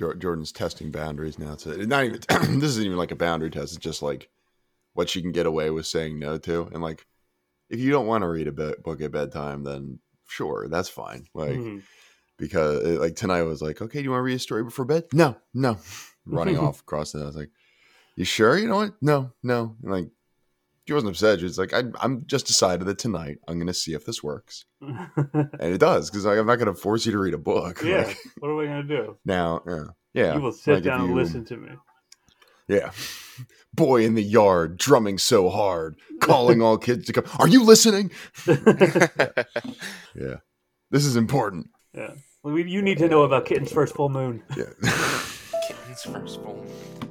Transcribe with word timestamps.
Jordan's 0.00 0.52
testing 0.52 0.90
boundaries 0.90 1.38
now. 1.38 1.52
It's 1.52 1.66
not 1.66 2.04
even. 2.04 2.20
this 2.60 2.70
isn't 2.70 2.84
even 2.84 2.98
like 2.98 3.12
a 3.12 3.16
boundary 3.16 3.50
test. 3.50 3.74
It's 3.74 3.84
just 3.84 4.02
like 4.02 4.28
what 4.94 5.08
she 5.08 5.22
can 5.22 5.32
get 5.32 5.46
away 5.46 5.70
with 5.70 5.86
saying 5.86 6.18
no 6.18 6.38
to, 6.38 6.68
and 6.72 6.82
like 6.82 7.06
if 7.68 7.78
you 7.78 7.90
don't 7.90 8.06
want 8.06 8.22
to 8.22 8.28
read 8.28 8.48
a 8.48 8.52
book 8.52 9.00
at 9.00 9.12
bedtime, 9.12 9.64
then 9.64 10.00
sure, 10.26 10.68
that's 10.68 10.88
fine. 10.88 11.26
Like 11.34 11.50
mm-hmm. 11.50 11.78
because 12.36 12.98
like 12.98 13.16
tonight 13.16 13.42
was 13.42 13.62
like, 13.62 13.80
okay, 13.80 14.00
do 14.00 14.04
you 14.04 14.10
want 14.10 14.20
to 14.20 14.24
read 14.24 14.34
a 14.34 14.40
story 14.40 14.64
before 14.64 14.84
bed? 14.84 15.04
No, 15.12 15.36
no, 15.54 15.78
running 16.26 16.58
off 16.58 16.80
across 16.80 17.12
the. 17.12 17.20
I 17.20 17.26
was 17.26 17.36
like, 17.36 17.50
you 18.16 18.24
sure? 18.24 18.58
You 18.58 18.68
know 18.68 18.76
what? 18.76 18.94
No, 19.00 19.32
no. 19.42 19.76
And 19.82 19.92
like 19.92 20.08
she 20.90 20.94
wasn't 20.94 21.10
upset. 21.10 21.38
She 21.38 21.44
was 21.44 21.56
like, 21.56 21.72
I, 21.72 21.84
am 22.02 22.24
just 22.26 22.48
decided 22.48 22.88
that 22.88 22.98
tonight 22.98 23.38
I'm 23.46 23.58
going 23.58 23.68
to 23.68 23.72
see 23.72 23.92
if 23.92 24.04
this 24.04 24.24
works, 24.24 24.64
and 24.80 25.54
it 25.60 25.78
does 25.78 26.10
because 26.10 26.26
like, 26.26 26.36
I'm 26.36 26.48
not 26.48 26.56
going 26.56 26.66
to 26.66 26.74
force 26.74 27.06
you 27.06 27.12
to 27.12 27.18
read 27.20 27.32
a 27.32 27.38
book. 27.38 27.80
Yeah, 27.84 28.06
like, 28.06 28.18
what 28.40 28.48
are 28.48 28.56
we 28.56 28.66
going 28.66 28.88
to 28.88 28.96
do 28.96 29.16
now? 29.24 29.62
Yeah, 29.64 29.84
yeah. 30.14 30.34
You 30.34 30.40
will 30.40 30.50
sit 30.50 30.74
like 30.74 30.82
down 30.82 31.02
you, 31.02 31.06
and 31.06 31.14
listen 31.14 31.44
to 31.44 31.56
me. 31.56 31.68
Yeah, 32.66 32.90
boy 33.72 34.04
in 34.04 34.16
the 34.16 34.22
yard 34.22 34.78
drumming 34.78 35.18
so 35.18 35.48
hard, 35.48 35.96
calling 36.20 36.60
all 36.60 36.76
kids 36.76 37.06
to 37.06 37.12
come. 37.12 37.24
Are 37.38 37.46
you 37.46 37.62
listening? 37.62 38.10
yeah, 38.48 40.38
this 40.90 41.06
is 41.06 41.14
important. 41.14 41.68
Yeah, 41.94 42.14
well, 42.42 42.58
you 42.58 42.82
need 42.82 42.98
to 42.98 43.06
know 43.06 43.22
about 43.22 43.46
Kitten's 43.46 43.70
first 43.70 43.94
full 43.94 44.08
moon. 44.08 44.42
Yeah, 44.56 44.64
Kitten's 45.68 46.02
first 46.02 46.42
full 46.42 46.56
moon. 46.56 47.09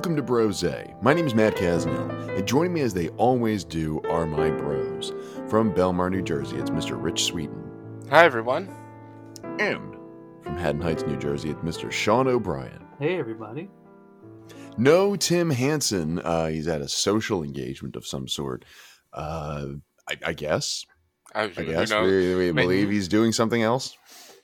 Welcome 0.00 0.16
to 0.16 0.22
Brose. 0.22 0.64
My 1.02 1.12
name 1.12 1.26
is 1.26 1.34
Matt 1.34 1.56
Casnell, 1.56 2.34
and 2.34 2.48
joining 2.48 2.72
me 2.72 2.80
as 2.80 2.94
they 2.94 3.10
always 3.18 3.64
do 3.64 4.00
are 4.08 4.24
my 4.24 4.48
bros. 4.48 5.12
From 5.50 5.74
Belmar, 5.74 6.10
New 6.10 6.22
Jersey, 6.22 6.56
it's 6.56 6.70
Mr. 6.70 6.96
Rich 6.96 7.24
Sweeten. 7.24 7.62
Hi, 8.08 8.24
everyone. 8.24 8.74
And 9.58 9.94
from 10.42 10.56
Haddon 10.56 10.80
Heights, 10.80 11.02
New 11.02 11.18
Jersey, 11.18 11.50
it's 11.50 11.60
Mr. 11.60 11.92
Sean 11.92 12.28
O'Brien. 12.28 12.82
Hey, 12.98 13.18
everybody. 13.18 13.68
No 14.78 15.16
Tim 15.16 15.50
Hansen. 15.50 16.18
Uh, 16.20 16.46
he's 16.46 16.66
at 16.66 16.80
a 16.80 16.88
social 16.88 17.42
engagement 17.42 17.94
of 17.94 18.06
some 18.06 18.26
sort. 18.26 18.64
Uh, 19.12 19.66
I, 20.08 20.16
I 20.24 20.32
guess. 20.32 20.86
I, 21.34 21.42
I 21.42 21.48
guess 21.48 21.92
we, 21.92 22.36
we 22.36 22.52
believe 22.52 22.88
he's 22.88 23.08
doing 23.08 23.32
something 23.32 23.60
else. 23.60 23.98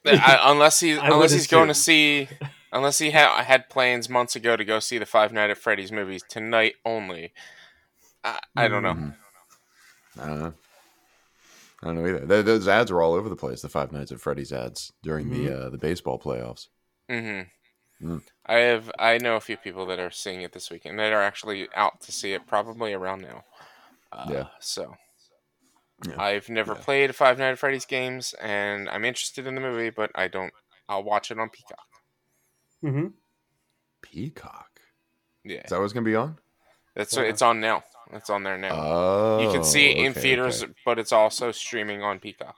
I, 0.05 0.39
unless 0.53 0.81
he 0.81 0.93
unless 1.03 1.33
he's 1.33 1.47
going 1.47 1.69
to 1.69 1.75
see 1.75 2.29
Unless 2.73 2.99
he 2.99 3.13
ha- 3.13 3.43
had 3.43 3.69
plans 3.69 4.09
months 4.09 4.37
ago 4.37 4.57
to 4.57 4.65
go 4.65 4.81
see 4.81 4.99
the 4.99 5.07
Five 5.07 5.33
Nights 5.33 5.53
at 5.53 5.59
Freddy's 5.59 5.93
movies 5.93 6.23
tonight 6.29 6.75
only. 6.85 7.33
I, 8.25 8.41
I 8.57 8.69
don't 8.69 8.83
know. 8.83 8.95
Mm-hmm. 8.95 10.21
I 10.21 10.27
don't 10.27 10.41
know. 10.41 10.55
I 11.83 11.87
don't 11.87 11.97
know 11.97 12.07
either. 12.07 12.43
Those 12.43 12.69
ads 12.69 12.91
were 12.91 13.03
all 13.03 13.15
over 13.15 13.29
the 13.29 13.37
place. 13.37 13.63
The 13.63 13.69
Five 13.69 13.93
Nights 13.93 14.11
at 14.11 14.21
Freddy's 14.21 14.53
ads 14.53 14.93
during 15.03 15.27
mm-hmm. 15.27 15.45
the 15.45 15.59
uh, 15.59 15.71
the 15.71 15.79
baseball 15.79 16.19
playoffs. 16.19 16.69
Mm-hmm. 17.09 18.09
Mm. 18.09 18.23
I 18.45 18.55
have 18.57 18.91
I 18.99 19.19
know 19.19 19.37
a 19.37 19.41
few 19.41 19.57
people 19.57 19.87
that 19.87 19.99
are 19.99 20.11
seeing 20.11 20.43
it 20.43 20.53
this 20.53 20.71
weekend 20.71 20.99
that 20.99 21.13
are 21.13 21.23
actually 21.23 21.69
out 21.75 22.01
to 22.03 22.13
see 22.13 22.33
it 22.33 22.47
probably 22.47 22.93
around 22.93 23.23
now. 23.23 23.45
Uh, 24.13 24.27
yeah. 24.31 24.45
So 24.61 24.97
yeah. 26.07 26.21
I've 26.21 26.49
never 26.49 26.73
yeah. 26.73 26.81
played 26.81 27.15
Five 27.15 27.39
Nights 27.39 27.55
at 27.55 27.59
Freddy's 27.59 27.87
games, 27.87 28.35
and 28.41 28.89
I'm 28.89 29.05
interested 29.05 29.47
in 29.47 29.55
the 29.55 29.61
movie, 29.61 29.91
but 29.91 30.11
I 30.15 30.29
don't. 30.29 30.53
I'll 30.89 31.03
watch 31.03 31.31
it 31.31 31.39
on 31.39 31.49
Peacock. 31.49 31.87
Mm-hmm. 32.87 33.07
Peacock. 34.03 34.81
Yeah. 35.45 35.63
Is 35.65 35.71
that 35.71 35.81
what's 35.81 35.93
gonna 35.93 36.05
be 36.05 36.17
on? 36.17 36.39
That's 36.95 37.17
yeah. 37.17 37.23
it's 37.23 37.43
on 37.43 37.61
now. 37.61 37.83
It's 38.13 38.31
on 38.31 38.43
there 38.43 38.57
now. 38.57 38.71
Oh, 38.73 39.41
you 39.41 39.53
can 39.53 39.65
see 39.65 39.91
it 39.91 39.97
in 39.99 40.13
okay, 40.13 40.21
theaters, 40.21 40.63
okay. 40.63 40.73
but 40.85 40.99
it's 40.99 41.13
also 41.13 41.53
streaming 41.53 42.03
on 42.03 42.21
Peacock. 42.21 42.55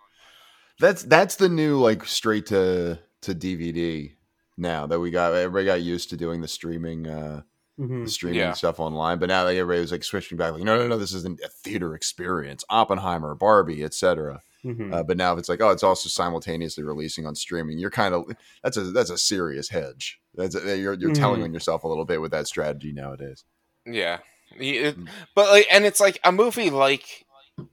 That's 0.79 1.03
that's 1.03 1.37
the 1.37 1.49
new 1.49 1.79
like 1.79 2.05
straight 2.05 2.47
to 2.47 2.99
to 3.23 3.35
DVD 3.35 4.13
now 4.57 4.87
that 4.87 5.01
we 5.01 5.11
got 5.11 5.35
everybody 5.35 5.65
got 5.65 5.83
used 5.83 6.11
to 6.11 6.17
doing 6.17 6.41
the 6.41 6.49
streaming 6.49 7.07
uh 7.07 7.43
mm-hmm. 7.79 8.05
the 8.05 8.11
streaming 8.11 8.41
yeah. 8.41 8.53
stuff 8.53 8.79
online, 8.79 9.19
but 9.19 9.29
now 9.29 9.45
like 9.45 9.57
everybody 9.57 9.81
was 9.81 9.93
like 9.93 10.05
switching 10.05 10.37
back 10.37 10.53
like 10.53 10.63
no 10.63 10.77
no 10.77 10.87
no 10.87 10.99
this 10.99 11.15
isn't 11.15 11.41
a 11.41 11.49
theater 11.49 11.95
experience. 11.95 12.65
Oppenheimer, 12.69 13.35
Barbie, 13.35 13.83
etc. 13.83 14.43
Mm-hmm. 14.65 14.93
Uh, 14.93 15.03
but 15.03 15.17
now 15.17 15.33
if 15.33 15.39
it's 15.39 15.49
like, 15.49 15.61
oh, 15.61 15.71
it's 15.71 15.83
also 15.83 16.09
simultaneously 16.09 16.83
releasing 16.83 17.27
on 17.27 17.35
streaming, 17.35 17.79
you're 17.79 17.91
kind 17.91 18.15
of 18.15 18.25
that's 18.63 18.77
a 18.77 18.83
that's 18.85 19.11
a 19.11 19.19
serious 19.19 19.69
hedge. 19.69 20.21
That's 20.35 20.57
a, 20.57 20.77
you're 20.77 20.95
you're 20.95 21.11
mm-hmm. 21.11 21.13
telling 21.13 21.43
on 21.43 21.53
yourself 21.53 21.85
a 21.85 21.89
little 21.89 22.05
bit 22.05 22.21
with 22.21 22.33
that 22.33 22.49
strategy 22.49 22.93
nowadays. 22.93 23.45
Yeah, 23.87 24.19
it, 24.57 24.99
mm. 24.99 25.09
but 25.35 25.49
like, 25.51 25.67
and 25.71 25.85
it's 25.85 26.01
like 26.01 26.19
a 26.25 26.33
movie 26.33 26.71
like 26.71 27.27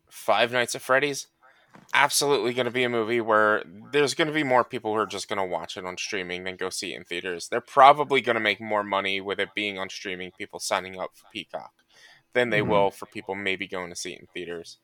Five 0.10 0.52
Nights 0.52 0.76
at 0.76 0.82
Freddy's. 0.82 1.28
Absolutely 1.94 2.54
going 2.54 2.66
to 2.66 2.72
be 2.72 2.84
a 2.84 2.90
movie 2.90 3.20
where 3.20 3.62
there's 3.92 4.14
going 4.14 4.30
to 4.30 4.34
be 4.34 4.44
more 4.44 4.64
people 4.64 4.94
who 4.94 5.00
are 5.00 5.06
just 5.06 5.28
going 5.28 5.40
to 5.40 5.46
watch 5.46 5.76
it 5.76 5.86
on 5.86 5.98
streaming 5.98 6.46
than 6.46 6.56
go 6.56 6.70
see 6.70 6.94
it 6.94 6.98
in 6.98 7.04
theaters. 7.04 7.50
They're 7.50 7.62
probably 7.62 8.22
going 8.22 8.36
to 8.36 8.42
make 8.42 8.62
more 8.62 8.84
money 8.84 9.20
with 9.20 9.40
it 9.40 9.50
being 9.54 9.78
on 9.78 9.90
streaming, 9.90 10.32
people 10.38 10.60
signing 10.60 10.98
up 11.00 11.12
for 11.14 11.26
Peacock, 11.34 11.72
than 12.34 12.50
they 12.50 12.62
mm-hmm. 12.62 12.72
will 12.72 12.92
for 12.92 13.08
people 13.08 13.36
maybe 13.36 13.68
going 13.68 13.90
to 13.90 13.96
see 13.96 14.14
it 14.14 14.22
in 14.22 14.28
theaters 14.28 14.80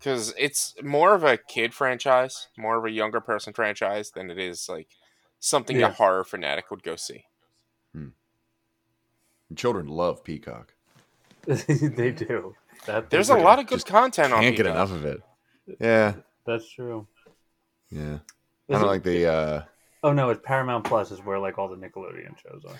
because 0.00 0.32
it's 0.38 0.74
more 0.82 1.14
of 1.14 1.24
a 1.24 1.36
kid 1.36 1.74
franchise, 1.74 2.48
more 2.56 2.78
of 2.78 2.84
a 2.86 2.90
younger 2.90 3.20
person 3.20 3.52
franchise 3.52 4.10
than 4.10 4.30
it 4.30 4.38
is 4.38 4.68
like 4.68 4.88
something 5.38 5.78
yeah. 5.78 5.88
a 5.88 5.92
horror 5.92 6.24
fanatic 6.24 6.70
would 6.70 6.82
go 6.82 6.96
see. 6.96 7.26
Hmm. 7.94 8.08
Children 9.54 9.88
love 9.88 10.24
Peacock. 10.24 10.74
they 11.44 12.12
do. 12.12 12.54
That 12.86 13.10
There's 13.10 13.28
a 13.28 13.36
lot 13.36 13.58
of 13.58 13.66
good 13.66 13.84
content 13.84 14.32
on. 14.32 14.40
Can't 14.40 14.56
get 14.56 14.66
enough 14.66 14.90
of 14.90 15.04
it. 15.04 15.22
Yeah, 15.78 16.14
that's 16.46 16.68
true. 16.70 17.06
Yeah, 17.90 18.18
I 18.68 18.72
don't 18.72 18.86
like 18.86 19.02
the. 19.02 19.26
uh 19.26 19.62
Oh 20.02 20.14
no, 20.14 20.30
it's 20.30 20.40
Paramount 20.42 20.84
Plus 20.84 21.10
is 21.10 21.18
where 21.20 21.38
like 21.38 21.58
all 21.58 21.68
the 21.68 21.76
Nickelodeon 21.76 22.38
shows 22.38 22.62
are. 22.66 22.76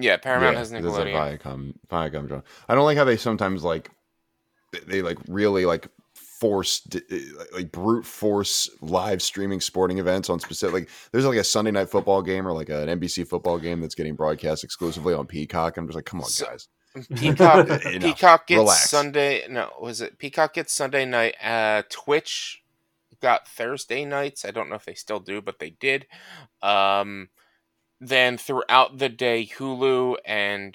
Yeah, 0.00 0.18
Paramount 0.18 0.52
yeah, 0.52 0.58
has 0.60 0.70
Nickelodeon. 0.70 1.34
It's 1.34 1.44
Viacom, 1.44 1.74
Viacom. 1.90 2.42
I 2.68 2.74
don't 2.76 2.84
like 2.84 2.96
how 2.96 3.04
they 3.04 3.16
sometimes 3.16 3.64
like 3.64 3.90
they 4.86 5.02
like 5.02 5.18
really 5.26 5.66
like 5.66 5.88
force 6.40 6.80
like 7.52 7.70
brute 7.70 8.06
force 8.06 8.70
live 8.80 9.20
streaming 9.20 9.60
sporting 9.60 9.98
events 9.98 10.30
on 10.30 10.40
specific 10.40 10.72
like 10.72 10.88
there's 11.12 11.26
like 11.26 11.36
a 11.36 11.44
Sunday 11.44 11.70
night 11.70 11.90
football 11.90 12.22
game 12.22 12.48
or 12.48 12.52
like 12.52 12.70
an 12.70 12.88
NBC 12.88 13.28
football 13.28 13.58
game 13.58 13.80
that's 13.80 13.94
getting 13.94 14.14
broadcast 14.14 14.64
exclusively 14.64 15.12
on 15.12 15.26
Peacock. 15.26 15.76
I'm 15.76 15.86
just 15.86 15.96
like, 15.96 16.06
come 16.06 16.22
on, 16.22 16.30
guys. 16.40 16.68
Peacock 17.14 17.68
Peacock 17.82 18.46
gets 18.46 18.58
Relax. 18.58 18.90
Sunday 18.90 19.44
no, 19.50 19.70
was 19.80 20.00
it 20.00 20.18
Peacock 20.18 20.54
gets 20.54 20.72
Sunday 20.72 21.04
night 21.04 21.36
uh 21.44 21.82
Twitch 21.90 22.62
got 23.20 23.46
Thursday 23.46 24.06
nights. 24.06 24.46
I 24.46 24.50
don't 24.50 24.70
know 24.70 24.76
if 24.76 24.86
they 24.86 24.94
still 24.94 25.20
do, 25.20 25.42
but 25.42 25.58
they 25.58 25.70
did. 25.70 26.06
Um 26.62 27.28
then 28.00 28.38
throughout 28.38 28.96
the 28.96 29.10
day 29.10 29.46
Hulu 29.46 30.16
and 30.24 30.74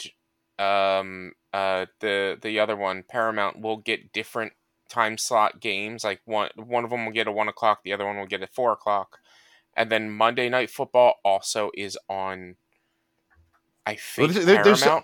um 0.59 1.31
uh 1.51 1.87
the 2.01 2.37
the 2.39 2.59
other 2.59 2.75
one 2.75 3.03
Paramount 3.09 3.59
will 3.59 3.77
get 3.77 4.13
different 4.13 4.53
time 4.89 5.17
slot 5.17 5.59
games. 5.59 6.03
Like 6.03 6.21
one 6.25 6.49
one 6.55 6.83
of 6.83 6.89
them 6.89 7.05
will 7.05 7.13
get 7.13 7.27
a 7.27 7.31
one 7.31 7.47
o'clock, 7.47 7.83
the 7.83 7.93
other 7.93 8.05
one 8.05 8.17
will 8.17 8.25
get 8.25 8.41
at 8.41 8.53
four 8.53 8.71
o'clock, 8.71 9.19
and 9.75 9.91
then 9.91 10.11
Monday 10.11 10.49
Night 10.49 10.69
Football 10.69 11.15
also 11.23 11.71
is 11.75 11.97
on. 12.09 12.55
I 13.85 13.95
think 13.95 14.33
well, 14.33 14.45
there, 14.45 14.55
Paramount. 14.63 14.79
Some, 14.79 15.03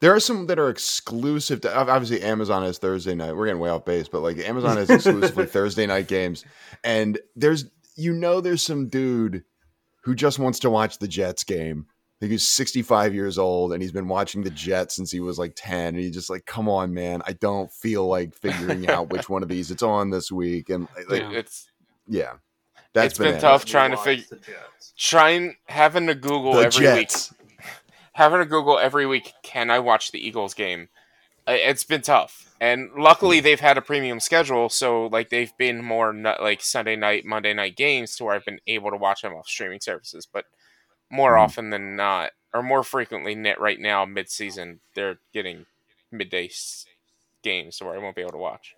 there 0.00 0.14
are 0.14 0.20
some 0.20 0.46
that 0.46 0.58
are 0.58 0.70
exclusive 0.70 1.60
to 1.62 1.76
obviously 1.76 2.22
Amazon 2.22 2.64
is 2.64 2.78
Thursday 2.78 3.14
night. 3.14 3.36
We're 3.36 3.46
getting 3.46 3.60
way 3.60 3.70
off 3.70 3.84
base, 3.84 4.08
but 4.08 4.22
like 4.22 4.38
Amazon 4.38 4.78
is 4.78 4.90
exclusively 4.90 5.46
Thursday 5.46 5.86
night 5.86 6.08
games, 6.08 6.44
and 6.82 7.18
there's 7.36 7.66
you 7.96 8.12
know 8.12 8.40
there's 8.40 8.62
some 8.62 8.88
dude 8.88 9.44
who 10.02 10.14
just 10.14 10.38
wants 10.38 10.58
to 10.60 10.70
watch 10.70 10.98
the 10.98 11.08
Jets 11.08 11.44
game 11.44 11.86
he's 12.20 12.48
65 12.48 13.14
years 13.14 13.38
old 13.38 13.72
and 13.72 13.82
he's 13.82 13.92
been 13.92 14.08
watching 14.08 14.42
the 14.42 14.50
Jets 14.50 14.96
since 14.96 15.10
he 15.10 15.20
was 15.20 15.38
like 15.38 15.52
10. 15.56 15.88
And 15.88 15.98
he's 15.98 16.14
just 16.14 16.30
like, 16.30 16.46
come 16.46 16.68
on, 16.68 16.94
man. 16.94 17.22
I 17.26 17.32
don't 17.32 17.70
feel 17.72 18.06
like 18.06 18.34
figuring 18.34 18.88
out 18.88 19.10
which 19.10 19.28
one 19.28 19.42
of 19.42 19.48
these 19.48 19.70
it's 19.70 19.82
on 19.82 20.10
this 20.10 20.30
week. 20.30 20.70
And 20.70 20.88
like, 21.08 21.20
yeah. 21.22 21.30
it's, 21.32 21.70
yeah, 22.06 22.32
that's 22.92 23.12
it's 23.12 23.18
been 23.18 23.40
tough 23.40 23.64
trying 23.64 23.90
to 23.90 23.96
figure, 23.96 24.38
trying, 24.96 25.56
having 25.66 26.06
to 26.06 26.14
Google 26.14 26.54
the 26.54 26.66
every 26.66 26.84
Jets. 26.84 27.32
week, 27.32 27.58
having 28.12 28.38
to 28.38 28.46
Google 28.46 28.78
every 28.78 29.06
week, 29.06 29.32
can 29.42 29.70
I 29.70 29.78
watch 29.78 30.12
the 30.12 30.24
Eagles 30.24 30.54
game? 30.54 30.88
It's 31.46 31.84
been 31.84 32.02
tough. 32.02 32.54
And 32.60 32.90
luckily 32.96 33.40
they've 33.40 33.60
had 33.60 33.76
a 33.76 33.82
premium 33.82 34.20
schedule. 34.20 34.70
So 34.70 35.06
like 35.06 35.28
they've 35.28 35.54
been 35.58 35.84
more 35.84 36.14
like 36.14 36.62
Sunday 36.62 36.96
night, 36.96 37.26
Monday 37.26 37.52
night 37.52 37.76
games 37.76 38.16
to 38.16 38.24
where 38.24 38.34
I've 38.34 38.44
been 38.44 38.60
able 38.66 38.90
to 38.90 38.96
watch 38.96 39.22
them 39.22 39.34
off 39.34 39.46
streaming 39.46 39.80
services. 39.80 40.26
But 40.30 40.46
more 41.10 41.32
mm-hmm. 41.32 41.42
often 41.42 41.70
than 41.70 41.96
not, 41.96 42.32
or 42.52 42.62
more 42.62 42.82
frequently 42.82 43.34
net 43.34 43.60
right 43.60 43.80
now 43.80 44.04
mid-season, 44.04 44.80
they're 44.94 45.18
getting 45.32 45.66
midday 46.10 46.50
games 47.42 47.80
where 47.82 47.94
I 47.94 47.98
won't 47.98 48.16
be 48.16 48.22
able 48.22 48.32
to 48.32 48.38
watch. 48.38 48.74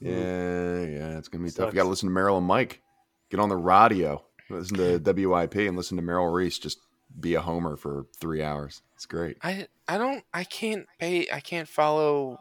Yeah, 0.00 0.80
yeah, 0.80 1.18
it's 1.18 1.28
gonna 1.28 1.44
be 1.44 1.50
Sucks. 1.50 1.58
tough. 1.58 1.72
You 1.72 1.76
got 1.78 1.84
to 1.84 1.88
listen 1.88 2.08
to 2.08 2.14
Merrill 2.14 2.38
and 2.38 2.46
Mike. 2.46 2.82
Get 3.30 3.40
on 3.40 3.48
the 3.48 3.56
radio. 3.56 4.22
Listen 4.50 4.76
to 4.76 4.98
WIP 5.26 5.54
and 5.54 5.76
listen 5.76 5.96
to 5.96 6.02
Merrill 6.02 6.28
Reese 6.28 6.58
just 6.58 6.78
be 7.18 7.34
a 7.34 7.40
homer 7.40 7.76
for 7.76 8.06
three 8.20 8.42
hours. 8.42 8.82
It's 8.96 9.06
great. 9.06 9.38
I 9.42 9.66
I 9.88 9.98
don't 9.98 10.24
I 10.32 10.44
can't 10.44 10.86
pay 10.98 11.28
I 11.32 11.40
can't 11.40 11.68
follow 11.68 12.38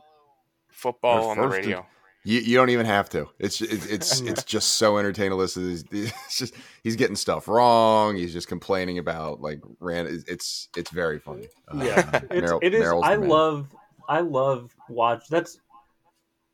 football 0.70 1.30
on 1.30 1.38
the 1.38 1.48
radio. 1.48 1.86
You, 2.26 2.40
you 2.40 2.56
don't 2.56 2.70
even 2.70 2.86
have 2.86 3.10
to. 3.10 3.28
It's 3.38 3.62
it's 3.62 3.86
it's, 3.86 4.22
it's 4.22 4.44
just 4.44 4.76
so 4.76 4.98
entertaining 4.98 5.32
to 5.32 5.36
listen. 5.36 5.72
It's, 5.72 5.84
it's 5.92 6.38
just 6.38 6.54
he's 6.84 6.96
getting 6.96 7.16
stuff 7.16 7.48
wrong. 7.48 8.16
He's 8.16 8.34
just 8.34 8.48
complaining 8.48 8.98
about 8.98 9.42
like 9.42 9.62
ran. 9.80 10.08
It's 10.28 10.70
it's 10.78 10.90
very 10.92 11.20
funny. 11.20 11.48
Uh, 11.68 11.84
yeah, 11.84 12.10
uh, 12.14 12.20
it's, 12.32 12.42
Merrill, 12.42 12.60
it 12.62 12.74
is. 12.74 12.84
I 12.86 13.16
love 13.16 13.76
I 14.08 14.22
love 14.22 14.74
watch. 14.88 15.28
That's 15.30 15.60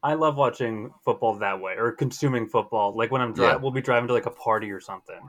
I 0.01 0.13
love 0.15 0.37
watching 0.37 0.91
football 1.03 1.35
that 1.35 1.59
way 1.59 1.73
or 1.77 1.91
consuming 1.91 2.47
football. 2.47 2.95
Like 2.95 3.11
when 3.11 3.21
I'm 3.21 3.33
driving, 3.33 3.57
yeah. 3.57 3.61
we'll 3.61 3.71
be 3.71 3.81
driving 3.81 4.07
to 4.07 4.13
like 4.13 4.25
a 4.25 4.31
party 4.31 4.71
or 4.71 4.79
something 4.79 5.19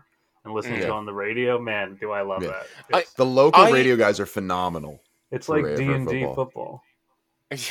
and 0.45 0.55
listening 0.55 0.77
yeah. 0.77 0.87
to 0.87 0.87
it 0.87 0.93
on 0.93 1.05
the 1.05 1.13
radio. 1.13 1.59
Man, 1.59 1.99
do 2.01 2.13
I 2.13 2.23
love 2.23 2.43
yeah. 2.43 2.63
that! 2.91 2.97
I, 2.97 3.05
the 3.17 3.27
local 3.27 3.63
I, 3.63 3.71
radio 3.71 3.95
guys 3.95 4.19
are 4.19 4.27
phenomenal. 4.27 5.03
It's 5.31 5.51
like 5.51 5.65
D 5.77 5.85
and 5.85 6.09
D 6.09 6.25
football. 6.35 6.83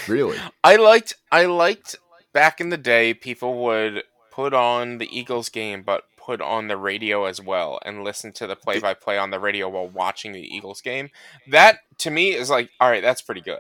Really, 0.08 0.38
I 0.64 0.76
liked. 0.76 1.16
I 1.32 1.46
liked 1.46 1.96
back 2.40 2.62
in 2.62 2.70
the 2.70 2.78
day. 2.78 3.14
People 3.14 3.62
would 3.66 4.04
put 4.32 4.54
on 4.54 4.98
the 4.98 5.10
Eagles 5.12 5.50
game, 5.50 5.84
but 5.84 6.04
put 6.16 6.40
on 6.40 6.70
the 6.70 6.78
radio 6.78 7.26
as 7.26 7.42
well 7.42 7.80
and 7.84 8.06
listen 8.06 8.32
to 8.32 8.48
the 8.48 8.56
play-by-play 8.56 9.18
on 9.18 9.30
the 9.30 9.40
radio 9.40 9.68
while 9.68 9.90
watching 9.90 10.32
the 10.32 10.56
Eagles 10.56 10.80
game. 10.80 11.10
That 11.50 11.80
to 11.98 12.10
me 12.10 12.30
is 12.30 12.50
like, 12.50 12.70
all 12.80 12.90
right, 12.90 13.02
that's 13.02 13.22
pretty 13.22 13.42
good. 13.42 13.60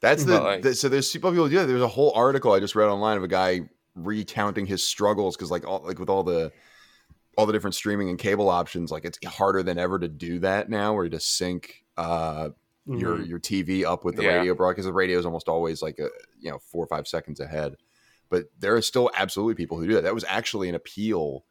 That's 0.00 0.24
the, 0.24 0.40
like, 0.40 0.62
the, 0.62 0.74
so 0.74 0.88
there's 0.88 1.08
people 1.12 1.30
who 1.32 1.48
do 1.48 1.58
that. 1.58 1.66
There's 1.66 1.80
a 1.80 1.86
whole 1.86 2.12
article 2.16 2.52
I 2.52 2.58
just 2.58 2.74
read 2.74 2.88
online 2.88 3.16
of 3.16 3.22
a 3.22 3.28
guy 3.28 3.60
recounting 3.94 4.66
his 4.66 4.82
struggles 4.82 5.36
because 5.36 5.52
like 5.52 5.64
all 5.64 5.82
like 5.84 6.00
with 6.00 6.08
all 6.08 6.24
the 6.24 6.50
all 7.36 7.46
the 7.46 7.52
different 7.52 7.76
streaming 7.76 8.08
and 8.08 8.18
cable 8.18 8.48
options, 8.48 8.90
like 8.90 9.04
it's 9.04 9.24
harder 9.24 9.62
than 9.62 9.78
ever 9.78 9.96
to 9.96 10.08
do 10.08 10.40
that 10.40 10.68
now, 10.68 10.92
where 10.92 11.04
you 11.04 11.10
just 11.10 11.36
sync 11.36 11.84
uh, 11.96 12.48
mm-hmm. 12.88 12.98
your 12.98 13.20
your 13.22 13.38
TV 13.38 13.84
up 13.84 14.04
with 14.04 14.16
the 14.16 14.24
yeah. 14.24 14.38
radio 14.38 14.54
broadcast. 14.54 14.86
The 14.86 14.92
radio 14.92 15.18
is 15.18 15.26
almost 15.26 15.48
always 15.48 15.82
like 15.82 16.00
a 16.00 16.08
you 16.40 16.50
know 16.50 16.58
four 16.58 16.82
or 16.82 16.88
five 16.88 17.06
seconds 17.06 17.38
ahead, 17.38 17.76
but 18.30 18.44
there 18.58 18.76
are 18.76 18.82
still 18.82 19.10
absolutely 19.16 19.54
people 19.54 19.78
who 19.78 19.86
do 19.86 19.94
that. 19.94 20.02
That 20.02 20.14
was 20.14 20.24
actually 20.28 20.68
an 20.68 20.74
appeal. 20.74 21.44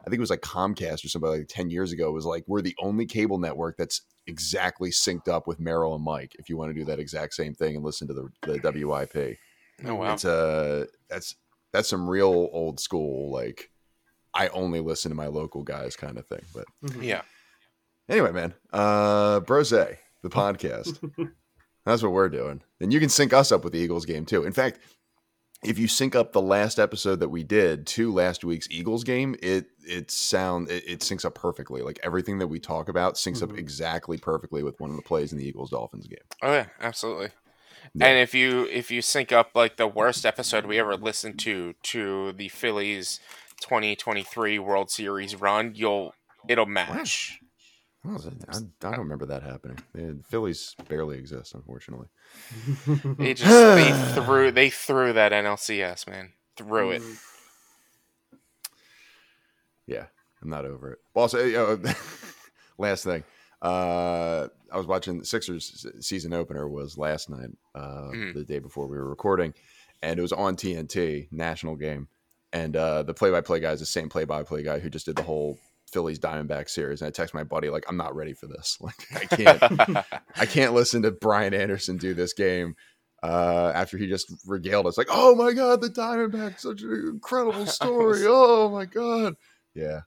I 0.00 0.04
think 0.04 0.18
it 0.18 0.20
was 0.20 0.30
like 0.30 0.40
Comcast 0.40 1.04
or 1.04 1.08
somebody 1.08 1.38
like 1.38 1.48
ten 1.48 1.70
years 1.70 1.92
ago. 1.92 2.08
It 2.08 2.14
was 2.14 2.26
like 2.26 2.44
we're 2.46 2.62
the 2.62 2.76
only 2.80 3.06
cable 3.06 3.38
network 3.38 3.76
that's 3.76 4.02
exactly 4.26 4.90
synced 4.90 5.28
up 5.28 5.46
with 5.46 5.60
Merrill 5.60 5.94
and 5.94 6.04
Mike. 6.04 6.36
If 6.38 6.48
you 6.48 6.56
want 6.56 6.70
to 6.70 6.78
do 6.78 6.84
that 6.86 6.98
exact 6.98 7.34
same 7.34 7.54
thing 7.54 7.76
and 7.76 7.84
listen 7.84 8.08
to 8.08 8.14
the, 8.14 8.28
the 8.42 8.84
WIP, 8.84 9.38
oh 9.86 9.94
wow, 9.94 10.12
it's 10.12 10.24
uh 10.24 10.86
that's 11.08 11.36
that's 11.72 11.88
some 11.88 12.08
real 12.08 12.48
old 12.52 12.80
school 12.80 13.32
like 13.32 13.70
I 14.34 14.48
only 14.48 14.80
listen 14.80 15.10
to 15.10 15.14
my 15.14 15.28
local 15.28 15.62
guys 15.62 15.96
kind 15.96 16.18
of 16.18 16.26
thing. 16.26 16.42
But 16.52 16.66
mm-hmm. 16.84 17.02
yeah. 17.02 17.22
Anyway, 18.08 18.32
man, 18.32 18.52
uh, 18.72 19.40
Brose, 19.40 19.70
the 19.70 19.96
podcast. 20.24 20.98
That's 21.86 22.02
what 22.02 22.12
we're 22.12 22.30
doing, 22.30 22.62
and 22.80 22.92
you 22.92 23.00
can 23.00 23.10
sync 23.10 23.32
us 23.32 23.52
up 23.52 23.62
with 23.62 23.74
the 23.74 23.78
Eagles 23.78 24.06
game 24.06 24.24
too. 24.24 24.44
In 24.44 24.52
fact, 24.52 24.78
if 25.64 25.78
you 25.78 25.88
sync 25.88 26.14
up 26.14 26.32
the 26.32 26.42
last 26.42 26.78
episode 26.78 27.20
that 27.20 27.28
we 27.28 27.42
did 27.42 27.86
to 27.88 28.12
last 28.12 28.44
week's 28.44 28.68
Eagles 28.70 29.04
game, 29.04 29.34
it 29.42 29.66
it 29.86 30.10
sound 30.10 30.70
it, 30.70 30.88
it 30.88 31.00
syncs 31.00 31.24
up 31.24 31.34
perfectly. 31.34 31.82
Like 31.82 31.98
everything 32.02 32.38
that 32.38 32.46
we 32.46 32.58
talk 32.58 32.88
about 32.88 33.14
syncs 33.14 33.42
mm-hmm. 33.42 33.52
up 33.52 33.58
exactly 33.58 34.18
perfectly 34.18 34.62
with 34.62 34.78
one 34.80 34.90
of 34.90 34.96
the 34.96 35.02
plays 35.02 35.32
in 35.32 35.38
the 35.38 35.46
Eagles 35.46 35.70
Dolphins 35.70 36.06
game. 36.06 36.18
Oh 36.42 36.52
yeah, 36.52 36.66
absolutely. 36.80 37.28
Yeah. 37.94 38.06
And 38.06 38.18
if 38.18 38.34
you 38.34 38.66
if 38.70 38.90
you 38.90 39.02
sync 39.02 39.32
up 39.32 39.50
like 39.54 39.76
the 39.76 39.86
worst 39.86 40.24
episode 40.24 40.66
we 40.66 40.78
ever 40.78 40.96
listened 40.96 41.38
to 41.40 41.74
to 41.84 42.32
the 42.32 42.48
Phillies 42.48 43.20
2023 43.60 44.58
World 44.58 44.90
Series 44.90 45.36
run, 45.36 45.72
you'll 45.74 46.14
it'll 46.48 46.66
match. 46.66 47.40
I, 48.06 48.56
I, 48.56 48.60
don't 48.80 48.98
remember 48.98 49.26
that 49.26 49.42
happening. 49.42 49.78
The 49.94 50.18
Phillies 50.28 50.76
barely 50.88 51.18
exist, 51.18 51.54
unfortunately. 51.54 52.08
they 53.18 53.34
just 53.34 53.50
they 53.50 53.92
threw 54.22 54.50
they 54.50 54.70
threw 54.70 55.12
that 55.14 55.32
NLCS 55.32 56.08
man 56.08 56.32
threw 56.56 56.90
it. 56.90 57.02
Mm. 57.02 57.18
Yeah, 59.86 60.06
I'm 60.42 60.50
not 60.50 60.64
over 60.64 60.92
it. 60.92 60.98
Also, 61.14 61.38
uh, 61.38 61.92
last 62.78 63.04
thing, 63.04 63.24
uh, 63.62 64.48
I 64.70 64.76
was 64.76 64.86
watching 64.86 65.18
the 65.18 65.24
Sixers 65.24 65.86
season 66.00 66.32
opener 66.32 66.68
was 66.68 66.98
last 66.98 67.30
night, 67.30 67.50
uh, 67.74 68.10
mm. 68.12 68.34
the 68.34 68.44
day 68.44 68.58
before 68.58 68.86
we 68.86 68.96
were 68.96 69.08
recording, 69.08 69.54
and 70.02 70.18
it 70.18 70.22
was 70.22 70.32
on 70.32 70.56
TNT 70.56 71.28
national 71.32 71.76
game, 71.76 72.08
and 72.52 72.76
uh, 72.76 73.02
the 73.02 73.14
play-by-play 73.14 73.60
guy 73.60 73.72
is 73.72 73.80
the 73.80 73.86
same 73.86 74.08
play-by-play 74.08 74.62
guy 74.62 74.78
who 74.78 74.90
just 74.90 75.06
did 75.06 75.16
the 75.16 75.22
whole 75.22 75.58
Phillies 75.92 76.18
Diamondback 76.18 76.68
series. 76.68 77.00
And 77.00 77.08
I 77.08 77.10
text 77.10 77.34
my 77.34 77.44
buddy 77.44 77.70
like, 77.70 77.84
I'm 77.88 77.96
not 77.96 78.14
ready 78.14 78.32
for 78.32 78.46
this. 78.46 78.78
Like, 78.84 79.06
I 79.14 79.36
can't, 79.36 80.06
I 80.36 80.46
can't 80.46 80.74
listen 80.74 81.02
to 81.02 81.10
Brian 81.10 81.54
Anderson 81.54 81.96
do 81.96 82.14
this 82.14 82.32
game. 82.32 82.74
Uh, 83.22 83.72
after 83.74 83.96
he 83.96 84.06
just 84.06 84.30
regaled 84.46 84.86
us, 84.86 84.98
like, 84.98 85.06
oh 85.10 85.34
my 85.34 85.54
god, 85.54 85.80
the 85.80 85.88
Diamondbacks, 85.88 86.60
such 86.60 86.82
an 86.82 87.08
incredible 87.10 87.64
story. 87.66 88.06
was, 88.06 88.24
oh 88.26 88.68
my 88.68 88.84
god, 88.84 89.36
yeah. 89.74 90.00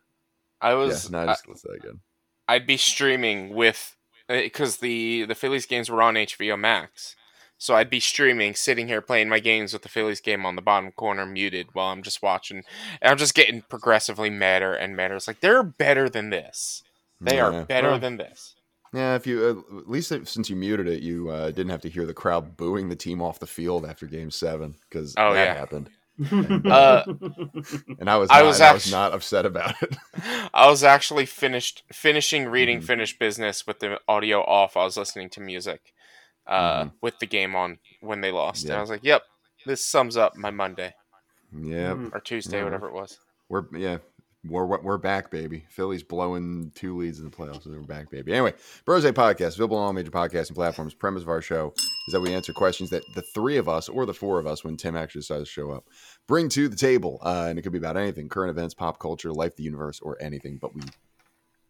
I 0.62 0.76
was. 0.76 1.06
Yeah, 1.06 1.12
no, 1.12 1.24
I 1.24 1.26
just 1.26 1.48
listen 1.48 1.76
again. 1.76 2.00
I'd 2.48 2.68
be 2.68 2.78
streaming 2.78 3.56
with 3.56 3.96
because 4.28 4.76
uh, 4.76 4.82
the 4.82 5.26
the 5.26 5.34
Phillies 5.34 5.66
games 5.66 5.90
were 5.90 6.04
on 6.04 6.14
HBO 6.14 6.60
Max, 6.60 7.16
so 7.58 7.76
I'd 7.76 7.90
be 7.90 8.00
streaming, 8.00 8.54
sitting 8.54 8.88
here 8.88 9.02
playing 9.02 9.30
my 9.30 9.40
games 9.40 9.74
with 9.74 9.82
the 9.82 9.90
Phillies 9.90 10.22
game 10.22 10.46
on 10.46 10.56
the 10.56 10.62
bottom 10.62 10.92
corner 10.92 11.26
muted 11.26 11.68
while 11.74 11.88
I'm 11.88 12.04
just 12.04 12.22
watching. 12.22 12.64
And 13.02 13.12
I'm 13.12 13.18
just 13.18 13.34
getting 13.34 13.64
progressively 13.64 14.30
madder 14.30 14.74
and 14.74 14.96
madder. 14.96 15.16
It's 15.16 15.28
like 15.28 15.40
they're 15.40 15.64
better 15.64 16.08
than 16.08 16.30
this. 16.30 16.84
They 17.20 17.38
yeah. 17.38 17.46
are 17.46 17.66
better 17.66 17.92
well, 17.92 18.00
than 18.00 18.18
this. 18.18 18.56
Yeah, 18.94 19.16
if 19.16 19.26
you 19.26 19.66
uh, 19.72 19.80
at 19.80 19.90
least 19.90 20.10
since 20.10 20.50
you 20.50 20.56
muted 20.56 20.88
it, 20.88 21.02
you 21.02 21.30
uh, 21.30 21.48
didn't 21.48 21.72
have 21.72 21.82
to 21.82 21.90
hear 21.90 22.06
the 22.06 22.14
crowd 22.14 22.56
booing 22.56 22.90
the 22.90 22.96
team 22.96 23.22
off 23.22 23.40
the 23.40 23.48
field 23.48 23.86
after 23.86 24.06
Game 24.06 24.32
Seven 24.32 24.76
because 24.90 25.16
oh, 25.18 25.34
that 25.34 25.46
yeah. 25.46 25.54
happened. 25.56 25.90
And, 26.32 26.66
uh, 26.66 27.06
and 28.00 28.10
I 28.10 28.18
was 28.18 28.30
not, 28.32 28.40
I 28.40 28.42
was, 28.42 28.60
actually, 28.60 28.68
I 28.68 28.74
was 28.74 28.92
not 28.92 29.14
upset 29.14 29.46
about 29.46 29.76
it. 29.84 29.96
I 30.52 30.68
was 30.68 30.84
actually 30.84 31.28
finished 31.28 31.84
finishing 31.94 32.48
reading 32.48 32.80
mm-hmm. 32.80 32.88
finished 32.88 33.20
business 33.20 33.68
with 33.68 33.82
the 33.82 34.00
audio 34.08 34.42
off. 34.42 34.76
I 34.76 34.84
was 34.84 34.98
listening 34.98 35.30
to 35.30 35.42
music 35.42 35.94
uh, 36.48 36.84
mm-hmm. 36.84 36.96
with 37.02 37.20
the 37.20 37.28
game 37.28 37.56
on 37.56 37.80
when 38.02 38.22
they 38.22 38.32
lost. 38.32 38.66
Yeah. 38.66 38.72
And 38.72 38.78
I 38.78 38.82
was 38.82 38.90
like, 38.90 39.04
"Yep, 39.04 39.24
this 39.66 39.84
sums 39.84 40.18
up 40.18 40.36
my 40.36 40.52
Monday." 40.52 40.94
Yeah, 41.58 41.96
or 42.12 42.20
Tuesday, 42.20 42.58
yeah. 42.58 42.64
whatever 42.66 42.88
it 42.88 42.94
was. 42.94 43.20
We're 43.50 43.66
yeah, 43.76 43.98
we're 44.46 44.66
we're 44.66 44.98
back, 44.98 45.32
baby. 45.32 45.66
Philly's 45.70 46.04
blowing 46.04 46.72
two 46.76 46.98
leads 46.98 47.20
in 47.20 47.26
the 47.26 47.32
playoffs. 47.32 47.64
So 47.64 47.72
we're 47.72 47.82
back, 47.82 48.10
baby. 48.10 48.34
Anyway, 48.34 48.54
Brose 48.86 49.06
podcast 49.06 49.56
available 49.56 49.78
on 49.78 49.86
all 49.86 49.94
major 49.94 50.12
podcasting 50.12 50.56
platforms. 50.56 50.94
Premise 50.94 51.24
of 51.24 51.30
our 51.30 51.42
show 51.42 51.74
is 52.08 52.14
that 52.14 52.22
we 52.22 52.34
answer 52.34 52.54
questions 52.54 52.90
that 52.90 53.04
the 53.16 53.22
three 53.22 53.58
of 53.58 53.68
us 53.70 53.90
or 53.90 54.06
the 54.06 54.14
four 54.14 54.40
of 54.40 54.48
us, 54.48 54.64
when 54.64 54.78
Tim 54.78 54.96
actually 54.96 55.22
decides 55.22 55.46
to 55.46 55.52
show 55.52 55.72
up, 55.72 55.86
bring 56.28 56.50
to 56.50 56.68
the 56.68 56.76
table, 56.76 57.20
uh, 57.24 57.48
and 57.50 57.58
it 57.58 57.62
could 57.62 57.72
be 57.72 57.78
about 57.78 57.98
anything: 57.98 58.30
current 58.30 58.52
events, 58.52 58.74
pop 58.74 59.00
culture, 59.00 59.32
life, 59.32 59.56
the 59.56 59.64
universe, 59.64 60.00
or 60.02 60.22
anything. 60.22 60.58
But 60.62 60.76
we 60.76 60.82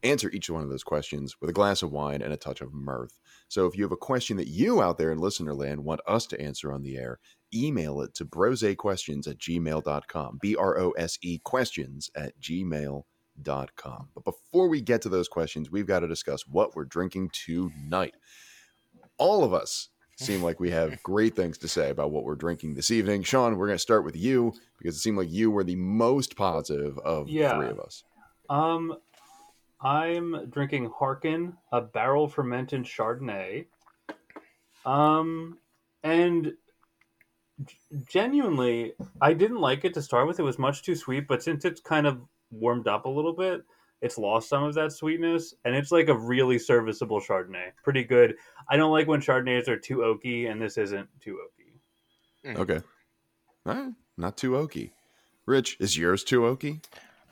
answer 0.09 0.29
each 0.31 0.49
one 0.49 0.63
of 0.63 0.69
those 0.69 0.83
questions 0.83 1.35
with 1.39 1.49
a 1.49 1.53
glass 1.53 1.81
of 1.81 1.91
wine 1.91 2.21
and 2.21 2.33
a 2.33 2.37
touch 2.37 2.61
of 2.61 2.73
mirth. 2.73 3.19
So 3.47 3.65
if 3.65 3.77
you 3.77 3.83
have 3.83 3.91
a 3.91 3.97
question 3.97 4.37
that 4.37 4.47
you 4.47 4.81
out 4.81 4.97
there 4.97 5.11
in 5.11 5.19
listener 5.19 5.53
land 5.53 5.83
want 5.83 6.01
us 6.07 6.25
to 6.27 6.41
answer 6.41 6.71
on 6.71 6.83
the 6.83 6.97
air, 6.97 7.19
email 7.53 8.01
it 8.01 8.13
to 8.15 8.25
brosequestions 8.25 9.27
at 9.27 9.37
gmail.com. 9.37 10.39
B 10.41 10.55
R 10.55 10.79
O 10.79 10.91
S 10.91 11.17
E 11.21 11.39
questions 11.43 12.09
at 12.15 12.39
gmail.com. 12.39 14.09
But 14.13 14.23
before 14.23 14.67
we 14.67 14.81
get 14.81 15.01
to 15.03 15.09
those 15.09 15.27
questions, 15.27 15.71
we've 15.71 15.87
got 15.87 15.99
to 15.99 16.07
discuss 16.07 16.47
what 16.47 16.75
we're 16.75 16.85
drinking 16.85 17.29
tonight. 17.31 18.15
All 19.17 19.43
of 19.43 19.53
us 19.53 19.89
seem 20.17 20.41
like 20.41 20.59
we 20.59 20.71
have 20.71 21.01
great 21.03 21.35
things 21.35 21.57
to 21.59 21.67
say 21.67 21.89
about 21.89 22.11
what 22.11 22.23
we're 22.23 22.35
drinking 22.35 22.73
this 22.73 22.91
evening. 22.91 23.23
Sean, 23.23 23.57
we're 23.57 23.67
going 23.67 23.75
to 23.75 23.81
start 23.81 24.03
with 24.03 24.15
you 24.15 24.53
because 24.77 24.95
it 24.95 24.99
seemed 24.99 25.17
like 25.17 25.31
you 25.31 25.51
were 25.51 25.63
the 25.63 25.75
most 25.75 26.35
positive 26.35 26.97
of 26.99 27.29
yeah. 27.29 27.49
the 27.49 27.55
three 27.55 27.69
of 27.69 27.79
us. 27.79 28.03
Um, 28.49 28.95
I'm 29.81 30.49
drinking 30.49 30.91
Harkin, 30.97 31.53
a 31.71 31.81
barrel 31.81 32.27
fermented 32.27 32.83
Chardonnay. 32.83 33.65
Um, 34.85 35.59
and 36.03 36.53
genuinely, 38.09 38.93
I 39.21 39.33
didn't 39.33 39.59
like 39.59 39.85
it 39.85 39.93
to 39.95 40.01
start 40.01 40.27
with. 40.27 40.39
It 40.39 40.43
was 40.43 40.57
much 40.57 40.83
too 40.83 40.95
sweet, 40.95 41.27
but 41.27 41.43
since 41.43 41.65
it's 41.65 41.81
kind 41.81 42.07
of 42.07 42.21
warmed 42.49 42.87
up 42.87 43.05
a 43.05 43.09
little 43.09 43.33
bit, 43.33 43.63
it's 44.01 44.17
lost 44.17 44.49
some 44.49 44.63
of 44.63 44.75
that 44.75 44.91
sweetness, 44.91 45.55
and 45.65 45.75
it's 45.75 45.91
like 45.91 46.07
a 46.07 46.17
really 46.17 46.59
serviceable 46.59 47.19
Chardonnay. 47.19 47.71
Pretty 47.83 48.03
good. 48.03 48.35
I 48.69 48.77
don't 48.77 48.91
like 48.91 49.07
when 49.07 49.21
Chardonnays 49.21 49.67
are 49.67 49.77
too 49.77 49.97
oaky, 49.97 50.49
and 50.49 50.61
this 50.61 50.77
isn't 50.77 51.09
too 51.19 51.39
oaky. 51.43 52.57
Okay, 52.57 52.81
right, 53.65 53.91
not 54.15 54.37
too 54.37 54.51
oaky. 54.51 54.91
Rich, 55.45 55.77
is 55.79 55.97
yours 55.97 56.23
too 56.23 56.41
oaky? 56.41 56.83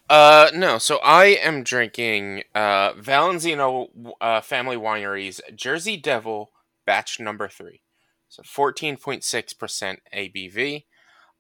Uh, 0.09 0.51
no. 0.53 0.77
So 0.77 0.97
I 0.97 1.25
am 1.25 1.63
drinking 1.63 2.43
uh 2.53 2.93
Valenzano 2.93 3.89
uh, 4.21 4.41
Family 4.41 4.77
Wineries 4.77 5.39
Jersey 5.55 5.97
Devil 5.97 6.51
Batch 6.85 7.19
Number 7.19 7.47
Three. 7.47 7.81
So 8.29 8.43
fourteen 8.45 8.97
point 8.97 9.23
six 9.23 9.53
percent 9.53 9.99
ABV. 10.13 10.85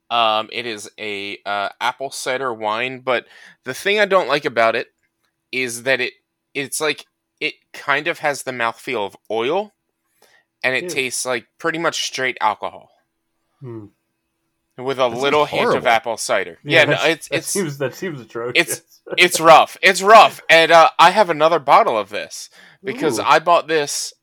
Um, 0.09 0.49
it 0.51 0.65
is 0.65 0.89
a 0.99 1.39
uh, 1.45 1.69
apple 1.81 2.11
cider 2.11 2.53
wine, 2.53 2.99
but 2.99 3.25
the 3.63 3.73
thing 3.73 3.99
I 3.99 4.05
don't 4.05 4.27
like 4.27 4.45
about 4.45 4.75
it 4.75 4.87
is 5.51 5.83
that 5.83 5.99
it 5.99 6.13
it's 6.53 6.79
like 6.79 7.05
it 7.39 7.55
kind 7.73 8.07
of 8.07 8.19
has 8.19 8.43
the 8.43 8.51
mouthfeel 8.51 9.05
of 9.05 9.17
oil 9.29 9.73
and 10.63 10.75
it 10.75 10.83
yeah. 10.83 10.89
tastes 10.89 11.25
like 11.25 11.47
pretty 11.57 11.79
much 11.79 12.03
straight 12.03 12.37
alcohol. 12.41 12.89
Hmm. 13.59 13.85
With 14.77 14.99
a 14.99 15.07
little 15.07 15.45
hint 15.45 15.73
of 15.73 15.87
apple 15.87 16.17
cider. 16.17 16.57
Yeah, 16.63 16.79
yeah 16.79 16.85
no, 16.85 16.97
it's 17.03 17.29
that 17.29 17.37
it's 17.37 17.47
seems 17.47 17.77
that 17.77 17.95
seems 17.95 18.19
atrocious. 18.19 18.61
It's 18.61 19.01
it's 19.17 19.39
rough. 19.39 19.77
It's 19.81 20.01
rough. 20.01 20.41
And 20.49 20.71
uh, 20.71 20.89
I 20.99 21.11
have 21.11 21.29
another 21.29 21.59
bottle 21.59 21.97
of 21.97 22.09
this 22.09 22.49
because 22.83 23.19
Ooh. 23.19 23.23
I 23.23 23.39
bought 23.39 23.67
this 23.67 24.13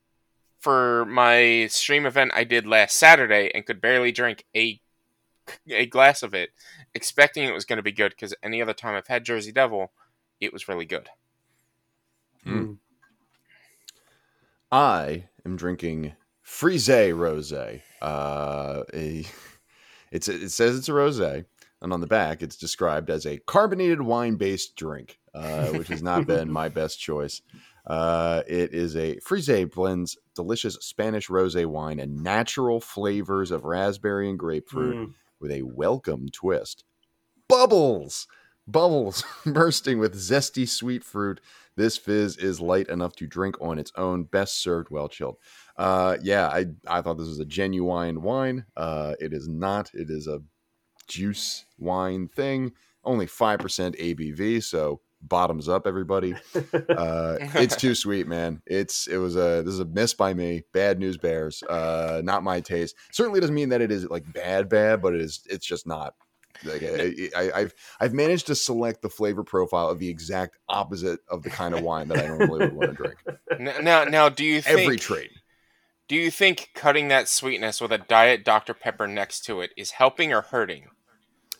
for 0.61 1.07
my 1.07 1.67
stream 1.71 2.05
event 2.05 2.33
I 2.35 2.45
did 2.45 2.67
last 2.67 2.97
Saturday 2.97 3.51
and 3.55 3.65
could 3.65 3.81
barely 3.81 4.13
drink 4.13 4.45
a 4.55 4.81
a 5.69 5.87
glass 5.87 6.23
of 6.23 6.35
it, 6.35 6.51
expecting 6.95 7.45
it 7.45 7.55
was 7.55 7.65
going 7.65 7.79
to 7.79 7.83
be 7.83 7.93
good 7.93 8.11
because 8.11 8.35
any 8.43 8.63
other 8.63 8.75
time 8.75 8.95
I've 8.95 9.09
had 9.09 9.25
Jersey 9.25 9.53
Devil, 9.53 9.91
it 10.41 10.53
was 10.53 10.69
really 10.69 10.87
good. 10.87 11.09
Mm. 12.47 12.79
I 14.71 15.25
am 15.45 15.57
drinking 15.57 16.15
Frise 16.43 17.13
Rosé. 17.13 17.83
Uh, 18.01 18.83
a, 18.95 19.25
it's 20.13 20.29
it 20.29 20.51
says 20.51 20.79
it's 20.79 20.89
a 20.89 20.93
rosé, 20.93 21.45
and 21.81 21.93
on 21.93 22.01
the 22.01 22.07
back 22.07 22.43
it's 22.43 22.57
described 22.57 23.11
as 23.11 23.27
a 23.27 23.39
carbonated 23.39 24.03
wine-based 24.03 24.77
drink, 24.77 25.19
uh, 25.35 25.69
which 25.69 25.89
has 25.89 26.03
not 26.03 26.27
been 26.27 26.53
my 26.53 26.69
best 26.81 27.01
choice. 27.01 27.43
Uh, 27.85 28.43
it 28.47 28.73
is 28.73 28.95
a 28.95 29.19
Frise 29.19 29.65
blends 29.75 30.17
delicious 30.37 30.75
Spanish 30.81 31.29
rosé 31.29 31.67
wine 31.67 31.99
and 31.99 32.23
natural 32.23 32.81
flavors 32.81 33.51
of 33.51 33.65
raspberry 33.65 34.31
and 34.31 34.39
grapefruit 34.39 34.95
mm. 34.95 35.15
with 35.41 35.51
a 35.51 35.63
welcome 35.63 36.29
twist. 36.29 36.85
Bubbles, 37.49 38.29
bubbles 38.69 39.25
bursting 39.47 39.99
with 39.99 40.15
zesty 40.15 40.69
sweet 40.69 41.03
fruit 41.03 41.41
this 41.77 41.97
fizz 41.97 42.37
is 42.37 42.61
light 42.61 42.89
enough 42.89 43.15
to 43.17 43.27
drink 43.27 43.57
on 43.61 43.79
its 43.79 43.93
own, 43.97 44.25
best 44.25 44.61
served 44.61 44.91
well 44.91 45.09
chilled. 45.09 45.37
Uh, 45.77 46.17
yeah, 46.23 46.49
I 46.49 46.67
I 46.87 47.03
thought 47.03 47.19
this 47.19 47.29
was 47.29 47.41
a 47.41 47.45
genuine 47.45 48.23
wine. 48.23 48.67
Uh, 48.77 49.15
it 49.21 49.33
is 49.33 49.49
not. 49.49 49.91
It 49.95 50.11
is 50.11 50.27
a 50.27 50.43
juice 51.09 51.65
wine 51.79 52.29
thing. 52.29 52.73
Only 53.05 53.27
five 53.27 53.59
percent 53.59 53.97
ABV, 53.97 54.63
so 54.63 55.01
bottoms 55.23 55.69
up, 55.69 55.87
everybody. 55.87 56.35
Uh, 56.55 57.37
it's 57.55 57.77
too 57.77 57.95
sweet, 57.95 58.27
man. 58.27 58.61
It's 58.67 59.07
it 59.07 59.17
was 59.17 59.37
a 59.37 59.63
this 59.65 59.75
is 59.75 59.81
a 59.81 59.85
miss 59.85 60.15
by 60.15 60.35
me. 60.35 60.63
Bad 60.73 60.99
news 60.99 61.17
bears. 61.17 61.63
Uh, 61.63 62.21
not 62.25 62.43
my 62.43 62.61
taste. 62.61 62.97
Certainly 63.11 63.41
doesn't 63.41 63.55
mean 63.55 63.71
that 63.71 63.81
it 63.81 63.91
is 63.91 64.09
like 64.09 64.31
bad, 64.33 64.69
bad, 64.69 65.01
but 65.03 65.15
it 65.15 65.21
is. 65.21 65.41
It's 65.49 65.67
just 65.67 65.87
not 65.87 66.15
like 66.65 66.83
I, 67.37 67.61
have 67.61 67.75
I've 68.01 68.15
managed 68.15 68.47
to 68.49 68.55
select 68.55 69.03
the 69.03 69.09
flavor 69.09 69.43
profile 69.45 69.89
of 69.89 69.99
the 69.99 70.09
exact 70.09 70.59
opposite 70.69 71.21
of 71.29 71.43
the 71.43 71.51
kind 71.51 71.75
of 71.75 71.83
wine 71.83 72.09
that 72.09 72.19
I 72.19 72.29
normally 72.29 72.67
would 72.67 72.73
want 72.75 72.91
to 72.91 72.97
drink. 72.97 73.17
Now, 73.83 74.05
now, 74.05 74.29
do 74.29 74.45
you 74.45 74.61
think, 74.63 74.81
every 74.81 74.97
trait? 74.97 75.31
Do 76.09 76.17
you 76.17 76.31
think 76.31 76.71
cutting 76.75 77.09
that 77.09 77.29
sweetness 77.29 77.81
with 77.81 77.93
a 77.93 77.99
diet 77.99 78.45
Dr 78.45 78.75
Pepper 78.75 79.07
next 79.07 79.45
to 79.47 79.61
it 79.61 79.71
is 79.77 79.93
helping 79.93 80.33
or 80.33 80.43
hurting? 80.43 80.89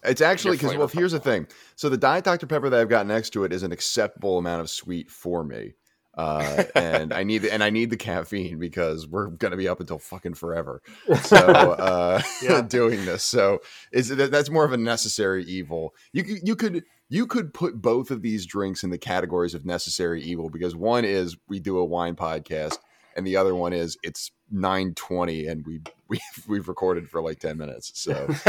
It's 0.05 0.21
actually 0.21 0.57
because 0.57 0.77
well, 0.77 0.89
here's 0.89 1.13
the 1.13 1.21
thing. 1.21 1.47
So 1.77 1.89
the 1.89 1.97
diet 1.97 2.25
Dr 2.25 2.47
Pepper 2.47 2.69
that 2.69 2.81
I've 2.81 2.89
got 2.89 3.07
next 3.07 3.31
to 3.31 3.45
it 3.45 3.53
is 3.53 3.63
an 3.63 3.73
acceptable 3.73 4.39
amount 4.39 4.61
of 4.61 4.69
sweet 4.69 5.11
for 5.11 5.45
me 5.45 5.75
uh, 6.15 6.65
and 6.75 7.13
I 7.13 7.23
need 7.23 7.39
the, 7.39 7.53
and 7.53 7.65
I 7.65 7.71
need 7.71 7.91
the 7.91 7.97
caffeine 7.97 8.59
because 8.59 9.07
we're 9.07 9.29
gonna 9.29 9.57
be 9.57 9.69
up 9.69 9.81
until 9.81 9.99
fucking 9.99 10.35
forever. 10.35 10.83
So 11.23 11.37
uh, 11.37 12.21
doing 12.69 13.05
this, 13.05 13.23
so 13.23 13.61
is 13.93 14.09
that's 14.09 14.51
more 14.51 14.65
of 14.65 14.73
a 14.73 14.77
necessary 14.77 15.45
evil. 15.45 15.95
You 16.13 16.39
you 16.43 16.55
could 16.55 16.85
you 17.09 17.27
could 17.27 17.55
put 17.55 17.81
both 17.81 18.11
of 18.11 18.21
these 18.21 18.45
drinks 18.45 18.85
in 18.85 18.91
the 18.91 18.99
categories 18.99 19.55
of 19.55 19.65
necessary 19.65 20.23
evil 20.23 20.51
because 20.51 20.77
one 20.77 21.05
is 21.05 21.37
we 21.49 21.61
do 21.61 21.79
a 21.79 21.85
wine 21.85 22.15
podcast 22.15 22.79
and 23.17 23.27
the 23.27 23.37
other 23.37 23.55
one 23.55 23.73
is 23.73 23.97
it's 24.03 24.31
920 24.51 25.47
and 25.47 25.67
we 25.67 25.81
we 26.09 26.21
we've 26.47 26.69
recorded 26.69 27.09
for 27.09 27.23
like 27.23 27.39
10 27.39 27.57
minutes 27.57 27.93
so 27.95 28.27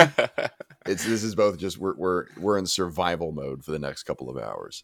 it's 0.85 1.05
this 1.05 1.23
is 1.23 1.35
both 1.35 1.57
just 1.57 1.77
we're 1.77 1.95
we're 1.95 2.25
we're 2.37 2.57
in 2.57 2.65
survival 2.65 3.31
mode 3.31 3.63
for 3.63 3.71
the 3.71 3.79
next 3.79 4.03
couple 4.03 4.29
of 4.29 4.37
hours 4.37 4.83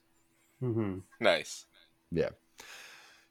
mm-hmm. 0.61 0.99
nice 1.19 1.65
yeah 2.11 2.29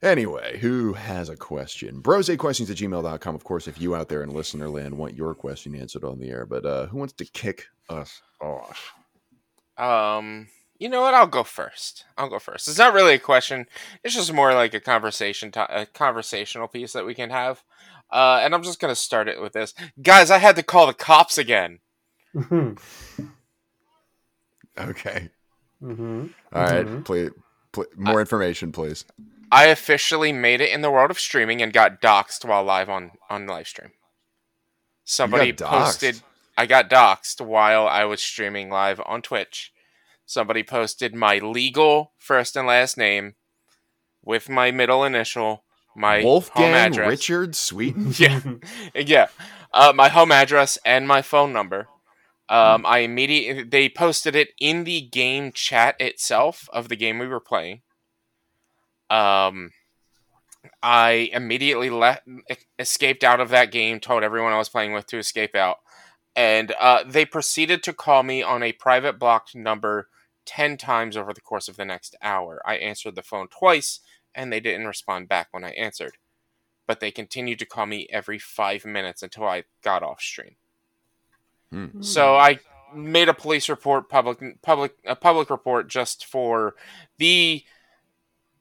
Anyway, 0.00 0.58
who 0.58 0.92
has 0.92 1.28
a 1.28 1.36
question? 1.36 2.00
Brosequestions 2.00 2.70
at 2.70 2.76
gmail.com. 2.76 3.34
Of 3.34 3.42
course, 3.42 3.66
if 3.66 3.80
you 3.80 3.96
out 3.96 4.08
there 4.08 4.22
in 4.22 4.30
listener 4.30 4.68
land 4.68 4.96
want 4.96 5.16
your 5.16 5.34
question 5.34 5.74
answered 5.74 6.04
on 6.04 6.20
the 6.20 6.30
air, 6.30 6.46
but 6.46 6.64
uh, 6.64 6.86
who 6.86 6.98
wants 6.98 7.14
to 7.14 7.24
kick 7.24 7.66
us 7.88 8.22
off? 8.40 8.92
Um, 9.76 10.46
you 10.78 10.88
know 10.88 11.00
what? 11.02 11.14
I'll 11.14 11.26
go 11.26 11.44
first. 11.44 12.04
I'll 12.16 12.28
go 12.28 12.38
first. 12.38 12.68
It's 12.68 12.78
not 12.78 12.94
really 12.94 13.14
a 13.14 13.18
question. 13.18 13.66
It's 14.04 14.14
just 14.14 14.32
more 14.32 14.54
like 14.54 14.74
a 14.74 14.80
conversation, 14.80 15.50
to- 15.52 15.80
a 15.82 15.86
conversational 15.86 16.68
piece 16.68 16.92
that 16.92 17.06
we 17.06 17.14
can 17.14 17.30
have. 17.30 17.62
Uh, 18.10 18.40
and 18.42 18.54
I'm 18.54 18.62
just 18.62 18.80
gonna 18.80 18.94
start 18.94 19.28
it 19.28 19.40
with 19.40 19.52
this, 19.52 19.74
guys. 20.02 20.30
I 20.30 20.38
had 20.38 20.56
to 20.56 20.62
call 20.62 20.86
the 20.86 20.94
cops 20.94 21.36
again. 21.38 21.80
okay. 24.78 25.28
Mm-hmm. 25.82 26.26
All 26.52 26.62
right. 26.62 26.86
Mm-hmm. 26.86 27.02
Please, 27.02 27.30
please, 27.72 27.86
more 27.96 28.20
information, 28.20 28.72
please. 28.72 29.04
I 29.50 29.66
officially 29.66 30.32
made 30.32 30.60
it 30.60 30.70
in 30.70 30.82
the 30.82 30.90
world 30.90 31.10
of 31.10 31.18
streaming 31.18 31.62
and 31.62 31.72
got 31.72 32.00
doxxed 32.00 32.44
while 32.44 32.64
live 32.64 32.88
on 32.88 33.12
on 33.30 33.46
live 33.46 33.68
stream. 33.68 33.90
Somebody 35.04 35.52
posted 35.52 36.20
I 36.56 36.66
got 36.66 36.90
doxxed 36.90 37.40
while 37.40 37.86
I 37.86 38.04
was 38.04 38.20
streaming 38.20 38.68
live 38.68 39.00
on 39.06 39.22
Twitch. 39.22 39.72
Somebody 40.28 40.62
posted 40.62 41.14
my 41.14 41.38
legal 41.38 42.12
first 42.18 42.54
and 42.54 42.66
last 42.66 42.98
name 42.98 43.36
with 44.22 44.50
my 44.50 44.70
middle 44.70 45.02
initial, 45.02 45.64
my 45.96 46.22
Wolfgang 46.22 46.64
home 46.64 46.74
address. 46.74 47.08
Richard 47.08 47.56
Sweeten. 47.56 48.12
yeah, 48.18 48.40
yeah. 48.94 49.28
Uh, 49.72 49.94
my 49.96 50.10
home 50.10 50.30
address 50.30 50.76
and 50.84 51.08
my 51.08 51.22
phone 51.22 51.54
number. 51.54 51.88
Um, 52.50 52.84
I 52.84 52.98
immediately 52.98 53.62
they 53.62 53.88
posted 53.88 54.36
it 54.36 54.50
in 54.60 54.84
the 54.84 55.00
game 55.00 55.50
chat 55.50 55.96
itself 55.98 56.68
of 56.74 56.90
the 56.90 56.96
game 56.96 57.18
we 57.18 57.26
were 57.26 57.40
playing. 57.40 57.80
Um, 59.08 59.70
I 60.82 61.30
immediately 61.32 61.88
left, 61.88 62.28
escaped 62.78 63.24
out 63.24 63.40
of 63.40 63.48
that 63.48 63.72
game, 63.72 63.98
told 63.98 64.22
everyone 64.22 64.52
I 64.52 64.58
was 64.58 64.68
playing 64.68 64.92
with 64.92 65.06
to 65.06 65.16
escape 65.16 65.54
out, 65.54 65.78
and 66.36 66.74
uh, 66.78 67.02
they 67.06 67.24
proceeded 67.24 67.82
to 67.84 67.94
call 67.94 68.22
me 68.22 68.42
on 68.42 68.62
a 68.62 68.72
private 68.72 69.18
blocked 69.18 69.54
number 69.54 70.08
10 70.48 70.78
times 70.78 71.14
over 71.14 71.34
the 71.34 71.42
course 71.42 71.68
of 71.68 71.76
the 71.76 71.84
next 71.84 72.16
hour. 72.22 72.62
I 72.64 72.76
answered 72.76 73.14
the 73.14 73.22
phone 73.22 73.48
twice, 73.48 74.00
and 74.34 74.50
they 74.50 74.60
didn't 74.60 74.86
respond 74.86 75.28
back 75.28 75.48
when 75.50 75.62
I 75.62 75.72
answered. 75.72 76.16
But 76.86 77.00
they 77.00 77.10
continued 77.10 77.58
to 77.58 77.66
call 77.66 77.84
me 77.84 78.08
every 78.10 78.38
five 78.38 78.86
minutes 78.86 79.22
until 79.22 79.44
I 79.44 79.64
got 79.82 80.02
off 80.02 80.22
stream. 80.22 80.56
Hmm. 81.70 82.00
So 82.00 82.34
I 82.34 82.60
made 82.94 83.28
a 83.28 83.34
police 83.34 83.68
report, 83.68 84.08
public, 84.08 84.62
public, 84.62 84.94
a 85.04 85.14
public 85.14 85.50
report, 85.50 85.88
just 85.88 86.24
for 86.24 86.74
the 87.18 87.62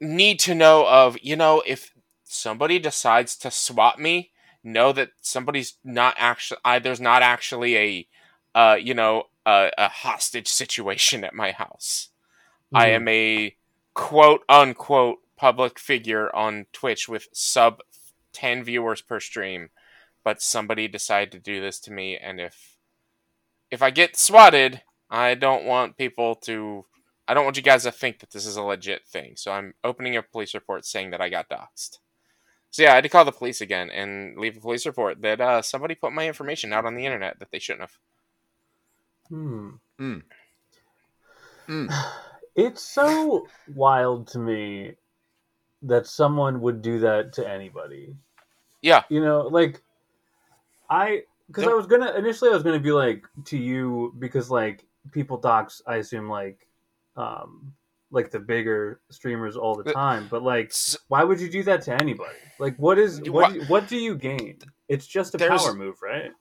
need 0.02 0.40
to 0.40 0.54
know 0.54 0.86
of 0.88 1.18
you 1.24 1.36
know 1.36 1.64
if 1.66 1.92
somebody 2.24 2.78
decides 2.78 3.36
to 3.36 3.50
swat 3.50 3.98
me 3.98 4.30
know 4.64 4.92
that 4.92 5.10
somebody's 5.22 5.76
not 5.84 6.14
actually 6.20 6.60
I, 6.64 6.80
there's 6.80 7.00
not 7.00 7.24
actually 7.24 7.78
a 7.78 8.08
uh, 8.54 8.76
you 8.76 8.94
know 8.94 9.24
a, 9.48 9.72
a, 9.78 9.90
hostage 9.90 10.48
situation 10.48 11.24
at 11.24 11.34
my 11.34 11.52
house 11.52 12.10
mm-hmm. 12.74 12.78
i 12.78 12.88
am 12.88 13.08
a 13.08 13.56
quote 13.94 14.42
unquote 14.50 15.20
public 15.36 15.80
figure 15.80 16.34
on 16.36 16.66
twitch 16.74 17.08
with 17.08 17.28
sub 17.34 17.80
10 18.34 18.64
viewers 18.64 19.02
per 19.02 19.20
stream 19.20 19.70
but 20.24 20.42
somebody 20.42 20.88
decided 20.88 21.32
to 21.32 21.40
do 21.40 21.62
this 21.62 21.80
to 21.80 21.92
me 21.92 22.18
and 22.18 22.40
if 22.40 22.76
if 23.72 23.82
i 23.82 23.90
get 23.90 24.18
swatted 24.18 24.82
i 25.10 25.34
don't 25.34 25.66
want 25.66 25.98
people 25.98 26.36
to 26.36 26.86
I 27.28 27.34
don't 27.34 27.44
want 27.44 27.58
you 27.58 27.64
guys 27.64 27.84
to 27.84 27.92
think 27.92 28.20
that 28.20 28.32
this 28.32 28.46
is 28.46 28.56
a 28.56 28.62
legit 28.62 29.06
thing. 29.06 29.34
So 29.36 29.52
I'm 29.52 29.74
opening 29.84 30.16
a 30.16 30.24
police 30.24 30.54
report 30.54 30.86
saying 30.86 31.12
that 31.12 31.20
I 31.20 31.28
got 31.30 31.50
doxxed. 31.50 32.00
So 32.72 32.84
yeah, 32.84 32.92
I 32.92 32.96
had 32.96 33.04
to 33.04 33.10
call 33.10 33.26
the 33.26 33.32
police 33.32 33.60
again 33.60 33.90
and 33.90 34.38
leave 34.38 34.56
a 34.56 34.62
police 34.62 34.86
report 34.86 35.22
that 35.22 35.42
uh, 35.42 35.62
somebody 35.62 35.96
put 35.96 36.14
my 36.14 36.28
information 36.28 36.72
out 36.72 36.86
on 36.86 36.96
the 36.96 37.06
internet 37.06 37.40
that 37.40 37.52
they 37.52 37.60
shouldn't 37.60 37.82
have. 37.82 37.98
Hmm. 39.30 39.70
Mm. 40.00 40.24
Mm. 41.68 41.90
It's 42.56 42.82
so 42.82 43.48
wild 43.76 44.26
to 44.30 44.40
me 44.40 44.96
that 45.84 46.08
someone 46.08 46.60
would 46.62 46.82
do 46.82 46.98
that 47.02 47.32
to 47.34 47.48
anybody. 47.48 48.16
Yeah. 48.82 49.04
You 49.10 49.22
know, 49.22 49.42
like 49.42 49.84
I 50.90 51.22
because 51.46 51.66
I 51.66 51.74
was 51.76 51.86
gonna 51.86 52.14
initially 52.14 52.50
I 52.50 52.54
was 52.54 52.64
gonna 52.64 52.80
be 52.80 52.92
like 52.92 53.28
to 53.46 53.58
you 53.60 54.16
because 54.18 54.50
like 54.50 54.86
people 55.12 55.38
dox 55.38 55.84
I 55.86 55.98
assume 55.98 56.30
like 56.30 56.68
um, 57.16 57.74
like 58.12 58.32
the 58.32 58.40
bigger 58.40 59.02
streamers 59.10 59.58
all 59.58 59.76
the 59.76 59.92
time. 59.92 60.28
But 60.30 60.44
like, 60.44 60.74
why 61.08 61.24
would 61.24 61.40
you 61.42 61.50
do 61.50 61.64
that 61.64 61.82
to 61.84 61.94
anybody? 61.94 62.38
Like, 62.60 62.76
what 62.78 62.98
is 62.98 63.22
what? 63.22 63.56
What, 63.56 63.70
what 63.70 63.88
do 63.88 63.98
you 63.98 64.16
gain? 64.16 64.60
It's 64.88 65.06
just 65.06 65.36
a 65.36 65.38
power 65.38 65.74
move, 65.74 66.02
right? 66.02 66.32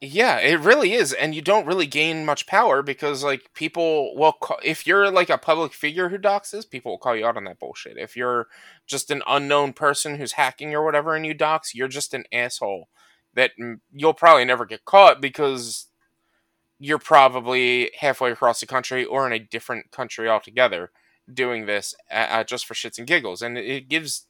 Yeah, 0.00 0.38
it 0.38 0.60
really 0.60 0.92
is, 0.94 1.12
and 1.12 1.34
you 1.34 1.42
don't 1.42 1.66
really 1.66 1.86
gain 1.86 2.24
much 2.24 2.46
power 2.46 2.82
because 2.82 3.24
like 3.24 3.52
people 3.54 4.14
will 4.14 4.32
call, 4.32 4.58
if 4.62 4.86
you're 4.86 5.10
like 5.10 5.28
a 5.28 5.36
public 5.38 5.72
figure 5.72 6.08
who 6.08 6.18
doxes, 6.18 6.70
people 6.70 6.92
will 6.92 6.98
call 6.98 7.16
you 7.16 7.26
out 7.26 7.36
on 7.36 7.42
that 7.44 7.58
bullshit. 7.58 7.96
If 7.98 8.16
you're 8.16 8.46
just 8.86 9.10
an 9.10 9.22
unknown 9.26 9.72
person 9.72 10.14
who's 10.14 10.32
hacking 10.32 10.72
or 10.72 10.84
whatever 10.84 11.16
and 11.16 11.26
you 11.26 11.34
dox, 11.34 11.74
you're 11.74 11.88
just 11.88 12.14
an 12.14 12.24
asshole 12.32 12.88
that 13.34 13.50
you'll 13.92 14.14
probably 14.14 14.44
never 14.44 14.64
get 14.66 14.84
caught 14.84 15.20
because 15.20 15.88
you're 16.78 16.98
probably 16.98 17.90
halfway 18.00 18.32
across 18.32 18.60
the 18.60 18.66
country 18.66 19.04
or 19.04 19.26
in 19.26 19.32
a 19.32 19.38
different 19.40 19.90
country 19.92 20.28
altogether 20.28 20.90
doing 21.32 21.66
this 21.66 21.94
uh, 22.10 22.44
just 22.44 22.66
for 22.66 22.74
shits 22.74 22.98
and 22.98 23.06
giggles, 23.08 23.42
and 23.42 23.58
it 23.58 23.88
gives 23.88 24.26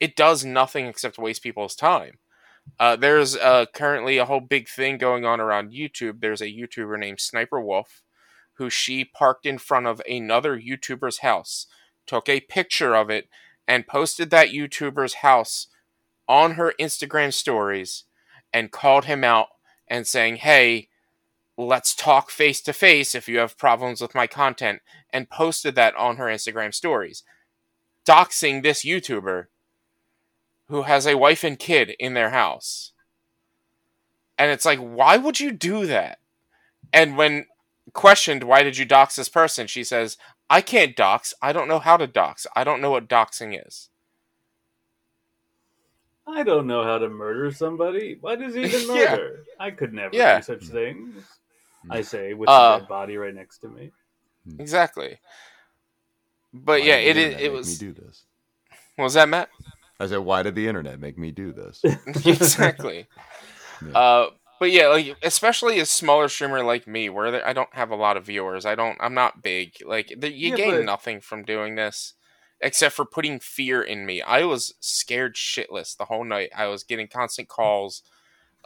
it 0.00 0.16
does 0.16 0.44
nothing 0.44 0.86
except 0.86 1.18
waste 1.18 1.42
people's 1.42 1.76
time. 1.76 2.18
Uh, 2.78 2.96
there's 2.96 3.36
uh, 3.36 3.66
currently 3.74 4.18
a 4.18 4.24
whole 4.24 4.40
big 4.40 4.68
thing 4.68 4.98
going 4.98 5.24
on 5.24 5.40
around 5.40 5.72
YouTube. 5.72 6.20
There's 6.20 6.42
a 6.42 6.46
YouTuber 6.46 6.98
named 6.98 7.20
Sniper 7.20 7.60
Wolf 7.60 8.02
who 8.56 8.70
she 8.70 9.04
parked 9.04 9.46
in 9.46 9.58
front 9.58 9.86
of 9.86 10.00
another 10.08 10.58
YouTuber's 10.58 11.18
house, 11.18 11.66
took 12.06 12.28
a 12.28 12.40
picture 12.40 12.94
of 12.94 13.10
it, 13.10 13.28
and 13.68 13.86
posted 13.86 14.30
that 14.30 14.48
YouTuber's 14.48 15.14
house 15.14 15.68
on 16.28 16.52
her 16.52 16.72
Instagram 16.80 17.32
stories 17.32 18.04
and 18.52 18.72
called 18.72 19.04
him 19.04 19.24
out 19.24 19.48
and 19.88 20.06
saying, 20.06 20.36
Hey, 20.36 20.88
let's 21.56 21.94
talk 21.94 22.30
face 22.30 22.60
to 22.62 22.72
face 22.72 23.14
if 23.14 23.28
you 23.28 23.38
have 23.38 23.58
problems 23.58 24.00
with 24.00 24.14
my 24.14 24.26
content, 24.26 24.80
and 25.12 25.30
posted 25.30 25.74
that 25.74 25.94
on 25.96 26.16
her 26.16 26.26
Instagram 26.26 26.74
stories, 26.74 27.22
doxing 28.06 28.62
this 28.62 28.84
YouTuber 28.84 29.46
who 30.68 30.82
has 30.82 31.06
a 31.06 31.16
wife 31.16 31.44
and 31.44 31.58
kid 31.58 31.94
in 31.98 32.14
their 32.14 32.30
house. 32.30 32.92
And 34.38 34.50
it's 34.50 34.64
like, 34.64 34.78
why 34.78 35.16
would 35.16 35.40
you 35.40 35.52
do 35.52 35.86
that? 35.86 36.18
And 36.92 37.16
when 37.16 37.46
questioned, 37.92 38.44
why 38.44 38.62
did 38.62 38.76
you 38.76 38.84
dox 38.84 39.16
this 39.16 39.28
person? 39.28 39.66
She 39.66 39.84
says, 39.84 40.16
I 40.50 40.60
can't 40.60 40.96
dox. 40.96 41.34
I 41.40 41.52
don't 41.52 41.68
know 41.68 41.78
how 41.78 41.96
to 41.96 42.06
dox. 42.06 42.46
I 42.54 42.64
don't 42.64 42.80
know 42.80 42.90
what 42.90 43.08
doxing 43.08 43.58
is. 43.66 43.88
I 46.26 46.42
don't 46.42 46.66
know 46.66 46.82
how 46.82 46.98
to 46.98 47.08
murder 47.08 47.52
somebody. 47.52 48.18
What 48.20 48.42
is 48.42 48.56
even 48.56 48.86
murder? 48.88 49.44
yeah. 49.46 49.64
I 49.64 49.70
could 49.70 49.92
never 49.92 50.14
yeah. 50.14 50.38
do 50.38 50.42
such 50.42 50.64
things. 50.64 51.24
I 51.88 52.02
say 52.02 52.34
with 52.34 52.48
uh, 52.48 52.74
the 52.74 52.78
dead 52.80 52.88
body 52.88 53.16
right 53.16 53.34
next 53.34 53.58
to 53.58 53.68
me. 53.68 53.92
Exactly. 54.58 55.20
But 56.52 56.80
why 56.80 56.86
yeah, 56.86 56.96
it 56.96 57.16
it, 57.16 57.40
it 57.40 57.52
was. 57.52 57.80
Me 57.80 57.88
do 57.88 58.00
this. 58.00 58.24
What 58.96 59.04
was 59.04 59.14
that, 59.14 59.28
Matt? 59.28 59.50
I 59.98 60.06
said, 60.06 60.18
why 60.18 60.42
did 60.42 60.54
the 60.54 60.68
internet 60.68 61.00
make 61.00 61.18
me 61.18 61.30
do 61.30 61.52
this? 61.52 61.82
exactly. 62.24 63.06
Yeah. 63.86 63.98
Uh, 63.98 64.30
but 64.58 64.70
yeah, 64.70 64.88
like 64.88 65.16
especially 65.22 65.78
a 65.80 65.84
smaller 65.84 66.28
streamer 66.28 66.62
like 66.62 66.86
me, 66.86 67.10
where 67.10 67.30
there, 67.30 67.46
I 67.46 67.52
don't 67.52 67.74
have 67.74 67.90
a 67.90 67.94
lot 67.94 68.16
of 68.16 68.24
viewers. 68.24 68.64
I 68.64 68.74
don't. 68.74 68.96
I'm 69.00 69.12
not 69.12 69.42
big. 69.42 69.74
Like 69.84 70.14
the, 70.16 70.32
you 70.32 70.48
yeah, 70.48 70.56
gain 70.56 70.70
but... 70.76 70.84
nothing 70.84 71.20
from 71.20 71.44
doing 71.44 71.74
this, 71.74 72.14
except 72.62 72.94
for 72.94 73.04
putting 73.04 73.38
fear 73.38 73.82
in 73.82 74.06
me. 74.06 74.22
I 74.22 74.44
was 74.44 74.72
scared 74.80 75.34
shitless 75.34 75.94
the 75.94 76.06
whole 76.06 76.24
night. 76.24 76.52
I 76.56 76.68
was 76.68 76.84
getting 76.84 77.06
constant 77.06 77.48
calls, 77.48 78.02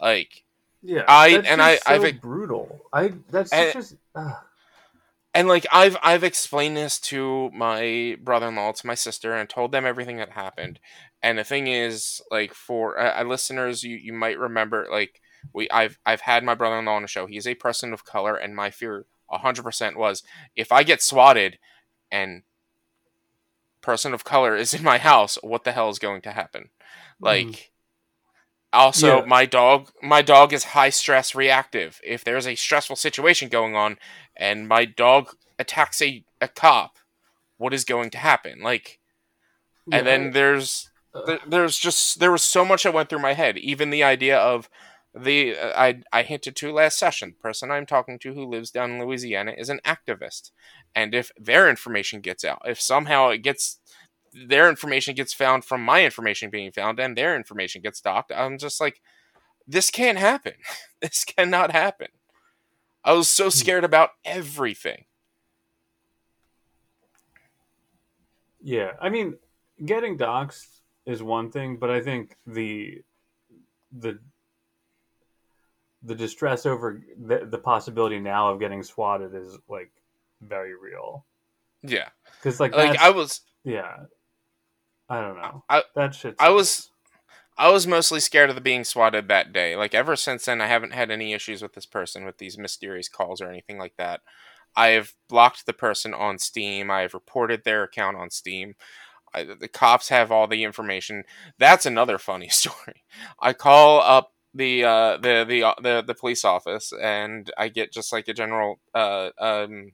like 0.00 0.44
yeah. 0.80 1.02
I 1.08 1.42
and 1.44 1.60
I. 1.60 1.78
So 1.78 1.82
I've 1.86 2.20
brutal. 2.20 2.82
I 2.92 3.14
that's 3.28 3.52
and, 3.52 3.72
just. 3.72 3.96
Uh 4.14 4.34
and 5.34 5.48
like 5.48 5.66
I've 5.70 5.96
I've 6.02 6.24
explained 6.24 6.76
this 6.76 6.98
to 7.00 7.50
my 7.52 8.16
brother-in-law, 8.22 8.72
to 8.72 8.86
my 8.86 8.94
sister, 8.94 9.34
and 9.34 9.48
told 9.48 9.72
them 9.72 9.86
everything 9.86 10.16
that 10.16 10.30
happened. 10.30 10.80
And 11.22 11.38
the 11.38 11.44
thing 11.44 11.66
is, 11.66 12.22
like 12.30 12.54
for 12.54 12.98
uh, 12.98 13.20
uh, 13.20 13.24
listeners, 13.24 13.82
you 13.82 13.96
you 13.96 14.12
might 14.12 14.38
remember, 14.38 14.86
like 14.90 15.20
we 15.52 15.68
I've 15.70 15.98
I've 16.06 16.22
had 16.22 16.44
my 16.44 16.54
brother-in-law 16.54 16.96
on 16.96 17.02
the 17.02 17.08
show. 17.08 17.26
He's 17.26 17.46
a 17.46 17.54
person 17.54 17.92
of 17.92 18.04
color, 18.04 18.36
and 18.36 18.54
my 18.54 18.70
fear 18.70 19.06
hundred 19.30 19.62
percent 19.62 19.96
was 19.96 20.22
if 20.56 20.72
I 20.72 20.82
get 20.82 21.02
swatted 21.02 21.58
and 22.10 22.42
person 23.80 24.12
of 24.12 24.24
color 24.24 24.56
is 24.56 24.74
in 24.74 24.82
my 24.82 24.98
house, 24.98 25.38
what 25.42 25.64
the 25.64 25.72
hell 25.72 25.88
is 25.90 25.98
going 25.98 26.22
to 26.22 26.32
happen? 26.32 26.70
Mm. 27.22 27.26
Like 27.26 27.72
also 28.72 29.18
yeah. 29.20 29.24
my 29.26 29.46
dog 29.46 29.90
my 30.02 30.22
dog 30.22 30.52
is 30.52 30.64
high 30.64 30.90
stress 30.90 31.34
reactive. 31.34 32.00
If 32.04 32.24
there's 32.24 32.46
a 32.46 32.54
stressful 32.54 32.96
situation 32.96 33.48
going 33.48 33.76
on 33.76 33.98
and 34.36 34.68
my 34.68 34.84
dog 34.84 35.34
attacks 35.58 36.00
a, 36.02 36.24
a 36.40 36.48
cop, 36.48 36.96
what 37.56 37.74
is 37.74 37.84
going 37.84 38.10
to 38.10 38.18
happen? 38.18 38.60
Like 38.62 38.98
yeah. 39.86 39.98
and 39.98 40.06
then 40.06 40.30
there's 40.32 40.89
there's 41.46 41.78
just 41.78 42.20
there 42.20 42.32
was 42.32 42.42
so 42.42 42.64
much 42.64 42.84
that 42.84 42.94
went 42.94 43.08
through 43.08 43.20
my 43.20 43.34
head. 43.34 43.58
Even 43.58 43.90
the 43.90 44.02
idea 44.02 44.38
of 44.38 44.68
the 45.14 45.56
uh, 45.56 45.72
I 45.76 46.02
I 46.12 46.22
hinted 46.22 46.56
to 46.56 46.72
last 46.72 46.98
session. 46.98 47.30
The 47.30 47.42
person 47.42 47.70
I'm 47.70 47.86
talking 47.86 48.18
to 48.20 48.34
who 48.34 48.46
lives 48.46 48.70
down 48.70 48.92
in 48.92 49.00
Louisiana 49.00 49.54
is 49.56 49.68
an 49.68 49.80
activist, 49.84 50.52
and 50.94 51.14
if 51.14 51.32
their 51.38 51.68
information 51.68 52.20
gets 52.20 52.44
out, 52.44 52.62
if 52.64 52.80
somehow 52.80 53.28
it 53.30 53.38
gets 53.38 53.80
their 54.32 54.68
information 54.68 55.14
gets 55.14 55.34
found 55.34 55.64
from 55.64 55.84
my 55.84 56.04
information 56.04 56.50
being 56.50 56.70
found, 56.70 57.00
and 57.00 57.16
their 57.16 57.34
information 57.34 57.82
gets 57.82 58.00
doxed, 58.00 58.36
I'm 58.36 58.58
just 58.58 58.80
like, 58.80 59.00
this 59.66 59.90
can't 59.90 60.18
happen. 60.18 60.52
this 61.00 61.24
cannot 61.24 61.72
happen. 61.72 62.08
I 63.02 63.14
was 63.14 63.28
so 63.28 63.44
hmm. 63.44 63.50
scared 63.50 63.84
about 63.84 64.10
everything. 64.24 65.06
Yeah, 68.62 68.92
I 69.00 69.08
mean, 69.08 69.38
getting 69.84 70.18
doxxed 70.18 70.79
is 71.10 71.22
one 71.22 71.50
thing, 71.50 71.76
but 71.76 71.90
I 71.90 72.00
think 72.00 72.36
the 72.46 73.02
the 73.92 74.18
the 76.02 76.14
distress 76.14 76.64
over 76.64 77.02
the, 77.18 77.46
the 77.50 77.58
possibility 77.58 78.18
now 78.18 78.50
of 78.50 78.60
getting 78.60 78.82
swatted 78.82 79.34
is 79.34 79.58
like 79.68 79.90
very 80.40 80.74
real. 80.74 81.26
Yeah, 81.82 82.08
because 82.38 82.60
like 82.60 82.74
like 82.74 82.98
I 82.98 83.10
was 83.10 83.40
yeah, 83.64 83.96
I 85.08 85.20
don't 85.20 85.36
know 85.36 85.64
I, 85.68 85.82
that 85.96 86.14
shit. 86.14 86.36
I 86.38 86.50
was 86.50 86.90
I 87.58 87.70
was 87.70 87.86
mostly 87.86 88.20
scared 88.20 88.50
of 88.50 88.54
the 88.54 88.62
being 88.62 88.84
swatted 88.84 89.28
that 89.28 89.52
day. 89.52 89.76
Like 89.76 89.94
ever 89.94 90.16
since 90.16 90.44
then, 90.44 90.60
I 90.60 90.66
haven't 90.66 90.92
had 90.92 91.10
any 91.10 91.32
issues 91.32 91.60
with 91.60 91.74
this 91.74 91.86
person 91.86 92.24
with 92.24 92.38
these 92.38 92.56
mysterious 92.56 93.08
calls 93.08 93.40
or 93.40 93.50
anything 93.50 93.78
like 93.78 93.96
that. 93.98 94.20
I 94.76 94.88
have 94.88 95.14
blocked 95.28 95.66
the 95.66 95.72
person 95.72 96.14
on 96.14 96.38
Steam. 96.38 96.90
I 96.90 97.00
have 97.00 97.14
reported 97.14 97.64
their 97.64 97.82
account 97.82 98.16
on 98.16 98.30
Steam. 98.30 98.74
I, 99.32 99.44
the 99.44 99.68
cops 99.68 100.08
have 100.08 100.32
all 100.32 100.46
the 100.46 100.64
information. 100.64 101.24
That's 101.58 101.86
another 101.86 102.18
funny 102.18 102.48
story. 102.50 103.04
I 103.40 103.52
call 103.52 104.00
up 104.00 104.32
the 104.54 104.84
uh, 104.84 105.16
the 105.18 105.44
the 105.48 105.62
uh, 105.62 105.74
the 105.82 106.02
the 106.06 106.14
police 106.14 106.44
office 106.44 106.92
and 107.00 107.50
I 107.56 107.68
get 107.68 107.92
just 107.92 108.12
like 108.12 108.28
a 108.28 108.34
general 108.34 108.80
uh, 108.94 109.30
um, 109.38 109.92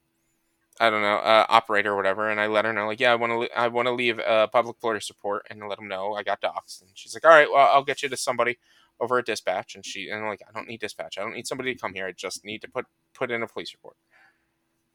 I 0.81 0.91
don't 0.91 1.03
know 1.03 1.17
uh, 1.17 1.47
operator 1.49 1.93
or 1.93 1.97
whatever, 1.97 2.31
and 2.31 2.41
I 2.41 2.47
let 2.47 2.65
her 2.65 2.73
know 2.73 2.87
like 2.87 3.01
yeah 3.01 3.13
I 3.13 3.17
want 3.17 3.33
to 3.33 3.39
le- 3.39 3.49
I 3.57 3.69
want 3.69 3.87
to 3.87 3.93
leave 3.93 4.19
a 4.19 4.49
public 4.49 4.81
police 4.81 5.11
report 5.11 5.47
and 5.51 5.69
let 5.69 5.79
them 5.79 5.89
know 5.89 6.15
I 6.15 6.23
got 6.23 6.41
doxxed. 6.41 6.83
And 6.83 6.91
she's 6.95 7.15
like 7.15 7.25
all 7.25 7.31
right 7.31 7.49
well 7.53 7.69
I'll 7.73 7.85
get 7.85 8.03
you 8.03 8.09
to 8.09 8.17
somebody 8.17 8.59
over 8.99 9.19
at 9.19 9.27
dispatch 9.27 9.75
and 9.75 9.85
she 9.85 10.09
and 10.09 10.23
I'm 10.23 10.29
like 10.29 10.43
I 10.49 10.53
don't 10.53 10.69
need 10.69 10.81
dispatch 10.81 11.19
I 11.19 11.23
don't 11.23 11.35
need 11.35 11.47
somebody 11.47 11.75
to 11.75 11.81
come 11.81 11.93
here 11.95 12.07
I 12.07 12.13
just 12.13 12.45
need 12.45 12.63
to 12.63 12.69
put 12.69 12.87
put 13.15 13.31
in 13.31 13.43
a 13.43 13.47
police 13.47 13.75
report 13.75 13.97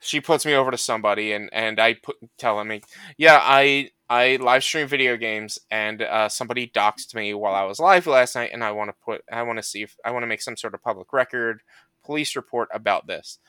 she 0.01 0.19
puts 0.19 0.45
me 0.45 0.54
over 0.54 0.71
to 0.71 0.77
somebody 0.77 1.32
and 1.32 1.49
and 1.54 1.80
I 1.80 1.93
put 1.93 2.17
telling 2.38 2.67
me, 2.67 2.82
yeah, 3.17 3.39
I 3.41 3.91
I 4.12 4.36
live 4.36 4.62
stream 4.62 4.89
video 4.89 5.15
games 5.15 5.58
and 5.71 6.02
uh, 6.02 6.28
somebody 6.28 6.67
doxed 6.67 7.15
me 7.15 7.34
while 7.34 7.56
I 7.56 7.63
was 7.63 7.80
live 7.80 8.06
last 8.08 8.36
night 8.36 8.50
and 8.52 8.62
I 8.62 8.74
want 8.74 8.89
to 8.89 8.95
put 9.06 9.24
I 9.32 9.41
want 9.43 9.58
to 9.58 9.63
see 9.63 9.84
if 9.84 9.95
I 10.04 10.12
want 10.12 10.24
to 10.24 10.28
make 10.28 10.41
some 10.41 10.58
sort 10.58 10.74
of 10.74 10.84
public 10.84 11.13
record 11.13 11.62
police 12.04 12.36
report 12.36 12.67
about 12.74 13.08
this. 13.08 13.39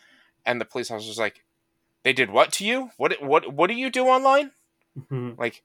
And 0.46 0.60
the 0.60 0.64
police 0.64 0.88
officer's 0.88 1.18
like, 1.18 1.42
they 2.04 2.12
did 2.12 2.30
what 2.30 2.52
to 2.52 2.64
you? 2.64 2.90
What 2.96 3.20
what 3.20 3.52
what 3.52 3.66
do 3.66 3.74
you 3.74 3.90
do 3.90 4.04
online? 4.04 4.52
Mm-hmm. 4.96 5.32
Like 5.36 5.64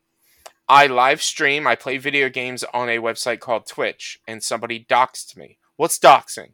I 0.68 0.88
live 0.88 1.22
stream, 1.22 1.68
I 1.68 1.76
play 1.76 2.00
video 2.00 2.28
games 2.28 2.64
on 2.74 2.90
a 2.90 2.98
website 2.98 3.40
called 3.40 3.68
Twitch 3.68 4.20
and 4.28 4.42
somebody 4.42 4.84
doxed 4.84 5.38
me. 5.38 5.60
What's 5.76 6.00
doxing? 6.00 6.54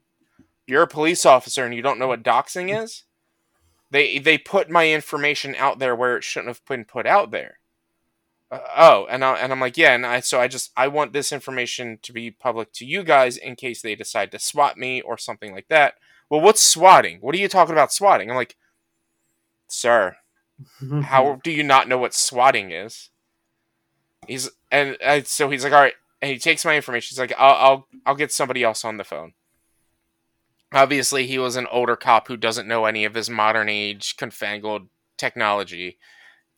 You're 0.68 0.84
a 0.84 0.88
police 0.88 1.26
officer 1.26 1.64
and 1.64 1.74
you 1.74 1.82
don't 1.82 1.98
know 1.98 2.08
what 2.10 2.24
doxing 2.24 2.78
is? 2.78 3.04
They 3.90 4.20
they 4.20 4.38
put 4.38 4.70
my 4.70 4.90
information 4.90 5.56
out 5.58 5.80
there 5.80 5.96
where 5.96 6.18
it 6.18 6.26
shouldn't 6.26 6.50
have 6.50 6.66
been 6.66 6.84
put 6.84 7.06
out 7.06 7.32
there. 7.32 7.60
Uh, 8.54 8.60
oh, 8.78 9.08
and 9.10 9.26
I, 9.26 9.36
and 9.38 9.52
I'm 9.52 9.60
like, 9.60 9.78
yeah, 9.78 9.96
and 9.96 10.06
I 10.06 10.20
so 10.20 10.40
I 10.40 10.48
just 10.48 10.72
I 10.78 10.88
want 10.88 11.12
this 11.12 11.32
information 11.32 11.98
to 12.04 12.14
be 12.14 12.30
public 12.30 12.72
to 12.74 12.86
you 12.86 13.04
guys 13.04 13.36
in 13.36 13.56
case 13.56 13.82
they 13.82 13.96
decide 13.96 14.32
to 14.32 14.40
swat 14.40 14.78
me 14.78 15.02
or 15.02 15.18
something 15.18 15.54
like 15.54 15.70
that. 15.70 15.96
Well, 16.30 16.42
what's 16.42 16.62
swatting? 16.62 17.18
What 17.22 17.34
are 17.34 17.40
you 17.40 17.48
talking 17.48 17.74
about 17.74 17.92
swatting? 17.92 18.30
I'm 18.30 18.36
like, 18.36 18.56
sir, 19.68 20.18
how 21.04 21.40
do 21.44 21.50
you 21.50 21.64
not 21.64 21.88
know 21.88 21.98
what 21.98 22.14
swatting 22.14 22.72
is? 22.72 23.10
He's 24.28 24.52
and 24.72 24.98
uh, 25.04 25.22
so 25.24 25.50
he's 25.50 25.64
like, 25.64 25.74
all 25.74 25.82
right, 25.82 25.96
and 26.22 26.32
he 26.32 26.38
takes 26.38 26.64
my 26.64 26.76
information. 26.76 27.16
He's 27.16 27.20
like, 27.20 27.34
I'll 27.38 27.56
I'll 27.56 27.88
I'll 28.06 28.16
get 28.16 28.32
somebody 28.32 28.64
else 28.64 28.86
on 28.86 28.98
the 28.98 29.04
phone. 29.04 29.34
Obviously, 30.72 31.26
he 31.26 31.40
was 31.40 31.56
an 31.56 31.68
older 31.72 31.96
cop 31.96 32.28
who 32.28 32.38
doesn't 32.38 32.68
know 32.68 32.86
any 32.86 33.04
of 33.04 33.14
this 33.14 33.30
modern 33.30 33.68
age 33.68 34.16
confangled 34.16 34.90
technology. 35.18 35.98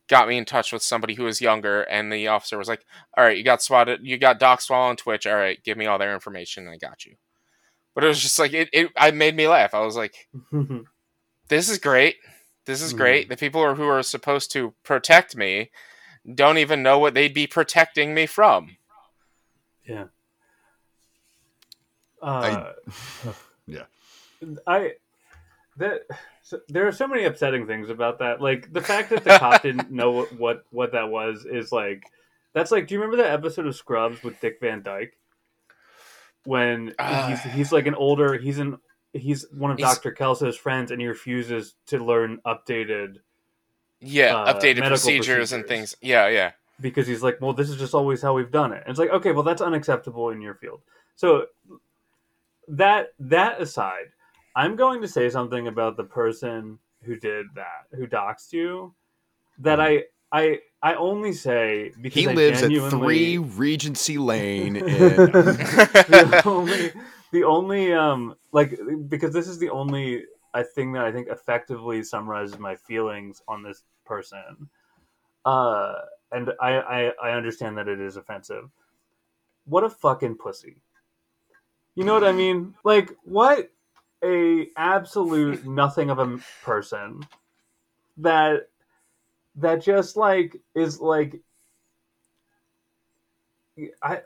Got 0.08 0.28
me 0.28 0.38
in 0.38 0.44
touch 0.44 0.72
with 0.72 0.82
somebody 0.82 1.14
who 1.14 1.24
was 1.24 1.40
younger, 1.40 1.82
and 1.82 2.12
the 2.12 2.28
officer 2.28 2.58
was 2.58 2.68
like, 2.68 2.84
"All 3.16 3.24
right, 3.24 3.36
you 3.36 3.42
got 3.42 3.62
swatted, 3.62 4.00
you 4.02 4.18
got 4.18 4.38
doxed 4.38 4.70
while 4.70 4.82
on 4.82 4.96
Twitch. 4.96 5.26
All 5.26 5.34
right, 5.34 5.62
give 5.64 5.76
me 5.76 5.86
all 5.86 5.98
their 5.98 6.14
information. 6.14 6.68
I 6.68 6.76
got 6.76 7.04
you." 7.04 7.16
but 7.96 8.04
it 8.04 8.08
was 8.08 8.20
just 8.20 8.38
like 8.38 8.52
it. 8.52 8.68
It 8.74 8.92
I 8.96 9.10
made 9.10 9.34
me 9.34 9.48
laugh. 9.48 9.72
I 9.74 9.80
was 9.80 9.96
like, 9.96 10.28
"This 11.48 11.68
is 11.70 11.78
great. 11.78 12.16
This 12.66 12.82
is 12.82 12.92
great. 12.92 13.26
Mm. 13.26 13.30
The 13.30 13.36
people 13.38 13.74
who 13.74 13.88
are 13.88 14.02
supposed 14.02 14.52
to 14.52 14.74
protect 14.84 15.34
me 15.34 15.70
don't 16.34 16.58
even 16.58 16.82
know 16.82 16.98
what 16.98 17.14
they'd 17.14 17.32
be 17.32 17.46
protecting 17.46 18.14
me 18.14 18.26
from." 18.26 18.76
Yeah. 19.88 20.04
Uh, 22.22 22.72
I, 23.24 23.32
yeah. 23.66 23.84
I 24.66 24.92
that 25.78 26.02
so, 26.46 26.60
there 26.68 26.86
are 26.86 26.92
so 26.92 27.08
many 27.08 27.24
upsetting 27.24 27.66
things 27.66 27.90
about 27.90 28.20
that. 28.20 28.40
Like 28.40 28.72
the 28.72 28.80
fact 28.80 29.10
that 29.10 29.24
the 29.24 29.30
cop 29.38 29.62
didn't 29.62 29.90
know 29.90 30.12
what, 30.12 30.38
what 30.38 30.64
what 30.70 30.92
that 30.92 31.08
was 31.08 31.44
is 31.44 31.72
like 31.72 32.04
that's 32.52 32.70
like. 32.70 32.86
Do 32.86 32.94
you 32.94 33.00
remember 33.00 33.20
that 33.20 33.32
episode 33.32 33.66
of 33.66 33.74
Scrubs 33.74 34.22
with 34.22 34.40
Dick 34.40 34.58
Van 34.60 34.80
Dyke? 34.80 35.18
When 36.44 36.94
uh, 37.00 37.30
he's 37.30 37.52
he's 37.52 37.72
like 37.72 37.88
an 37.88 37.96
older 37.96 38.38
he's 38.38 38.60
an 38.60 38.78
he's 39.12 39.44
one 39.50 39.72
of 39.72 39.78
Doctor 39.78 40.12
Kelso's 40.12 40.56
friends 40.56 40.92
and 40.92 41.00
he 41.00 41.08
refuses 41.08 41.74
to 41.88 41.98
learn 41.98 42.38
updated 42.46 43.16
yeah 43.98 44.36
uh, 44.36 44.54
updated 44.54 44.86
procedures, 44.86 45.26
procedures 45.26 45.52
and 45.52 45.66
things. 45.66 45.96
Yeah, 46.00 46.28
yeah. 46.28 46.52
Because 46.80 47.08
he's 47.08 47.24
like, 47.24 47.40
well, 47.40 47.54
this 47.54 47.70
is 47.70 47.76
just 47.76 47.92
always 47.92 48.22
how 48.22 48.34
we've 48.34 48.52
done 48.52 48.70
it. 48.72 48.84
And 48.86 48.90
it's 48.90 49.00
like, 49.00 49.10
okay, 49.10 49.32
well, 49.32 49.42
that's 49.42 49.62
unacceptable 49.62 50.30
in 50.30 50.40
your 50.40 50.54
field. 50.54 50.82
So 51.16 51.46
that 52.68 53.14
that 53.18 53.60
aside, 53.60 54.12
I'm 54.56 54.74
going 54.74 55.02
to 55.02 55.08
say 55.08 55.28
something 55.28 55.68
about 55.68 55.98
the 55.98 56.04
person 56.04 56.78
who 57.02 57.14
did 57.16 57.46
that, 57.54 57.86
who 57.94 58.06
doxed 58.06 58.52
you, 58.52 58.94
that 59.58 59.78
mm-hmm. 59.78 60.04
I 60.32 60.60
I 60.82 60.92
I 60.92 60.94
only 60.94 61.32
say 61.34 61.92
because 62.00 62.22
he 62.22 62.28
I 62.28 62.32
lives 62.32 62.62
at 62.62 62.70
three 62.90 63.38
Regency 63.38 64.16
Lane. 64.16 64.76
In... 64.76 64.86
the 64.86 66.42
only, 66.46 66.92
the 67.32 67.44
only 67.44 67.92
um 67.92 68.34
like 68.52 68.80
because 69.08 69.32
this 69.32 69.46
is 69.46 69.58
the 69.58 69.70
only 69.70 70.24
I 70.54 70.62
think 70.62 70.94
that 70.94 71.04
I 71.04 71.12
think 71.12 71.28
effectively 71.28 72.02
summarizes 72.02 72.58
my 72.58 72.76
feelings 72.76 73.42
on 73.46 73.62
this 73.62 73.82
person. 74.06 74.70
Uh, 75.44 75.96
and 76.32 76.50
I, 76.60 76.78
I 76.78 77.12
I 77.22 77.30
understand 77.32 77.76
that 77.76 77.88
it 77.88 78.00
is 78.00 78.16
offensive. 78.16 78.70
What 79.66 79.84
a 79.84 79.90
fucking 79.90 80.36
pussy. 80.36 80.76
You 81.94 82.04
know 82.04 82.14
what 82.14 82.24
I 82.24 82.32
mean? 82.32 82.74
Like 82.84 83.14
what 83.24 83.70
a 84.24 84.68
absolute 84.76 85.66
nothing 85.66 86.10
of 86.10 86.18
a 86.18 86.38
person 86.62 87.20
that 88.18 88.68
that 89.56 89.82
just 89.82 90.16
like 90.16 90.60
is 90.74 91.00
like 91.00 91.40
I 94.02 94.20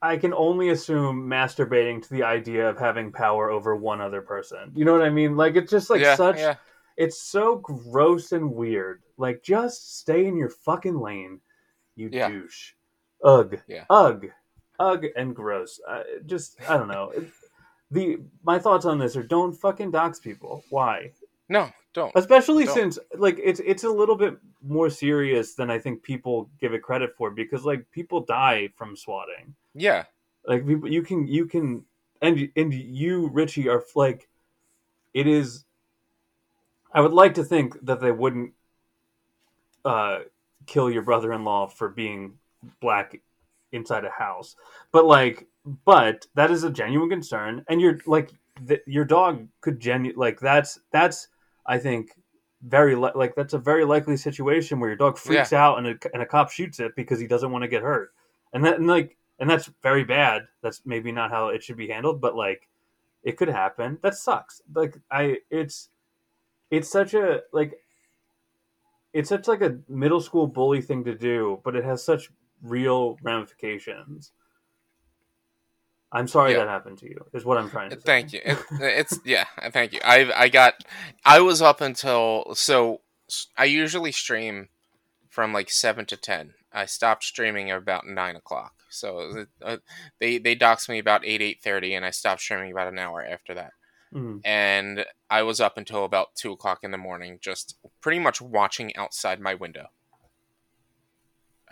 I 0.00 0.16
can 0.16 0.34
only 0.34 0.70
assume 0.70 1.28
masturbating 1.28 2.02
to 2.02 2.10
the 2.10 2.24
idea 2.24 2.68
of 2.68 2.78
having 2.78 3.12
power 3.12 3.50
over 3.50 3.76
one 3.76 4.00
other 4.00 4.20
person. 4.20 4.72
You 4.74 4.84
know 4.84 4.92
what 4.92 5.02
I 5.02 5.10
mean? 5.10 5.36
Like 5.36 5.56
it's 5.56 5.70
just 5.70 5.90
like 5.90 6.00
yeah, 6.00 6.16
such 6.16 6.38
yeah. 6.38 6.56
it's 6.96 7.20
so 7.20 7.56
gross 7.56 8.32
and 8.32 8.52
weird. 8.52 9.02
Like 9.16 9.42
just 9.42 9.98
stay 10.00 10.26
in 10.26 10.36
your 10.36 10.50
fucking 10.50 10.98
lane, 10.98 11.40
you 11.94 12.08
yeah. 12.12 12.28
douche. 12.28 12.72
Ugh. 13.24 13.58
Yeah. 13.68 13.84
Ugh 13.90 14.26
ugh 14.82 15.06
and 15.16 15.34
gross. 15.34 15.80
Uh, 15.88 16.02
just 16.26 16.58
I 16.68 16.76
don't 16.76 16.88
know. 16.88 17.12
The 17.92 18.18
my 18.42 18.58
thoughts 18.58 18.86
on 18.86 18.98
this 18.98 19.16
are 19.16 19.22
don't 19.22 19.52
fucking 19.52 19.90
dox 19.90 20.18
people. 20.18 20.64
Why? 20.70 21.12
No, 21.48 21.70
don't. 21.92 22.10
Especially 22.14 22.64
don't. 22.64 22.74
since 22.74 22.98
like 23.14 23.38
it's 23.42 23.60
it's 23.60 23.84
a 23.84 23.90
little 23.90 24.16
bit 24.16 24.36
more 24.62 24.90
serious 24.90 25.54
than 25.54 25.70
I 25.70 25.78
think 25.78 26.02
people 26.02 26.50
give 26.60 26.74
it 26.74 26.82
credit 26.82 27.14
for 27.16 27.30
because 27.30 27.64
like 27.64 27.88
people 27.90 28.20
die 28.20 28.70
from 28.76 28.96
swatting. 28.96 29.54
Yeah. 29.74 30.04
Like 30.46 30.66
people 30.66 30.90
you 30.90 31.02
can 31.02 31.28
you 31.28 31.46
can 31.46 31.84
and 32.20 32.48
and 32.56 32.72
you 32.72 33.28
Richie 33.28 33.68
are 33.68 33.84
like 33.94 34.28
it 35.12 35.26
is 35.26 35.64
I 36.92 37.00
would 37.00 37.12
like 37.12 37.34
to 37.34 37.44
think 37.44 37.76
that 37.84 38.00
they 38.00 38.12
wouldn't 38.12 38.52
uh 39.84 40.20
kill 40.66 40.90
your 40.90 41.02
brother-in-law 41.02 41.66
for 41.68 41.88
being 41.88 42.34
black 42.80 43.20
inside 43.72 44.04
a 44.04 44.10
house. 44.10 44.56
But 44.92 45.04
like, 45.04 45.46
but 45.64 46.26
that 46.34 46.50
is 46.50 46.64
a 46.64 46.70
genuine 46.70 47.10
concern, 47.10 47.64
and 47.68 47.80
you're 47.80 47.98
like, 48.06 48.32
the, 48.60 48.80
your 48.86 49.04
dog 49.04 49.48
could 49.60 49.80
genu 49.80 50.12
like 50.16 50.38
that's 50.40 50.78
that's 50.92 51.28
I 51.66 51.78
think 51.78 52.10
very 52.62 52.94
li- 52.94 53.12
like 53.14 53.34
that's 53.34 53.54
a 53.54 53.58
very 53.58 53.84
likely 53.84 54.16
situation 54.16 54.78
where 54.78 54.90
your 54.90 54.96
dog 54.96 55.18
freaks 55.18 55.52
yeah. 55.52 55.64
out 55.64 55.78
and 55.78 55.86
a, 55.86 55.94
and 56.12 56.22
a 56.22 56.26
cop 56.26 56.50
shoots 56.50 56.78
it 56.80 56.94
because 56.94 57.18
he 57.18 57.26
doesn't 57.26 57.50
want 57.50 57.62
to 57.62 57.68
get 57.68 57.82
hurt, 57.82 58.12
and 58.52 58.64
that 58.64 58.78
and 58.78 58.86
like 58.86 59.16
and 59.38 59.48
that's 59.48 59.70
very 59.82 60.04
bad. 60.04 60.42
That's 60.62 60.82
maybe 60.84 61.12
not 61.12 61.30
how 61.30 61.48
it 61.48 61.62
should 61.62 61.76
be 61.76 61.88
handled, 61.88 62.20
but 62.20 62.36
like 62.36 62.68
it 63.22 63.36
could 63.36 63.48
happen. 63.48 63.98
That 64.02 64.14
sucks. 64.14 64.62
Like 64.74 64.98
I, 65.10 65.38
it's 65.50 65.88
it's 66.70 66.90
such 66.90 67.14
a 67.14 67.40
like 67.52 67.74
it's 69.12 69.28
such 69.28 69.48
like 69.48 69.62
a 69.62 69.78
middle 69.88 70.20
school 70.20 70.46
bully 70.46 70.80
thing 70.80 71.04
to 71.04 71.14
do, 71.14 71.60
but 71.64 71.76
it 71.76 71.84
has 71.84 72.04
such 72.04 72.30
real 72.62 73.16
ramifications. 73.22 74.32
I'm 76.12 76.28
sorry 76.28 76.52
yeah. 76.52 76.58
that 76.58 76.68
happened 76.68 76.98
to 76.98 77.06
you. 77.06 77.24
Is 77.32 77.44
what 77.44 77.58
I'm 77.58 77.70
trying 77.70 77.90
to 77.90 77.96
say. 77.96 78.02
Thank 78.04 78.32
you. 78.32 78.40
It, 78.44 78.58
it's 78.80 79.18
yeah. 79.24 79.46
Thank 79.72 79.92
you. 79.92 80.00
I 80.04 80.30
I 80.34 80.48
got. 80.48 80.74
I 81.24 81.40
was 81.40 81.62
up 81.62 81.80
until 81.80 82.54
so. 82.54 83.00
I 83.56 83.64
usually 83.64 84.12
stream 84.12 84.68
from 85.30 85.52
like 85.52 85.70
seven 85.70 86.04
to 86.06 86.16
ten. 86.16 86.54
I 86.72 86.86
stopped 86.86 87.24
streaming 87.24 87.70
at 87.70 87.78
about 87.78 88.06
nine 88.06 88.36
o'clock. 88.36 88.74
So 88.90 89.46
uh, 89.62 89.78
they 90.20 90.38
they 90.38 90.54
doxed 90.54 90.88
me 90.88 90.98
about 90.98 91.24
eight 91.24 91.40
eight 91.40 91.62
thirty, 91.62 91.94
and 91.94 92.04
I 92.04 92.10
stopped 92.10 92.42
streaming 92.42 92.72
about 92.72 92.88
an 92.88 92.98
hour 92.98 93.24
after 93.24 93.54
that. 93.54 93.72
Mm-hmm. 94.14 94.38
And 94.44 95.06
I 95.30 95.42
was 95.42 95.60
up 95.60 95.78
until 95.78 96.04
about 96.04 96.34
two 96.34 96.52
o'clock 96.52 96.80
in 96.82 96.90
the 96.90 96.98
morning, 96.98 97.38
just 97.40 97.76
pretty 98.02 98.18
much 98.18 98.42
watching 98.42 98.94
outside 98.96 99.40
my 99.40 99.54
window 99.54 99.88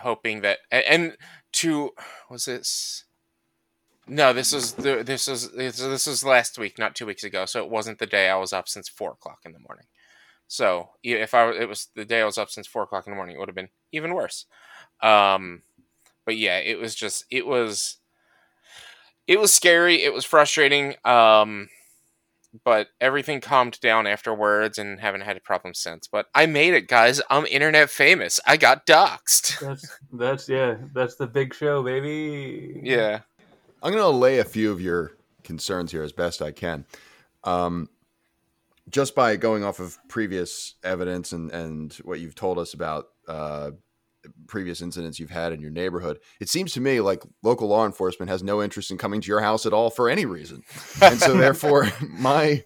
hoping 0.01 0.41
that 0.41 0.59
and 0.71 1.17
to 1.53 1.91
was 2.29 2.47
this 2.47 3.05
no 4.07 4.33
this 4.33 4.53
is 4.53 4.73
the 4.73 5.03
this 5.05 5.29
is 5.29 5.51
this 5.53 6.07
is 6.07 6.25
last 6.25 6.59
week 6.59 6.79
not 6.79 6.95
two 6.95 7.07
weeks 7.07 7.25
ago 7.25 7.45
so 7.45 7.63
it 7.63 7.71
wasn't 7.71 7.99
the 7.99 8.07
day 8.07 8.29
i 8.29 8.37
was 8.37 8.53
up 8.53 8.69
since 8.69 8.89
four 8.89 9.13
o'clock 9.13 9.39
in 9.45 9.53
the 9.53 9.59
morning 9.59 9.87
so 10.49 10.91
if 11.03 11.35
i 11.35 11.51
it 11.51 11.69
was 11.69 11.89
the 11.95 12.05
day 12.05 12.21
i 12.21 12.25
was 12.25 12.39
up 12.39 12.51
since 12.51 12.67
four 12.67 12.83
o'clock 12.83 13.07
in 13.07 13.13
the 13.13 13.17
morning 13.17 13.37
it 13.37 13.39
would 13.39 13.49
have 13.49 13.55
been 13.55 13.69
even 13.93 14.15
worse 14.15 14.47
um 15.03 15.63
but 16.25 16.37
yeah 16.37 16.59
it 16.59 16.79
was 16.79 16.95
just 16.95 17.25
it 17.31 17.47
was 17.47 17.99
it 19.27 19.39
was 19.39 19.53
scary 19.53 20.03
it 20.03 20.13
was 20.13 20.25
frustrating 20.25 20.95
um 21.05 21.69
but 22.65 22.89
everything 23.01 23.41
calmed 23.41 23.79
down 23.81 24.07
afterwards 24.07 24.79
and 24.79 25.01
haven't 25.01 25.21
had 25.23 25.37
a 25.37 25.41
problem 25.41 25.75
since. 25.75 26.09
But 26.09 26.27
I 26.35 26.47
made 26.47 26.75
it, 26.75 26.89
guys. 26.89 27.21
I'm 27.31 27.47
internet 27.47 27.91
famous. 27.91 28.41
I 28.47 28.57
got 28.57 28.87
doxxed. 28.87 29.61
That's 29.61 29.99
that's 30.13 30.49
yeah, 30.49 30.77
that's 30.93 31.17
the 31.17 31.27
big 31.27 31.55
show, 31.55 31.83
baby. 31.83 32.81
Yeah. 32.83 33.21
I'm 33.83 33.93
gonna 33.93 34.09
lay 34.09 34.39
a 34.39 34.45
few 34.45 34.71
of 34.71 34.81
your 34.81 35.13
concerns 35.43 35.91
here 35.91 36.03
as 36.03 36.13
best 36.13 36.43
I 36.43 36.53
can. 36.53 36.85
Um, 37.45 37.89
just 38.89 39.15
by 39.15 39.37
going 39.37 39.65
off 39.65 39.79
of 39.79 39.99
previous 40.09 40.75
evidence 40.83 41.33
and, 41.33 41.51
and 41.51 41.93
what 42.05 42.21
you've 42.21 42.35
told 42.35 42.59
us 42.59 42.75
about 42.75 43.07
uh, 43.29 43.71
previous 44.47 44.83
incidents 44.83 45.19
you've 45.19 45.31
had 45.31 45.53
in 45.53 45.61
your 45.61 45.71
neighborhood, 45.71 46.19
it 46.41 46.49
seems 46.49 46.73
to 46.73 46.81
me 46.81 47.01
like 47.01 47.23
local 47.43 47.69
law 47.69 47.87
enforcement 47.87 48.31
has 48.31 48.43
no 48.43 48.63
interest 48.63 48.91
in 48.91 48.99
coming 48.99 49.21
to 49.21 49.29
your 49.29 49.41
house 49.41 49.65
at 49.65 49.73
all 49.73 49.91
for 49.91 50.11
any 50.11 50.27
reason. 50.27 50.63
And 51.01 51.19
so 51.19 51.37
therefore 51.37 51.89
my 52.09 52.65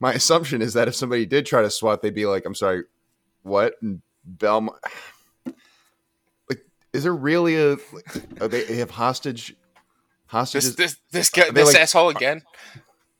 my 0.00 0.14
assumption 0.14 0.62
is 0.62 0.74
that 0.74 0.88
if 0.88 0.94
somebody 0.94 1.26
did 1.26 1.46
try 1.46 1.62
to 1.62 1.70
swat, 1.70 2.02
they'd 2.02 2.14
be 2.14 2.26
like, 2.26 2.46
I'm 2.46 2.54
sorry, 2.54 2.84
what? 3.42 3.74
And 3.80 4.02
Belmont 4.24 4.78
like 6.48 6.64
is 6.92 7.04
there 7.04 7.14
really 7.14 7.56
a 7.56 7.72
are 8.40 8.48
they, 8.48 8.64
they 8.64 8.76
have 8.76 8.90
hostage 8.90 9.56
hostages? 10.30 10.76
This 10.76 10.94
this 10.94 11.00
this, 11.10 11.30
guy, 11.30 11.50
this 11.50 11.66
like, 11.66 11.76
asshole 11.76 12.08
again. 12.08 12.42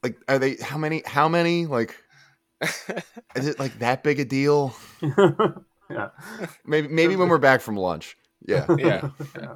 Like 0.02 0.16
are 0.28 0.38
they 0.38 0.56
how 0.56 0.78
many 0.78 1.02
how 1.04 1.28
many 1.28 1.66
like 1.66 1.96
is 3.36 3.46
it 3.46 3.58
like 3.58 3.78
that 3.80 4.02
big 4.02 4.20
a 4.20 4.24
deal? 4.24 4.74
yeah. 5.90 6.08
Maybe 6.64 6.88
maybe 6.88 7.16
when 7.16 7.28
we're 7.28 7.38
back 7.38 7.60
from 7.60 7.76
lunch. 7.76 8.16
Yeah. 8.46 8.66
Yeah. 8.78 9.10
yeah. 9.36 9.54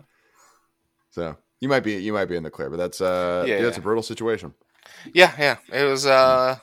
So 1.11 1.37
you 1.61 1.69
might 1.69 1.81
be 1.81 1.95
you 1.95 2.13
might 2.13 2.27
be 2.27 2.37
in 2.37 2.43
the 2.43 2.51
clear, 2.51 2.71
but 2.71 2.77
that's 2.77 3.01
uh 3.01 3.45
yeah, 3.47 3.57
yeah 3.57 3.63
that's 3.63 3.79
a 3.79 3.83
brutal 3.83 4.03
situation. 4.03 4.55
Yeah, 5.13 5.33
yeah. 5.39 5.57
It 5.73 5.85
was 5.85 6.07
uh 6.07 6.57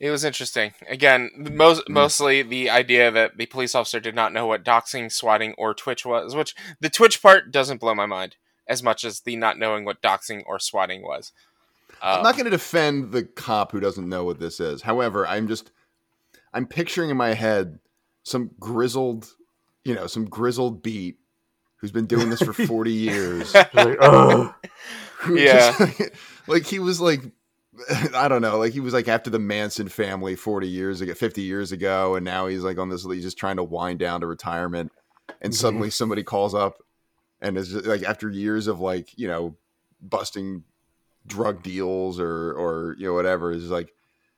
it 0.00 0.10
was 0.10 0.24
interesting. 0.24 0.72
Again, 0.88 1.30
most 1.36 1.82
mm. 1.82 1.90
mostly 1.90 2.42
the 2.42 2.70
idea 2.70 3.10
that 3.10 3.36
the 3.36 3.46
police 3.46 3.74
officer 3.74 4.00
did 4.00 4.16
not 4.16 4.32
know 4.32 4.46
what 4.46 4.64
doxing, 4.64 5.12
swatting, 5.12 5.54
or 5.56 5.74
Twitch 5.74 6.04
was, 6.04 6.34
which 6.34 6.56
the 6.80 6.90
Twitch 6.90 7.22
part 7.22 7.52
doesn't 7.52 7.80
blow 7.80 7.94
my 7.94 8.06
mind 8.06 8.36
as 8.72 8.82
much 8.82 9.04
as 9.04 9.20
the 9.20 9.36
not 9.36 9.58
knowing 9.58 9.84
what 9.84 10.00
doxing 10.00 10.42
or 10.46 10.58
swatting 10.58 11.02
was. 11.02 11.32
Uh, 12.00 12.16
I'm 12.16 12.22
not 12.22 12.34
going 12.34 12.46
to 12.46 12.50
defend 12.50 13.12
the 13.12 13.22
cop 13.22 13.70
who 13.70 13.80
doesn't 13.80 14.08
know 14.08 14.24
what 14.24 14.40
this 14.40 14.60
is. 14.60 14.80
However, 14.80 15.26
I'm 15.26 15.46
just 15.46 15.70
I'm 16.54 16.66
picturing 16.66 17.10
in 17.10 17.18
my 17.18 17.34
head 17.34 17.78
some 18.22 18.50
grizzled, 18.58 19.28
you 19.84 19.94
know, 19.94 20.06
some 20.06 20.24
grizzled 20.24 20.82
beat 20.82 21.18
who's 21.76 21.92
been 21.92 22.06
doing 22.06 22.30
this 22.30 22.40
for 22.40 22.52
40 22.66 22.92
years. 22.92 23.54
like, 23.74 23.98
oh. 24.00 24.54
yeah. 25.30 25.76
Just, 25.78 26.10
like 26.46 26.64
he 26.64 26.78
was 26.78 26.98
like 26.98 27.20
I 28.14 28.28
don't 28.28 28.42
know, 28.42 28.58
like 28.58 28.72
he 28.72 28.80
was 28.80 28.94
like 28.94 29.08
after 29.08 29.28
the 29.28 29.38
Manson 29.38 29.88
family 29.88 30.34
40 30.34 30.66
years 30.66 31.02
ago, 31.02 31.12
50 31.12 31.42
years 31.42 31.72
ago, 31.72 32.14
and 32.14 32.24
now 32.24 32.46
he's 32.46 32.62
like 32.62 32.78
on 32.78 32.88
this, 32.88 33.04
he's 33.04 33.22
just 33.22 33.38
trying 33.38 33.56
to 33.56 33.64
wind 33.64 33.98
down 33.98 34.22
to 34.22 34.26
retirement. 34.26 34.92
And 35.40 35.54
suddenly 35.54 35.90
somebody 35.90 36.22
calls 36.22 36.54
up 36.54 36.82
and 37.42 37.58
is 37.58 37.72
just, 37.72 37.84
like 37.84 38.02
after 38.04 38.30
years 38.30 38.66
of 38.66 38.80
like, 38.80 39.10
you 39.18 39.28
know, 39.28 39.56
busting 40.00 40.64
drug 41.26 41.62
deals 41.62 42.18
or, 42.18 42.52
or, 42.52 42.96
you 42.98 43.06
know, 43.06 43.12
whatever, 43.12 43.52
is 43.52 43.68
like, 43.68 43.92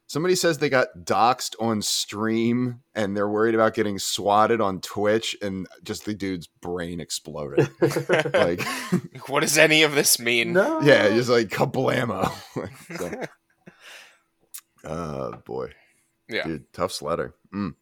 somebody 0.06 0.34
says 0.34 0.58
they 0.58 0.68
got 0.68 0.88
doxxed 0.98 1.54
on 1.60 1.82
stream 1.82 2.80
and 2.94 3.16
they're 3.16 3.28
worried 3.28 3.54
about 3.54 3.74
getting 3.74 3.98
swatted 3.98 4.60
on 4.60 4.80
Twitch 4.80 5.36
and 5.40 5.66
just 5.82 6.04
the 6.04 6.14
dude's 6.14 6.46
brain 6.46 7.00
exploded. 7.00 7.68
like 8.34 8.62
what 9.28 9.40
does 9.40 9.58
any 9.58 9.82
of 9.82 9.94
this 9.94 10.18
mean? 10.18 10.52
No. 10.52 10.80
Yeah, 10.80 11.08
just 11.10 11.30
like 11.30 11.48
kablamo. 11.48 12.30
so, 14.84 14.88
uh 14.88 15.36
boy. 15.38 15.72
Yeah. 16.28 16.44
Dude, 16.46 16.72
tough 16.72 16.92
sledder. 16.92 17.32
Mm. 17.54 17.74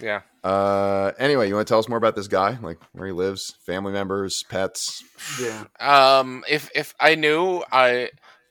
Yeah. 0.00 0.20
Uh 0.48 1.12
anyway, 1.18 1.48
you 1.48 1.54
want 1.54 1.66
to 1.66 1.70
tell 1.70 1.78
us 1.78 1.88
more 1.88 1.98
about 1.98 2.16
this 2.16 2.28
guy? 2.28 2.58
Like 2.62 2.78
where 2.92 3.06
he 3.06 3.12
lives, 3.12 3.54
family 3.66 3.92
members, 3.92 4.44
pets? 4.48 5.04
Yeah. 5.40 5.64
Um 5.78 6.44
if 6.48 6.70
if 6.74 6.94
I 6.98 7.16
knew 7.16 7.62
I 7.70 8.10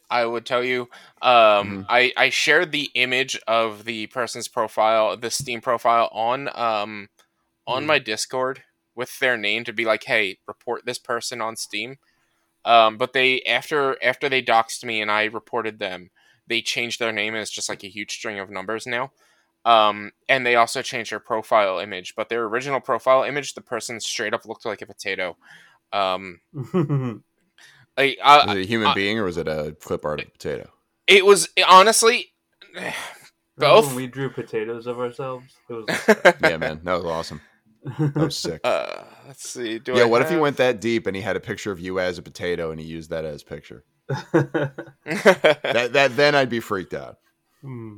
I 0.09 0.25
would 0.25 0.45
tell 0.45 0.63
you. 0.63 0.89
Um, 1.21 1.29
mm-hmm. 1.29 1.81
I 1.89 2.13
I 2.15 2.29
shared 2.29 2.71
the 2.71 2.89
image 2.93 3.39
of 3.47 3.85
the 3.85 4.07
person's 4.07 4.47
profile, 4.47 5.17
the 5.17 5.31
Steam 5.31 5.61
profile 5.61 6.09
on 6.11 6.49
um 6.55 7.09
on 7.65 7.83
mm 7.83 7.87
my 7.87 7.99
Discord 7.99 8.63
with 8.95 9.19
their 9.19 9.37
name 9.37 9.63
to 9.65 9.73
be 9.73 9.85
like, 9.85 10.05
hey, 10.05 10.37
report 10.47 10.85
this 10.85 10.99
person 10.99 11.41
on 11.41 11.55
Steam. 11.55 11.97
Um, 12.63 12.97
but 12.97 13.13
they 13.13 13.41
after 13.43 14.01
after 14.03 14.29
they 14.29 14.41
doxed 14.41 14.83
me 14.83 15.01
and 15.01 15.11
I 15.11 15.25
reported 15.25 15.79
them, 15.79 16.09
they 16.47 16.61
changed 16.61 16.99
their 16.99 17.11
name 17.11 17.33
and 17.33 17.41
it's 17.41 17.51
just 17.51 17.69
like 17.69 17.83
a 17.83 17.89
huge 17.89 18.11
string 18.11 18.39
of 18.39 18.49
numbers 18.49 18.85
now. 18.87 19.11
Um, 19.67 20.11
and 20.29 20.45
they 20.45 20.55
also 20.55 20.81
changed 20.81 21.11
their 21.11 21.19
profile 21.19 21.79
image, 21.79 22.15
but 22.15 22.29
their 22.29 22.45
original 22.45 22.79
profile 22.79 23.23
image, 23.23 23.53
the 23.53 23.61
person 23.61 23.99
straight 23.99 24.33
up 24.33 24.45
looked 24.45 24.65
like 24.65 24.81
a 24.81 24.85
potato. 24.85 25.35
Um, 25.91 26.39
Like, 27.97 28.19
uh, 28.21 28.43
was 28.45 28.57
it 28.57 28.61
a 28.61 28.65
human 28.65 28.89
uh, 28.89 28.93
being 28.93 29.17
or 29.17 29.23
was 29.23 29.37
it 29.37 29.47
a 29.47 29.75
clip 29.81 30.05
art 30.05 30.21
of 30.21 30.31
potato? 30.31 30.69
It 31.07 31.25
was 31.25 31.49
honestly 31.67 32.27
both. 33.57 33.93
we 33.95 34.05
drew 34.05 34.29
potatoes 34.29 34.85
of 34.85 34.99
ourselves. 34.99 35.55
Was 35.67 35.85
yeah, 36.43 36.57
man, 36.57 36.81
that 36.83 36.93
was 36.93 37.05
awesome. 37.05 37.41
That 37.97 38.15
was 38.15 38.37
sick. 38.37 38.61
Uh, 38.63 39.03
let's 39.25 39.49
see. 39.49 39.79
Do 39.79 39.93
yeah, 39.93 40.03
I 40.03 40.05
what 40.05 40.21
have... 40.21 40.29
if 40.29 40.35
he 40.35 40.39
went 40.39 40.57
that 40.57 40.79
deep 40.79 41.07
and 41.07 41.15
he 41.15 41.21
had 41.21 41.35
a 41.35 41.39
picture 41.39 41.71
of 41.71 41.79
you 41.79 41.99
as 41.99 42.17
a 42.17 42.21
potato 42.21 42.69
and 42.69 42.79
he 42.79 42.85
used 42.85 43.09
that 43.09 43.25
as 43.25 43.41
picture? 43.41 43.83
that 44.33 45.89
that 45.93 46.15
then 46.15 46.35
I'd 46.35 46.49
be 46.49 46.59
freaked 46.59 46.93
out. 46.93 47.17
Hmm. 47.61 47.97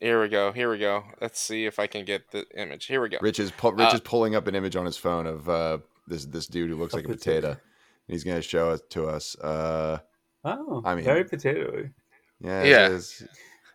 Here 0.00 0.20
we 0.20 0.28
go. 0.28 0.52
Here 0.52 0.70
we 0.70 0.78
go. 0.78 1.04
Let's 1.20 1.40
see 1.40 1.66
if 1.66 1.78
I 1.78 1.86
can 1.86 2.04
get 2.04 2.30
the 2.30 2.44
image. 2.56 2.86
Here 2.86 3.00
we 3.00 3.08
go. 3.08 3.18
Rich 3.20 3.40
is 3.40 3.50
pu- 3.50 3.72
Rich 3.72 3.92
uh, 3.92 3.94
is 3.94 4.00
pulling 4.00 4.34
up 4.34 4.46
an 4.46 4.54
image 4.54 4.76
on 4.76 4.84
his 4.84 4.96
phone 4.96 5.26
of 5.26 5.48
uh, 5.48 5.78
this 6.06 6.26
this 6.26 6.46
dude 6.46 6.70
who 6.70 6.76
looks 6.76 6.94
like 6.94 7.04
a 7.04 7.08
potato. 7.08 7.48
potato. 7.48 7.60
He's 8.08 8.24
going 8.24 8.36
to 8.36 8.42
show 8.42 8.72
it 8.72 8.90
to 8.90 9.06
us. 9.06 9.36
Uh, 9.38 9.98
oh, 10.44 10.82
I 10.84 10.94
mean, 10.94 11.04
very 11.04 11.24
potatoey. 11.24 11.90
Yeah, 12.40 12.64
yeah. 12.64 12.88
It's, 12.88 13.22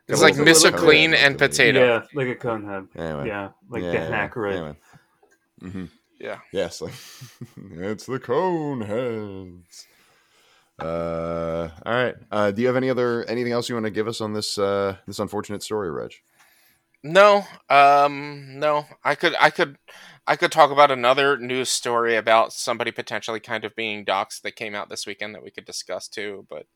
it's 0.08 0.22
like 0.22 0.36
Mr. 0.36 0.76
Clean 0.76 1.14
and 1.14 1.38
potato. 1.38 1.80
Yeah, 1.80 2.04
like 2.14 2.28
a 2.28 2.36
cone 2.36 2.66
head. 2.66 2.88
Anyway. 2.96 3.28
Yeah, 3.28 3.50
like 3.70 3.84
yeah, 3.84 3.92
Dan 3.94 4.12
yeah. 4.12 4.28
Aykroyd. 4.28 4.54
Anyway. 4.54 4.76
Mm-hmm. 5.64 5.86
Yeah. 6.20 6.40
Yes, 6.52 6.82
like 6.82 6.94
it's 7.72 8.06
the 8.06 8.20
cone 8.20 8.82
heads. 8.82 9.88
Uh, 10.82 11.70
all 11.86 11.94
right. 11.94 12.16
Uh, 12.32 12.52
do 12.52 12.62
you 12.62 12.68
have 12.68 12.78
any 12.78 12.90
other 12.90 13.24
anything 13.26 13.52
else 13.52 13.70
you 13.70 13.76
want 13.76 13.86
to 13.86 13.92
give 13.92 14.08
us 14.08 14.22
on 14.22 14.34
this 14.34 14.58
uh 14.58 14.96
this 15.08 15.20
unfortunate 15.20 15.64
story, 15.64 15.92
Reg? 15.92 16.14
No. 17.04 17.46
Um. 17.70 18.60
No. 18.60 18.86
I 19.04 19.16
could. 19.16 19.36
I 19.40 19.50
could. 19.50 19.78
I 20.28 20.36
could 20.36 20.52
talk 20.52 20.70
about 20.70 20.92
another 20.92 21.38
news 21.38 21.70
story 21.70 22.16
about 22.16 22.54
somebody 22.54 22.92
potentially 22.92 23.40
kind 23.40 23.66
of 23.66 23.76
being 23.76 24.06
doxxed 24.06 24.42
that 24.42 24.56
came 24.56 24.76
out 24.76 24.90
this 24.90 25.08
weekend 25.08 25.34
that 25.34 25.44
we 25.44 25.50
could 25.50 25.66
discuss 25.66 26.08
too, 26.08 26.46
but 26.50 26.68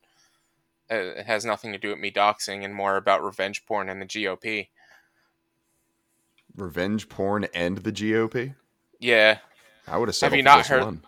it 0.90 1.24
has 1.26 1.44
nothing 1.44 1.72
to 1.72 1.78
do 1.78 1.90
with 1.90 1.98
me 1.98 2.10
doxing 2.10 2.64
and 2.64 2.74
more 2.74 2.96
about 2.96 3.24
revenge 3.24 3.64
porn 3.64 3.88
and 3.88 4.02
the 4.02 4.06
GOP. 4.06 4.68
Revenge 6.56 7.08
porn 7.08 7.46
and 7.54 7.78
the 7.78 7.92
GOP? 7.92 8.54
Yeah. 8.98 9.38
I 9.86 9.98
would 9.98 10.08
have 10.08 10.16
said. 10.16 10.26
Have 10.26 10.36
you 10.36 10.42
not 10.42 10.66
heard? 10.66 10.84
One. 10.84 11.02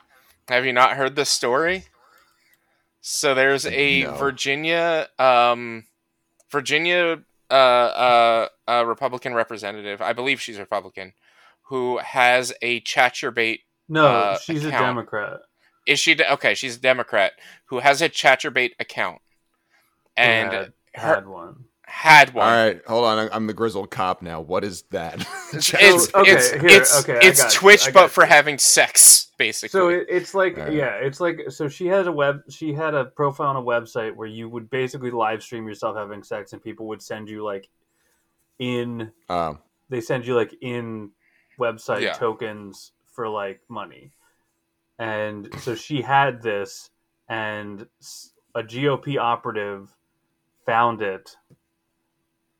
Have 0.49 0.65
you 0.65 0.73
not 0.73 0.97
heard 0.97 1.17
the 1.17 1.25
story? 1.25 1.87
So 3.09 3.37
there's 3.37 3.65
a 3.67 4.03
no. 4.03 4.15
Virginia, 4.15 5.07
um, 5.17 5.85
Virginia, 6.51 7.23
uh, 7.49 7.55
uh, 7.55 8.49
uh, 8.67 8.85
Republican 8.85 9.33
representative. 9.33 10.03
I 10.03 10.13
believe 10.13 10.41
she's 10.41 10.59
Republican 10.59 11.13
who 11.69 11.99
has 11.99 12.53
a 12.63 12.81
Chaturbate. 12.81 13.61
No, 13.89 14.07
uh, 14.09 14.39
she's 14.39 14.65
account. 14.65 14.83
a 14.83 14.87
Democrat. 14.89 15.41
Is 15.87 16.01
she 16.01 16.17
de- 16.17 16.33
okay? 16.33 16.57
She's 16.57 16.79
a 16.79 16.81
Democrat 16.81 17.35
who 17.67 17.79
has 17.79 18.03
a 18.03 18.09
Chaturbate 18.09 18.73
account, 18.81 19.21
and 20.17 20.53
had, 20.53 20.73
had 20.95 21.29
one. 21.29 21.67
Had 21.97 22.35
one. 22.35 22.47
All 22.47 22.53
right, 22.53 22.83
hold 22.87 23.07
on. 23.07 23.31
I'm 23.33 23.47
the 23.47 23.55
grizzled 23.55 23.91
cop 23.91 24.21
now. 24.21 24.39
What 24.43 24.65
is 24.65 24.83
that? 24.91 25.27
it's 25.55 25.73
okay, 26.15 26.31
it's 26.31 26.51
here, 26.51 26.61
it's, 26.67 27.01
okay, 27.01 27.19
it's 27.23 27.55
Twitch, 27.55 27.91
but 27.95 28.11
for 28.11 28.27
having 28.27 28.59
sex, 28.59 29.33
basically. 29.39 29.71
So 29.71 29.89
it, 29.89 30.07
it's 30.07 30.35
like 30.35 30.59
right. 30.59 30.75
yeah, 30.75 30.97
it's 30.97 31.21
like 31.21 31.45
so 31.49 31.69
she 31.69 31.87
had 31.87 32.07
a 32.07 32.13
web. 32.13 32.43
She 32.51 32.75
had 32.75 32.93
a 32.95 33.07
profile 33.07 33.49
on 33.49 33.57
a 33.57 33.63
website 33.63 34.15
where 34.15 34.29
you 34.29 34.47
would 34.47 34.69
basically 34.69 35.11
live 35.11 35.43
stream 35.43 35.67
yourself 35.67 35.97
having 35.97 36.23
sex, 36.23 36.53
and 36.53 36.63
people 36.63 36.87
would 36.89 37.01
send 37.01 37.31
you 37.31 37.43
like 37.43 37.67
in. 38.59 39.11
Um, 39.31 39.61
they 39.89 40.03
send 40.03 40.27
you 40.27 40.37
like 40.37 40.55
in 40.61 41.13
website 41.59 42.03
yeah. 42.03 42.13
tokens 42.13 42.93
for 43.11 43.27
like 43.27 43.63
money. 43.71 44.13
And 44.99 45.49
so 45.61 45.75
she 45.75 46.03
had 46.03 46.43
this, 46.43 46.91
and 47.31 47.87
a 48.55 48.63
GOP 48.63 49.17
operative 49.19 49.97
found 50.67 51.01
it 51.01 51.35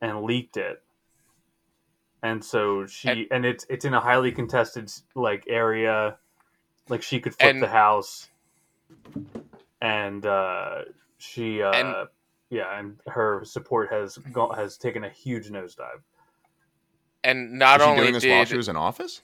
and 0.01 0.23
leaked 0.23 0.57
it. 0.57 0.81
And 2.23 2.43
so 2.43 2.85
she 2.87 3.09
and, 3.09 3.27
and 3.31 3.45
it's 3.45 3.65
it's 3.69 3.85
in 3.85 3.93
a 3.93 3.99
highly 3.99 4.31
contested 4.31 4.91
like 5.15 5.45
area, 5.47 6.17
like 6.89 7.03
she 7.03 7.19
could 7.19 7.35
flip 7.35 7.53
and, 7.53 7.63
the 7.63 7.67
house, 7.67 8.29
and 9.81 10.25
uh, 10.25 10.81
she 11.19 11.61
uh, 11.61 11.71
and, 11.71 12.07
yeah, 12.49 12.79
and 12.79 12.97
her 13.07 13.43
support 13.45 13.91
has 13.91 14.17
gone, 14.17 14.55
has 14.55 14.77
taken 14.77 15.03
a 15.03 15.09
huge 15.09 15.49
nosedive 15.49 16.01
and 17.27 17.59
not 17.59 17.81
only 17.81 18.01
doing 18.01 18.13
this 18.13 18.23
did, 18.23 18.31
while 18.31 18.45
she 18.45 18.57
was 18.57 18.69
in 18.69 18.77
office. 18.77 19.21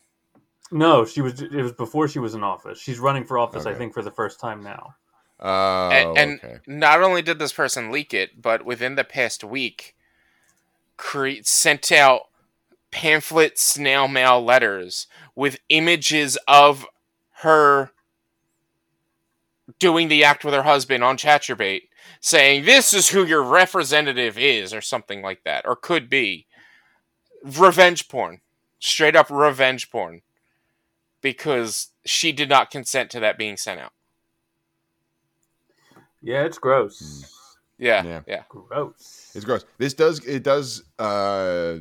No, 0.72 1.06
she 1.06 1.22
was. 1.22 1.42
It 1.42 1.54
was 1.54 1.72
before 1.72 2.08
she 2.08 2.20
was 2.20 2.36
in 2.36 2.44
office. 2.44 2.80
She's 2.80 3.00
running 3.00 3.24
for 3.24 3.38
office, 3.38 3.66
okay. 3.66 3.74
I 3.74 3.78
think, 3.78 3.94
for 3.94 4.02
the 4.02 4.12
first 4.12 4.40
time 4.40 4.62
now. 4.62 4.96
Oh, 5.40 5.90
and, 5.90 6.18
and 6.18 6.40
okay. 6.44 6.58
not 6.68 7.02
only 7.02 7.22
did 7.22 7.40
this 7.40 7.54
person 7.54 7.92
leak 7.92 8.14
it, 8.14 8.42
but 8.42 8.66
within 8.66 8.96
the 8.96 9.04
past 9.04 9.44
week, 9.44 9.93
cre- 10.98 11.42
sent 11.44 11.92
out 11.92 12.24
pamphlet 12.92 13.58
snail 13.58 14.08
mail 14.08 14.44
letters 14.44 15.08
with 15.36 15.60
images 15.70 16.38
of 16.48 16.86
her 17.42 17.92
doing 19.80 20.08
the 20.08 20.24
act 20.24 20.46
with 20.46 20.54
her 20.54 20.64
husband 20.64 21.04
on 21.04 21.18
Chaturbate, 21.18 21.84
saying 22.20 22.66
this 22.66 22.94
is 22.94 23.10
who 23.10 23.26
your 23.26 23.44
representative 23.44 24.38
is, 24.38 24.74
or 24.74 24.82
something 24.82 25.22
like 25.22 25.44
that, 25.44 25.66
or 25.66 25.76
could 25.76 26.10
be 26.10 26.46
revenge 27.44 28.08
porn, 28.08 28.42
straight 28.80 29.16
up 29.16 29.30
revenge 29.30 29.90
porn, 29.90 30.22
because 31.22 31.90
she 32.06 32.32
did 32.32 32.50
not 32.50 32.72
consent 32.72 33.10
to 33.12 33.20
that 33.20 33.38
being 33.38 33.58
sent 33.58 33.80
out. 33.80 33.94
Yeah, 36.22 36.44
it's 36.44 36.58
gross. 36.58 37.26
Yeah, 37.78 38.04
yeah, 38.04 38.22
yeah. 38.28 38.44
Gross. 38.50 39.23
It's 39.36 39.46
gross. 39.46 39.66
This 39.78 39.94
does 39.94 40.26
it 40.26 40.44
does 40.44 40.84
uh 41.00 41.78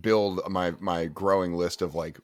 build 0.00 0.40
my 0.48 0.72
my 0.80 1.06
growing 1.06 1.54
list 1.54 1.82
of 1.82 1.94
like 1.94 2.18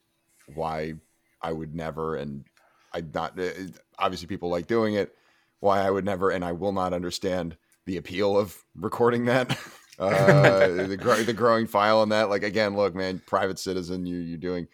why 0.54 0.94
I 1.42 1.52
would 1.52 1.74
never 1.74 2.16
and 2.16 2.44
I 2.92 3.02
not 3.12 3.38
uh, 3.38 3.50
obviously 3.98 4.26
people 4.26 4.48
like 4.48 4.66
doing 4.66 4.94
it. 4.94 5.14
Why 5.60 5.80
I 5.80 5.90
would 5.90 6.04
never 6.04 6.30
and 6.30 6.44
I 6.44 6.52
will 6.52 6.72
not 6.72 6.92
understand 6.92 7.56
the 7.86 7.96
appeal 7.96 8.38
of 8.38 8.64
recording 8.76 9.24
that. 9.26 9.58
uh, 9.98 10.68
the, 10.68 11.24
the 11.26 11.34
growing 11.34 11.66
file 11.66 11.98
on 11.98 12.10
that. 12.10 12.30
Like 12.30 12.44
again, 12.44 12.76
look, 12.76 12.94
man, 12.94 13.20
private 13.26 13.58
citizen, 13.58 14.06
you 14.06 14.18
you're 14.18 14.38
doing, 14.38 14.68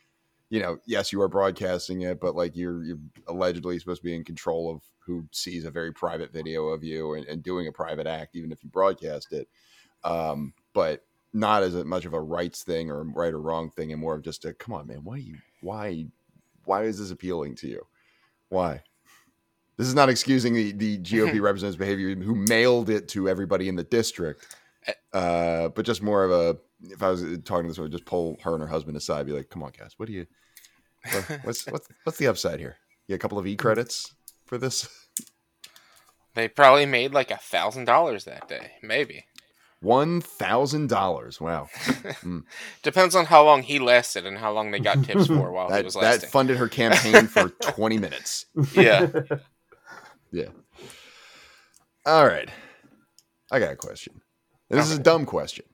you 0.50 0.60
know, 0.60 0.78
yes, 0.86 1.12
you 1.12 1.20
are 1.22 1.28
broadcasting 1.28 2.02
it, 2.02 2.20
but 2.20 2.36
like 2.36 2.56
you're 2.56 2.84
you're 2.84 2.98
allegedly 3.26 3.78
supposed 3.78 4.02
to 4.02 4.04
be 4.04 4.14
in 4.14 4.24
control 4.24 4.70
of 4.70 4.82
who 5.04 5.26
sees 5.30 5.64
a 5.64 5.70
very 5.70 5.92
private 5.92 6.32
video 6.32 6.68
of 6.68 6.82
you 6.82 7.14
and, 7.14 7.26
and 7.26 7.42
doing 7.42 7.66
a 7.66 7.72
private 7.72 8.06
act, 8.06 8.36
even 8.36 8.52
if 8.52 8.62
you 8.62 8.70
broadcast 8.70 9.32
it. 9.32 9.48
Um, 10.02 10.52
but 10.72 11.04
not 11.32 11.62
as 11.62 11.74
much 11.84 12.04
of 12.04 12.14
a 12.14 12.20
rights 12.20 12.62
thing 12.62 12.90
or 12.90 13.04
right 13.04 13.32
or 13.32 13.40
wrong 13.40 13.70
thing, 13.70 13.92
and 13.92 14.00
more 14.00 14.14
of 14.14 14.22
just 14.22 14.44
a 14.44 14.52
come 14.54 14.74
on, 14.74 14.86
man, 14.86 15.00
why 15.02 15.16
you 15.16 15.36
why 15.60 16.06
why 16.64 16.84
is 16.84 16.98
this 16.98 17.10
appealing 17.10 17.56
to 17.56 17.68
you? 17.68 17.86
Why? 18.48 18.82
This 19.76 19.88
is 19.88 19.94
not 19.94 20.08
excusing 20.08 20.54
the, 20.54 20.72
the 20.72 20.98
GOP 20.98 21.40
representative's 21.42 21.76
behavior 21.76 22.14
who 22.14 22.34
mailed 22.34 22.88
it 22.88 23.08
to 23.08 23.28
everybody 23.28 23.68
in 23.68 23.74
the 23.74 23.82
district, 23.82 24.56
eh. 24.86 24.92
uh, 25.12 25.68
but 25.70 25.84
just 25.84 26.02
more 26.02 26.24
of 26.24 26.30
a. 26.30 26.58
If 26.86 27.02
I 27.02 27.10
was 27.10 27.22
talking 27.44 27.64
to 27.64 27.68
this 27.68 27.78
woman, 27.78 27.90
just 27.90 28.04
pull 28.04 28.38
her 28.42 28.52
and 28.52 28.62
her 28.62 28.68
husband 28.68 28.96
aside, 28.96 29.26
be 29.26 29.32
like, 29.32 29.48
"Come 29.48 29.62
on, 29.62 29.72
guys, 29.76 29.94
what 29.96 30.06
do 30.06 30.12
you? 30.12 30.26
What's 31.42 31.66
what's 31.66 31.88
what's 32.04 32.18
the 32.18 32.28
upside 32.28 32.60
here? 32.60 32.76
You 33.08 33.14
got 33.14 33.16
a 33.16 33.18
couple 33.18 33.38
of 33.38 33.46
e 33.48 33.56
credits 33.56 34.14
for 34.46 34.58
this?" 34.58 34.88
They 36.34 36.48
probably 36.48 36.86
made 36.86 37.14
like 37.14 37.30
a 37.30 37.36
thousand 37.36 37.84
dollars 37.84 38.24
that 38.24 38.48
day, 38.48 38.72
maybe. 38.82 39.24
One 39.80 40.20
thousand 40.20 40.88
dollars. 40.88 41.40
Wow. 41.40 41.68
Mm. 42.24 42.44
Depends 42.82 43.14
on 43.14 43.26
how 43.26 43.44
long 43.44 43.62
he 43.62 43.78
lasted 43.78 44.24
and 44.26 44.38
how 44.38 44.52
long 44.52 44.70
they 44.70 44.78
got 44.78 45.02
tips 45.04 45.26
for 45.26 45.50
while 45.52 45.68
that, 45.68 45.78
he 45.78 45.84
was 45.84 45.96
lasting. 45.96 46.20
That 46.20 46.30
funded 46.30 46.56
her 46.58 46.68
campaign 46.68 47.26
for 47.26 47.48
twenty 47.62 47.98
minutes. 47.98 48.46
Yeah. 48.74 49.08
Yeah. 50.32 50.48
All 52.06 52.26
right. 52.26 52.48
I 53.50 53.58
got 53.58 53.72
a 53.72 53.76
question. 53.76 54.20
This 54.70 54.90
is 54.90 54.98
a 54.98 55.02
dumb 55.02 55.26
question. 55.26 55.64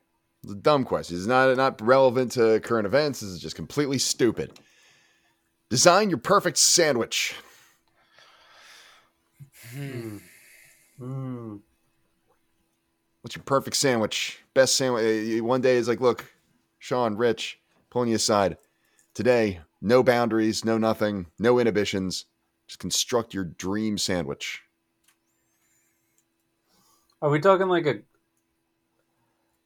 It's 0.43 0.53
a 0.53 0.57
dumb 0.57 0.85
question. 0.85 1.17
It's 1.17 1.27
not 1.27 1.57
not 1.57 1.81
relevant 1.81 2.33
to 2.33 2.61
current 2.61 2.87
events. 2.87 3.21
This 3.21 3.31
is 3.31 3.41
just 3.41 3.57
completely 3.57 3.99
stupid. 3.99 4.59
Design 5.69 6.11
your 6.11 6.19
perfect 6.19 6.59
sandwich. 6.59 7.35
Hmm. 9.73 10.17
Hmm. 10.99 11.57
What's 13.23 13.37
your 13.37 13.45
perfect 13.45 13.77
sandwich? 13.77 14.43
Best 14.55 14.77
sandwich. 14.77 15.05
Eh, 15.05 15.41
one 15.41 15.61
day 15.61 15.77
is 15.77 15.89
like, 15.89 16.01
look, 16.01 16.25
Sean, 16.79 17.17
Rich, 17.17 17.61
pulling 17.91 18.09
you 18.09 18.17
aside. 18.17 18.57
Today, 19.15 19.61
no 19.83 20.03
boundaries, 20.03 20.65
no 20.65 20.79
nothing, 20.79 21.27
no 21.39 21.59
inhibitions. 21.59 22.27
Just 22.67 22.79
construct 22.81 23.35
your 23.35 23.45
dream 23.45 23.99
sandwich. 23.99 24.63
Are 27.21 27.29
we 27.31 27.41
talking 27.41 27.69
like 27.69 27.87
a? 27.87 27.97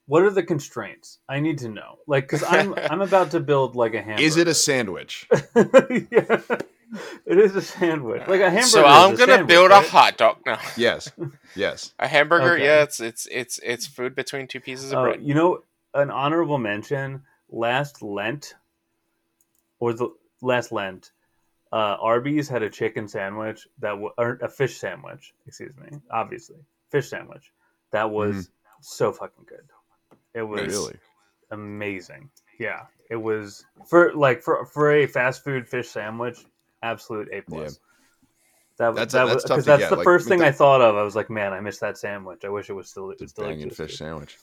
What 0.06 0.22
are 0.22 0.30
the 0.30 0.42
constraints? 0.42 1.18
I 1.28 1.40
need 1.40 1.58
to 1.58 1.68
know. 1.68 1.98
Like, 2.06 2.24
because 2.24 2.42
I'm 2.42 2.74
I'm 2.90 3.00
about 3.00 3.30
to 3.32 3.40
build 3.40 3.76
like 3.76 3.94
a 3.94 4.02
hamburger. 4.02 4.22
Is 4.22 4.36
it 4.36 4.48
a 4.48 4.54
sandwich? 4.54 5.28
yeah, 6.10 6.40
it 7.26 7.38
is 7.38 7.56
a 7.56 7.62
sandwich, 7.62 8.22
like 8.26 8.40
a 8.40 8.50
hamburger. 8.50 8.66
So 8.66 8.84
I'm 8.84 9.14
gonna 9.16 9.44
build 9.44 9.70
right? 9.70 9.84
a 9.84 9.88
hot 9.88 10.16
dog 10.16 10.38
now. 10.44 10.58
Yes, 10.76 11.10
yes. 11.54 11.92
a 11.98 12.08
hamburger. 12.08 12.54
Okay. 12.54 12.64
Yeah, 12.64 12.82
it's 12.82 13.00
it's 13.00 13.28
it's 13.30 13.60
it's 13.62 13.86
food 13.86 14.14
between 14.14 14.46
two 14.46 14.60
pieces 14.60 14.92
of 14.92 14.98
uh, 14.98 15.02
bread. 15.02 15.22
You 15.22 15.34
know, 15.34 15.62
an 15.92 16.10
honorable 16.10 16.58
mention. 16.58 17.22
Last 17.50 18.02
Lent, 18.02 18.54
or 19.78 19.92
the 19.92 20.08
last 20.42 20.72
Lent, 20.72 21.12
uh, 21.70 21.96
Arby's 22.00 22.48
had 22.48 22.62
a 22.62 22.70
chicken 22.70 23.06
sandwich 23.06 23.68
that 23.78 23.90
w- 23.90 24.10
or 24.18 24.38
a 24.42 24.48
fish 24.48 24.78
sandwich. 24.78 25.34
Excuse 25.46 25.72
me. 25.76 25.98
Obviously, 26.10 26.56
fish 26.90 27.10
sandwich 27.10 27.52
that 27.94 28.10
was 28.10 28.34
mm. 28.34 28.48
so 28.80 29.12
fucking 29.12 29.46
good. 29.46 29.68
It 30.34 30.42
was 30.42 30.66
really 30.66 30.98
amazing. 31.52 32.28
Yeah, 32.58 32.82
it 33.08 33.16
was 33.16 33.64
for 33.86 34.12
like 34.14 34.42
for 34.42 34.66
for 34.66 34.90
a 34.90 35.06
fast 35.06 35.44
food 35.44 35.68
fish 35.68 35.88
sandwich, 35.88 36.44
absolute 36.84 37.28
a 37.32 37.40
plus. 37.40 37.72
Yeah. 37.72 37.78
That, 38.76 38.94
that's, 38.96 39.12
that 39.12 39.26
that's 39.26 39.48
was 39.48 39.64
that's 39.64 39.82
get. 39.82 39.90
the 39.90 39.96
like, 39.96 40.04
first 40.04 40.26
thing 40.26 40.40
that, 40.40 40.48
I 40.48 40.52
thought 40.52 40.80
of. 40.80 40.96
I 40.96 41.02
was 41.02 41.14
like, 41.14 41.30
man, 41.30 41.52
I 41.52 41.60
missed 41.60 41.80
that 41.80 41.96
sandwich. 41.96 42.44
I 42.44 42.48
wish 42.48 42.68
it 42.68 42.72
was 42.72 42.88
still 42.88 43.10
it 43.10 43.20
was 43.20 43.30
still 43.30 43.44
banging 43.44 43.70
fish 43.70 43.96
sandwich. 43.96 44.36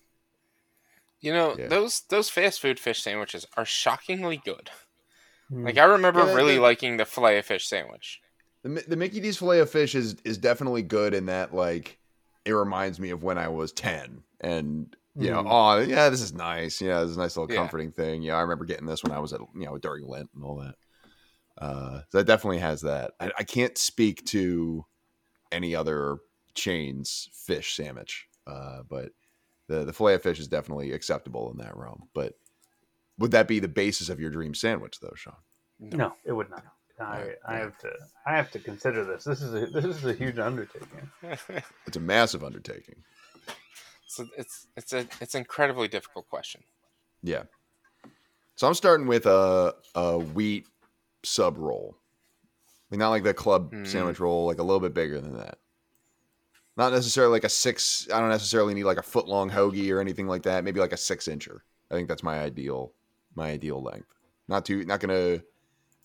You 1.20 1.34
know 1.34 1.56
yeah. 1.58 1.68
those 1.68 2.02
those 2.10 2.30
fast 2.30 2.62
food 2.62 2.80
fish 2.80 3.02
sandwiches 3.02 3.46
are 3.58 3.66
shockingly 3.66 4.42
good. 4.44 4.70
Mm. 5.52 5.66
Like 5.66 5.78
I 5.78 5.84
remember 5.84 6.26
yeah, 6.26 6.34
really 6.34 6.60
liking 6.60 6.96
the 6.98 7.06
Filet-O-Fish 7.06 7.68
sandwich. 7.68 8.22
The, 8.64 8.84
the 8.88 8.96
Mickey 8.96 9.20
D's 9.20 9.38
Filet-O-Fish 9.38 9.96
is 9.96 10.16
is 10.24 10.38
definitely 10.38 10.82
good 10.82 11.14
in 11.14 11.26
that 11.26 11.54
like 11.54 12.00
it 12.46 12.54
reminds 12.54 13.00
me 13.00 13.10
of 13.10 13.24
when 13.24 13.38
I 13.38 13.50
was 13.50 13.74
ten 13.74 14.24
and 14.40 14.96
you 15.18 15.30
mm. 15.30 15.32
know 15.32 15.46
oh 15.46 15.80
yeah 15.80 16.08
this 16.08 16.22
is 16.22 16.34
nice 16.34 16.80
yeah 16.80 17.02
this 17.02 17.10
is 17.10 17.18
a 17.18 17.20
nice 17.20 17.36
little 17.36 17.54
comforting 17.54 17.94
yeah. 17.98 18.04
thing 18.04 18.22
yeah 18.22 18.36
I 18.38 18.42
remember 18.42 18.64
getting 18.64 18.86
this 18.86 19.04
when 19.04 19.12
I 19.12 19.20
was 19.20 19.34
at 19.34 19.42
you 19.54 19.66
know 19.66 19.78
during 19.78 20.08
Lent 20.08 20.30
and 20.34 20.44
all 20.44 20.56
that. 20.58 20.76
Uh, 21.62 22.02
that 22.12 22.26
definitely 22.26 22.58
has 22.58 22.82
that. 22.82 23.12
I, 23.20 23.32
I, 23.38 23.44
can't 23.44 23.78
speak 23.78 24.26
to 24.26 24.84
any 25.52 25.76
other 25.76 26.18
chains 26.56 27.30
fish 27.34 27.76
sandwich, 27.76 28.28
uh, 28.48 28.82
but 28.90 29.12
the 29.68 29.86
the 29.86 29.94
Filet-O-Fish 29.94 30.40
is 30.40 30.48
definitely 30.48 30.92
acceptable 30.92 31.52
in 31.52 31.60
that 31.60 31.78
realm. 31.78 32.10
But 32.16 32.34
would 33.20 33.30
that 33.32 33.48
be 33.48 33.60
the 33.60 33.68
basis 33.68 34.10
of 34.10 34.20
your 34.20 34.32
dream 34.32 34.56
sandwich, 34.56 35.00
though, 35.02 35.14
Sean? 35.16 35.36
No, 35.80 35.98
no 35.98 36.14
it 36.26 36.32
would 36.32 36.50
not. 36.50 36.64
I, 37.00 37.36
I 37.48 37.58
have 37.58 37.78
to 37.80 37.92
I 38.26 38.36
have 38.36 38.52
to 38.52 38.60
consider 38.60 39.04
this. 39.06 39.24
This 39.24 39.42
is 39.42 39.54
a 39.54 39.68
this 39.68 39.86
is 39.86 40.06
a 40.06 40.14
huge 40.14 40.40
undertaking. 40.40 41.12
it's 41.86 41.98
a 41.98 42.02
massive 42.02 42.44
undertaking. 42.44 42.96
So 44.08 44.28
it's 44.36 44.68
it's 44.76 44.94
a 44.94 45.08
it's 45.20 45.36
an 45.36 45.40
incredibly 45.40 45.88
difficult 45.88 46.28
question. 46.28 46.64
Yeah. 47.24 47.44
So 48.56 48.68
I'm 48.68 48.74
starting 48.74 49.08
with 49.08 49.26
a 49.26 49.76
a 49.96 50.18
wheat 50.18 50.66
sub 51.24 51.58
roll. 51.58 51.98
I 51.98 52.96
mean, 52.96 53.00
not 53.00 53.10
like 53.10 53.24
the 53.24 53.34
club 53.34 53.72
mm. 53.72 53.88
sandwich 53.88 54.20
roll, 54.20 54.46
like 54.46 54.60
a 54.60 54.64
little 54.64 54.80
bit 54.80 54.94
bigger 54.94 55.22
than 55.22 55.38
that. 55.38 55.58
Not 56.78 56.94
necessarily 56.94 57.32
like 57.32 57.44
a 57.44 57.50
six. 57.50 58.08
I 58.14 58.20
don't 58.20 58.30
necessarily 58.30 58.74
need 58.74 58.84
like 58.84 58.98
a 58.98 59.04
foot 59.04 59.28
long 59.28 59.50
hoagie 59.50 59.92
or 59.92 60.00
anything 60.00 60.28
like 60.28 60.44
that. 60.44 60.64
Maybe 60.64 60.80
like 60.80 60.94
a 60.94 60.98
six 60.98 61.28
incher. 61.28 61.60
I 61.90 61.96
think 61.96 62.08
that's 62.08 62.24
my 62.24 62.40
ideal 62.40 62.94
my 63.36 63.50
ideal 63.50 63.82
length. 63.82 64.14
Not 64.48 64.66
too 64.66 64.84
not 64.86 65.00
gonna 65.00 65.42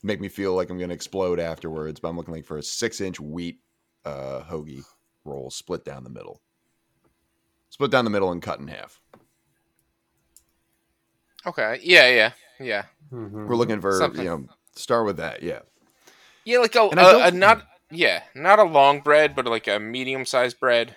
make 0.02 0.20
me 0.20 0.28
feel 0.28 0.54
like 0.54 0.70
I'm 0.70 0.78
gonna 0.78 0.94
explode 0.94 1.40
afterwards, 1.40 2.00
but 2.00 2.08
I'm 2.08 2.16
looking 2.16 2.34
like 2.34 2.44
for 2.44 2.58
a 2.58 2.62
six 2.62 3.00
inch 3.00 3.20
wheat 3.20 3.60
uh, 4.04 4.42
hoagie 4.42 4.84
roll 5.24 5.50
split 5.50 5.84
down 5.84 6.04
the 6.04 6.10
middle. 6.10 6.40
Split 7.70 7.90
down 7.90 8.04
the 8.04 8.10
middle 8.10 8.32
and 8.32 8.42
cut 8.42 8.60
in 8.60 8.68
half. 8.68 9.00
Okay. 11.44 11.80
Yeah, 11.82 12.08
yeah, 12.08 12.32
yeah. 12.58 12.84
Mm-hmm. 13.12 13.46
We're 13.46 13.56
looking 13.56 13.80
for 13.80 13.92
Something. 13.98 14.24
you 14.24 14.30
know 14.30 14.46
start 14.76 15.06
with 15.06 15.16
that. 15.18 15.42
Yeah. 15.42 15.60
Yeah, 16.44 16.58
like 16.58 16.76
a, 16.76 16.82
a, 16.82 17.26
a, 17.26 17.30
not 17.32 17.62
yeah 17.90 18.22
yeah 18.34 18.40
not 18.40 18.58
a 18.58 18.64
long 18.64 19.00
bread, 19.00 19.34
but 19.34 19.46
like 19.46 19.66
a 19.66 19.80
medium 19.80 20.24
sized 20.24 20.60
bread. 20.60 20.96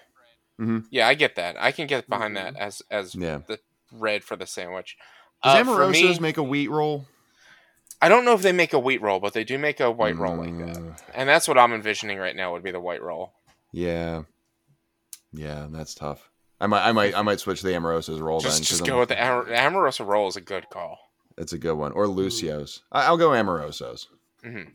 Mm-hmm. 0.59 0.79
Yeah, 0.91 1.07
I 1.07 1.15
get 1.15 1.35
that. 1.35 1.55
I 1.59 1.71
can 1.71 1.87
get 1.87 2.09
behind 2.09 2.37
that 2.37 2.53
mm-hmm. 2.53 2.61
as 2.61 2.81
as 2.91 3.15
yeah. 3.15 3.39
the 3.47 3.59
bread 3.91 4.23
for 4.23 4.35
the 4.35 4.45
sandwich. 4.45 4.97
Does 5.43 5.55
uh, 5.55 5.63
Amoroso's 5.63 6.19
make 6.19 6.37
a 6.37 6.43
wheat 6.43 6.69
roll? 6.69 7.05
I 8.01 8.09
don't 8.09 8.25
know 8.25 8.33
if 8.33 8.41
they 8.41 8.51
make 8.51 8.73
a 8.73 8.79
wheat 8.79 9.01
roll, 9.01 9.19
but 9.19 9.33
they 9.33 9.43
do 9.43 9.57
make 9.57 9.79
a 9.79 9.91
white 9.91 10.15
roll 10.15 10.37
like 10.37 10.57
that, 10.57 10.77
mm. 10.77 10.97
and 11.13 11.27
that's 11.27 11.47
what 11.47 11.57
I'm 11.57 11.73
envisioning 11.73 12.17
right 12.17 12.35
now 12.35 12.53
would 12.53 12.63
be 12.63 12.71
the 12.71 12.79
white 12.79 13.01
roll. 13.01 13.33
Yeah, 13.71 14.23
yeah, 15.33 15.67
that's 15.69 15.95
tough. 15.95 16.29
I 16.61 16.67
might, 16.67 16.87
I 16.87 16.91
might, 16.91 17.17
I 17.17 17.21
might 17.21 17.39
switch 17.39 17.61
the 17.61 17.69
Amoroso's 17.69 18.19
roll. 18.19 18.39
Just, 18.39 18.57
then, 18.57 18.65
just 18.65 18.85
go 18.85 18.93
I'm, 18.93 18.99
with 18.99 19.09
the 19.09 19.21
Amor- 19.21 19.53
Amoroso 19.53 20.05
roll 20.05 20.27
is 20.27 20.35
a 20.35 20.41
good 20.41 20.69
call. 20.69 20.99
It's 21.39 21.53
a 21.53 21.57
good 21.57 21.75
one, 21.75 21.93
or 21.93 22.05
Liscio's. 22.05 22.83
I, 22.91 23.09
will 23.09 23.17
go 23.17 23.29
Amoroso's. 23.29 24.07
Mm-hmm. 24.43 24.69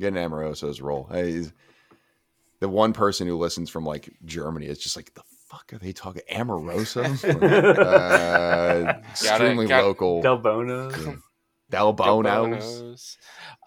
Get 0.00 0.14
an 0.14 0.14
Amoroso's 0.14 0.80
roll. 0.80 1.08
Hey, 1.10 1.44
the 2.60 2.68
one 2.68 2.92
person 2.92 3.26
who 3.26 3.36
listens 3.36 3.68
from 3.68 3.84
like 3.84 4.08
Germany 4.24 4.66
is 4.66 4.78
just 4.78 4.96
like 4.96 5.12
the 5.14 5.22
fuck 5.48 5.72
are 5.72 5.78
they 5.78 5.92
talking? 5.92 6.22
Amoroso's? 6.30 7.24
uh, 7.42 9.00
extremely 9.10 9.66
got 9.66 9.84
local. 9.84 10.22
Del 10.22 10.38
Buono's. 10.38 11.04
Yeah. 11.04 11.14
Del 11.68 11.92
Buono's. 11.92 13.18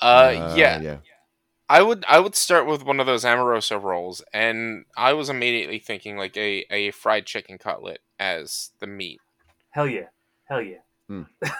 Uh, 0.01 0.05
uh, 0.05 0.53
yeah. 0.55 0.79
yeah. 0.79 0.97
I 1.69 1.81
would 1.81 2.05
I 2.07 2.19
would 2.21 2.35
start 2.35 2.65
with 2.65 2.85
one 2.85 3.01
of 3.01 3.07
those 3.07 3.25
Amoroso 3.25 3.77
rolls, 3.77 4.21
and 4.33 4.85
I 4.95 5.11
was 5.11 5.29
immediately 5.29 5.79
thinking 5.79 6.15
like 6.15 6.37
a, 6.37 6.65
a 6.71 6.91
fried 6.91 7.25
chicken 7.25 7.57
cutlet 7.57 7.99
as 8.17 8.71
the 8.79 8.87
meat. 8.87 9.19
Hell 9.71 9.87
yeah, 9.87 10.07
hell 10.45 10.61
yeah. 10.61 10.77
Mm. 11.09 11.27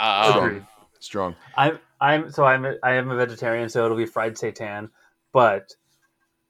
um, 0.00 0.32
Strong. 0.32 0.66
Strong. 1.00 1.36
I'm 1.56 1.78
I'm 2.00 2.30
so 2.30 2.44
I'm 2.44 2.64
a, 2.64 2.74
I 2.82 2.92
am 2.92 3.10
a 3.10 3.16
vegetarian, 3.16 3.68
so 3.68 3.84
it'll 3.84 3.96
be 3.96 4.06
fried 4.06 4.34
seitan. 4.34 4.90
But 5.32 5.74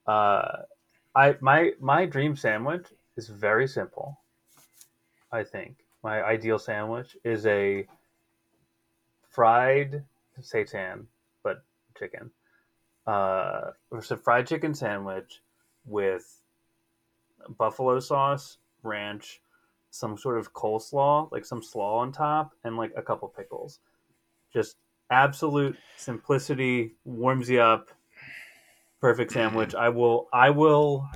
uh, 0.07 0.63
I 1.15 1.35
my 1.41 1.71
my 1.79 2.05
dream 2.05 2.35
sandwich 2.35 2.87
is 3.15 3.29
very 3.29 3.67
simple. 3.67 4.19
I 5.31 5.43
think 5.43 5.77
my 6.03 6.23
ideal 6.23 6.59
sandwich 6.59 7.17
is 7.23 7.45
a 7.45 7.87
fried 9.29 10.03
seitan, 10.41 11.05
but 11.43 11.63
chicken. 11.97 12.29
Uh, 13.07 13.71
it's 13.91 14.11
a 14.11 14.17
fried 14.17 14.47
chicken 14.47 14.73
sandwich 14.73 15.41
with 15.85 16.41
buffalo 17.57 17.99
sauce, 17.99 18.57
ranch, 18.83 19.41
some 19.93 20.17
sort 20.17 20.39
of 20.39 20.51
coleslaw, 20.53 21.31
like 21.31 21.45
some 21.45 21.61
slaw 21.61 21.99
on 21.99 22.11
top, 22.11 22.55
and 22.63 22.75
like 22.75 22.91
a 22.97 23.01
couple 23.01 23.27
pickles. 23.27 23.79
Just 24.51 24.77
absolute 25.11 25.77
simplicity 25.97 26.95
warms 27.05 27.47
you 27.47 27.61
up. 27.61 27.89
Perfect 28.99 29.31
sandwich. 29.31 29.75
I 29.75 29.89
will. 29.89 30.29
I 30.33 30.49
will 30.49 31.07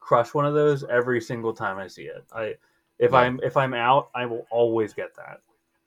crush 0.00 0.32
one 0.32 0.46
of 0.46 0.54
those 0.54 0.84
every 0.84 1.20
single 1.20 1.52
time 1.52 1.76
I 1.76 1.86
see 1.86 2.04
it. 2.04 2.24
I 2.32 2.54
if 2.98 3.12
yeah. 3.12 3.18
I'm 3.18 3.40
if 3.42 3.58
I'm 3.58 3.74
out, 3.74 4.08
I 4.14 4.24
will 4.24 4.46
always 4.50 4.94
get 4.94 5.14
that. 5.16 5.40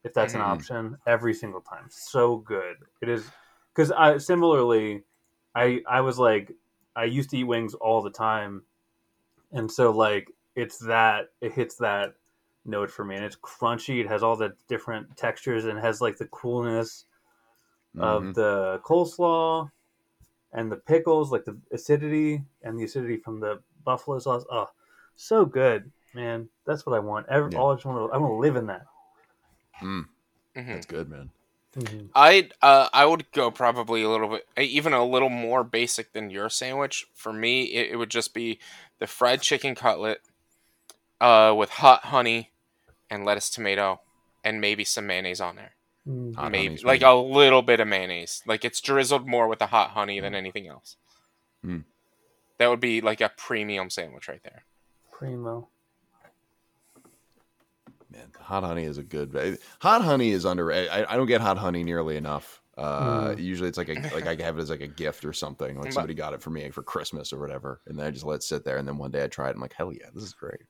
If 0.04 0.14
that's 0.14 0.34
mm. 0.34 0.38
an 0.38 0.42
option, 0.42 0.98
every 1.08 1.34
single 1.34 1.62
time. 1.62 1.86
So 1.90 2.38
good. 2.38 2.76
It 3.02 3.10
is 3.10 3.26
because 3.74 3.92
I 3.92 4.20
similarly, 4.20 5.02
I 5.56 5.82
I 5.90 6.02
was 6.02 6.20
like 6.20 6.52
I 6.96 7.06
used 7.06 7.32
to 7.32 7.38
eat 7.38 7.46
wings 7.46 7.74
all 7.74 8.04
the 8.04 8.12
time, 8.12 8.62
and 9.54 9.72
so 9.72 9.90
like 9.90 10.32
it's 10.56 10.78
that 10.80 11.30
it 11.42 11.54
hits 11.54 11.78
that 11.78 12.14
note 12.68 12.92
for 12.92 13.06
me, 13.06 13.16
and 13.16 13.26
it's 13.26 13.36
crunchy. 13.36 14.00
It 14.00 14.08
has 14.08 14.24
all 14.24 14.36
the 14.36 14.54
different 14.68 15.16
textures 15.18 15.66
and 15.66 15.80
has 15.80 16.02
like 16.02 16.18
the 16.18 16.26
coolness 16.26 17.06
mm-hmm. 17.96 18.04
of 18.04 18.36
the 18.36 18.82
coleslaw 18.84 19.70
and 20.54 20.72
the 20.72 20.78
pickles, 20.78 21.32
like 21.32 21.46
the 21.46 21.58
acidity 21.72 22.44
and 22.64 22.80
the 22.80 22.84
acidity 22.84 23.18
from 23.18 23.40
the 23.40 23.60
buffalo 23.84 24.20
sauce. 24.20 24.46
Oh, 24.52 24.70
so 25.16 25.46
good, 25.46 25.92
man. 26.14 26.50
That's 26.66 26.86
what 26.86 26.96
I 26.96 27.00
want. 27.00 27.28
Every, 27.30 27.52
yeah. 27.52 27.60
all 27.60 27.72
I 27.72 27.76
just 27.76 27.86
want 27.86 28.12
to, 28.12 28.16
I 28.16 28.18
want 28.18 28.32
to 28.32 28.38
live 28.38 28.56
in 28.56 28.68
that. 28.68 28.86
Mm. 29.82 30.06
Mm-hmm. 30.56 30.72
That's 30.72 30.86
good, 30.86 31.10
man. 31.10 31.30
Mm-hmm. 31.76 32.08
I 32.16 32.50
uh, 32.62 32.88
I 32.92 33.06
would 33.06 33.32
go 33.34 33.52
probably 33.52 34.02
a 34.02 34.10
little 34.10 34.30
bit, 34.30 34.48
even 34.58 34.94
a 34.94 35.06
little 35.06 35.30
more 35.30 35.64
basic 35.64 36.14
than 36.14 36.32
your 36.32 36.50
sandwich. 36.50 37.06
For 37.14 37.32
me, 37.32 37.66
it, 37.66 37.92
it 37.92 37.96
would 37.98 38.10
just 38.10 38.34
be 38.34 38.60
the 39.00 39.06
fried 39.06 39.42
chicken 39.42 39.76
cutlet 39.76 40.22
uh, 41.22 41.54
with 41.56 41.70
hot 41.70 42.06
honey 42.06 42.52
and 43.10 43.26
lettuce, 43.26 43.50
tomato, 43.50 44.02
and 44.44 44.62
maybe 44.62 44.84
some 44.84 45.08
mayonnaise 45.08 45.42
on 45.42 45.56
there. 45.56 45.72
Mm. 46.08 46.52
Maybe 46.52 46.78
like 46.84 47.02
a 47.02 47.14
little 47.14 47.62
bit 47.62 47.80
of 47.80 47.88
mayonnaise. 47.88 48.42
Like 48.46 48.64
it's 48.64 48.80
drizzled 48.80 49.28
more 49.28 49.48
with 49.48 49.60
the 49.60 49.68
hot 49.68 49.92
honey 49.92 50.20
than 50.20 50.34
anything 50.34 50.68
else. 50.68 50.96
Mm. 51.66 51.84
That 52.60 52.70
would 52.70 52.80
be 52.80 53.02
like 53.02 53.22
a 53.22 53.32
premium 53.36 53.90
sandwich 53.90 54.28
right 54.28 54.42
there. 54.44 54.64
Primo. 55.12 55.68
Man, 58.10 58.32
hot 58.40 58.64
honey 58.64 58.84
is 58.84 58.98
a 58.98 59.04
good. 59.04 59.60
Hot 59.82 60.02
honey 60.02 60.32
is 60.32 60.46
under. 60.46 60.72
I, 60.72 61.06
I 61.10 61.18
don't 61.18 61.28
get 61.28 61.42
hot 61.42 61.58
honey 61.58 61.84
nearly 61.84 62.16
enough. 62.16 62.62
Uh, 62.78 63.30
mm. 63.30 63.44
Usually, 63.44 63.68
it's 63.68 63.78
like 63.78 63.90
a 63.90 63.96
like 64.14 64.28
I 64.28 64.36
have 64.44 64.58
it 64.58 64.62
as 64.62 64.70
like 64.70 64.82
a 64.82 64.88
gift 64.88 65.26
or 65.26 65.34
something. 65.34 65.80
Like 65.80 65.92
somebody 65.92 66.14
got 66.14 66.34
it 66.34 66.42
for 66.42 66.52
me 66.52 66.70
for 66.70 66.84
Christmas 66.84 67.34
or 67.34 67.40
whatever, 67.40 67.82
and 67.86 68.00
then 68.00 68.06
I 68.06 68.12
just 68.12 68.26
let 68.26 68.36
it 68.36 68.44
sit 68.44 68.64
there. 68.64 68.78
And 68.78 68.88
then 68.88 68.98
one 68.98 69.12
day 69.12 69.24
I 69.24 69.28
try 69.28 69.50
it. 69.50 69.56
I'm 69.56 69.62
like, 69.62 69.74
hell 69.74 69.92
yeah, 69.92 70.08
this 70.14 70.24
is 70.24 70.34
great. 70.34 70.62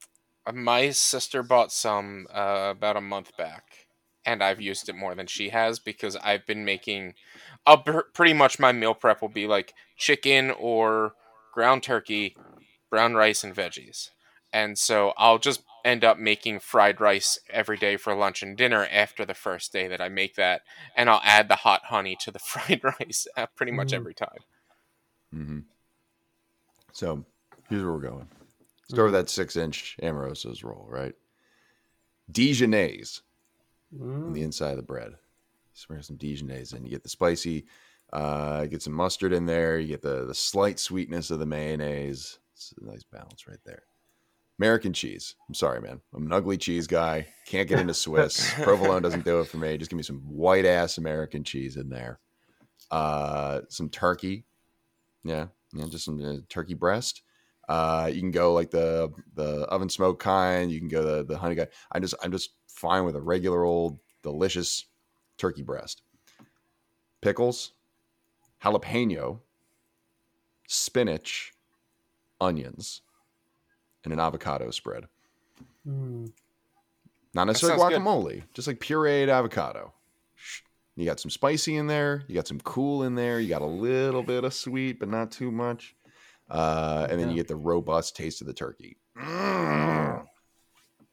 My 0.53 0.91
sister 0.91 1.43
bought 1.43 1.71
some 1.71 2.27
uh, 2.33 2.69
about 2.71 2.97
a 2.97 3.01
month 3.01 3.35
back, 3.37 3.87
and 4.25 4.43
I've 4.43 4.61
used 4.61 4.87
it 4.89 4.95
more 4.95 5.15
than 5.15 5.27
she 5.27 5.49
has 5.49 5.79
because 5.79 6.15
I've 6.17 6.45
been 6.45 6.63
making. 6.65 7.15
I'll 7.65 7.83
pretty 8.13 8.33
much 8.33 8.59
my 8.59 8.71
meal 8.71 8.93
prep 8.93 9.21
will 9.21 9.29
be 9.29 9.47
like 9.47 9.73
chicken 9.97 10.51
or 10.51 11.13
ground 11.53 11.83
turkey, 11.83 12.35
brown 12.89 13.15
rice, 13.15 13.43
and 13.43 13.55
veggies. 13.55 14.11
And 14.53 14.77
so 14.77 15.13
I'll 15.17 15.37
just 15.37 15.63
end 15.83 16.03
up 16.03 16.17
making 16.17 16.59
fried 16.59 16.99
rice 16.99 17.39
every 17.49 17.77
day 17.77 17.97
for 17.97 18.13
lunch 18.13 18.43
and 18.43 18.57
dinner 18.57 18.87
after 18.91 19.25
the 19.25 19.33
first 19.33 19.71
day 19.71 19.87
that 19.87 20.01
I 20.01 20.09
make 20.09 20.35
that, 20.35 20.61
and 20.95 21.09
I'll 21.09 21.21
add 21.23 21.47
the 21.47 21.55
hot 21.55 21.85
honey 21.85 22.15
to 22.21 22.31
the 22.31 22.39
fried 22.39 22.81
rice 22.83 23.27
uh, 23.35 23.47
pretty 23.55 23.71
much 23.71 23.91
mm. 23.91 23.95
every 23.95 24.13
time. 24.13 24.39
Mm-hmm. 25.33 25.59
So 26.93 27.25
here's 27.69 27.83
where 27.83 27.93
we're 27.93 27.99
going. 27.99 28.27
Start 28.89 29.11
with 29.11 29.13
that 29.13 29.29
six 29.29 29.55
inch 29.55 29.97
Amoroso's 30.01 30.63
roll, 30.63 30.85
right? 30.89 31.13
Dijonnaise 32.31 33.21
mm. 33.93 34.27
on 34.27 34.33
the 34.33 34.43
inside 34.43 34.71
of 34.71 34.77
the 34.77 34.83
bread. 34.83 35.13
Smear 35.73 36.01
some 36.01 36.17
Dijonnaise 36.17 36.75
in. 36.75 36.83
You 36.83 36.89
get 36.91 37.03
the 37.03 37.09
spicy 37.09 37.65
uh, 38.13 38.65
get 38.65 38.81
some 38.81 38.93
mustard 38.93 39.33
in 39.33 39.45
there. 39.45 39.79
You 39.79 39.87
get 39.87 40.01
the 40.01 40.25
the 40.25 40.33
slight 40.33 40.79
sweetness 40.79 41.31
of 41.31 41.39
the 41.39 41.45
mayonnaise. 41.45 42.39
It's 42.53 42.73
a 42.81 42.85
nice 42.85 43.03
balance 43.03 43.47
right 43.47 43.59
there. 43.65 43.83
American 44.59 44.93
cheese. 44.93 45.35
I'm 45.47 45.53
sorry, 45.53 45.81
man. 45.81 46.01
I'm 46.15 46.25
an 46.25 46.33
ugly 46.33 46.57
cheese 46.57 46.87
guy. 46.87 47.27
Can't 47.45 47.69
get 47.69 47.79
into 47.79 47.93
Swiss. 47.93 48.53
Provolone 48.63 49.03
doesn't 49.03 49.25
do 49.25 49.39
it 49.41 49.47
for 49.47 49.57
me. 49.57 49.77
Just 49.77 49.91
give 49.91 49.97
me 49.97 50.03
some 50.03 50.21
white 50.21 50.65
ass 50.65 50.97
American 50.97 51.43
cheese 51.43 51.77
in 51.77 51.89
there. 51.89 52.19
Uh, 52.89 53.61
some 53.69 53.89
turkey. 53.89 54.45
Yeah, 55.23 55.47
yeah, 55.73 55.85
just 55.89 56.05
some 56.05 56.23
uh, 56.23 56.37
turkey 56.49 56.73
breast. 56.73 57.21
Uh, 57.67 58.09
you 58.13 58.21
can 58.21 58.31
go 58.31 58.53
like 58.53 58.71
the 58.71 59.11
the 59.35 59.65
oven 59.65 59.89
smoke 59.89 60.19
kind. 60.19 60.71
You 60.71 60.79
can 60.79 60.87
go 60.87 61.03
the 61.03 61.25
the 61.25 61.37
honey 61.37 61.55
guy. 61.55 61.67
I'm 61.91 62.01
just 62.01 62.15
I'm 62.23 62.31
just 62.31 62.51
fine 62.67 63.03
with 63.03 63.15
a 63.15 63.21
regular 63.21 63.63
old 63.63 63.99
delicious 64.23 64.85
turkey 65.37 65.63
breast. 65.63 66.01
Pickles, 67.21 67.73
jalapeno, 68.63 69.39
spinach, 70.67 71.53
onions, 72.39 73.01
and 74.03 74.13
an 74.13 74.19
avocado 74.19 74.71
spread. 74.71 75.05
Mm. 75.87 76.31
Not 77.33 77.45
necessarily 77.47 77.79
guacamole, 77.79 78.33
good. 78.35 78.43
just 78.53 78.67
like 78.67 78.79
pureed 78.79 79.29
avocado. 79.29 79.93
You 80.95 81.05
got 81.05 81.19
some 81.19 81.29
spicy 81.29 81.75
in 81.75 81.85
there. 81.85 82.23
You 82.27 82.33
got 82.33 82.47
some 82.47 82.59
cool 82.61 83.03
in 83.03 83.13
there. 83.13 83.39
You 83.39 83.49
got 83.49 83.61
a 83.61 83.65
little 83.65 84.23
bit 84.23 84.43
of 84.43 84.53
sweet, 84.53 84.99
but 84.99 85.09
not 85.09 85.31
too 85.31 85.51
much. 85.51 85.95
Uh, 86.49 87.07
and 87.09 87.19
then 87.19 87.27
yeah. 87.27 87.33
you 87.33 87.39
get 87.39 87.47
the 87.47 87.55
robust 87.55 88.15
taste 88.15 88.41
of 88.41 88.47
the 88.47 88.53
turkey. 88.53 88.97
Mm. 89.17 90.25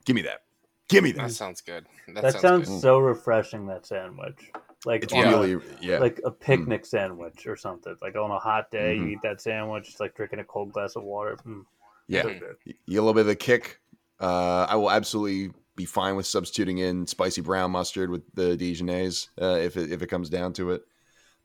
Give 0.04 0.14
me 0.14 0.22
that. 0.22 0.42
Give 0.88 1.02
me 1.02 1.12
that. 1.12 1.28
That 1.28 1.32
sounds 1.32 1.60
good. 1.60 1.86
That, 2.08 2.22
that 2.22 2.32
sounds, 2.32 2.42
sounds 2.42 2.68
good. 2.68 2.80
so 2.80 2.98
refreshing. 2.98 3.66
That 3.66 3.86
sandwich 3.86 4.52
like 4.84 5.02
it's 5.02 5.12
really 5.12 5.54
a, 5.54 5.60
yeah, 5.80 5.98
like 5.98 6.20
a 6.24 6.30
hmm. 6.30 6.36
picnic 6.40 6.82
mm. 6.82 6.86
sandwich 6.86 7.46
or 7.46 7.56
something. 7.56 7.96
Like 8.02 8.16
on 8.16 8.30
a 8.30 8.38
hot 8.38 8.70
day, 8.70 8.96
mm-hmm. 8.96 9.06
you 9.06 9.12
eat 9.12 9.22
that 9.22 9.40
sandwich. 9.40 9.88
It's 9.88 10.00
like 10.00 10.14
drinking 10.14 10.40
a 10.40 10.44
cold 10.44 10.72
glass 10.72 10.96
of 10.96 11.04
water. 11.04 11.36
Mm. 11.46 11.64
Yeah, 12.06 12.22
so 12.22 12.28
you 12.28 12.74
get 12.86 12.98
a 12.98 13.00
little 13.00 13.14
bit 13.14 13.22
of 13.22 13.26
the 13.26 13.36
kick. 13.36 13.80
Uh, 14.20 14.66
I 14.68 14.76
will 14.76 14.90
absolutely 14.90 15.52
be 15.74 15.86
fine 15.86 16.16
with 16.16 16.26
substituting 16.26 16.78
in 16.78 17.06
spicy 17.06 17.40
brown 17.40 17.70
mustard 17.70 18.10
with 18.10 18.22
the 18.34 18.56
Dijonnaise 18.56 19.28
uh, 19.40 19.58
if 19.58 19.76
it, 19.76 19.90
if 19.90 20.02
it 20.02 20.08
comes 20.08 20.28
down 20.28 20.52
to 20.54 20.72
it. 20.72 20.82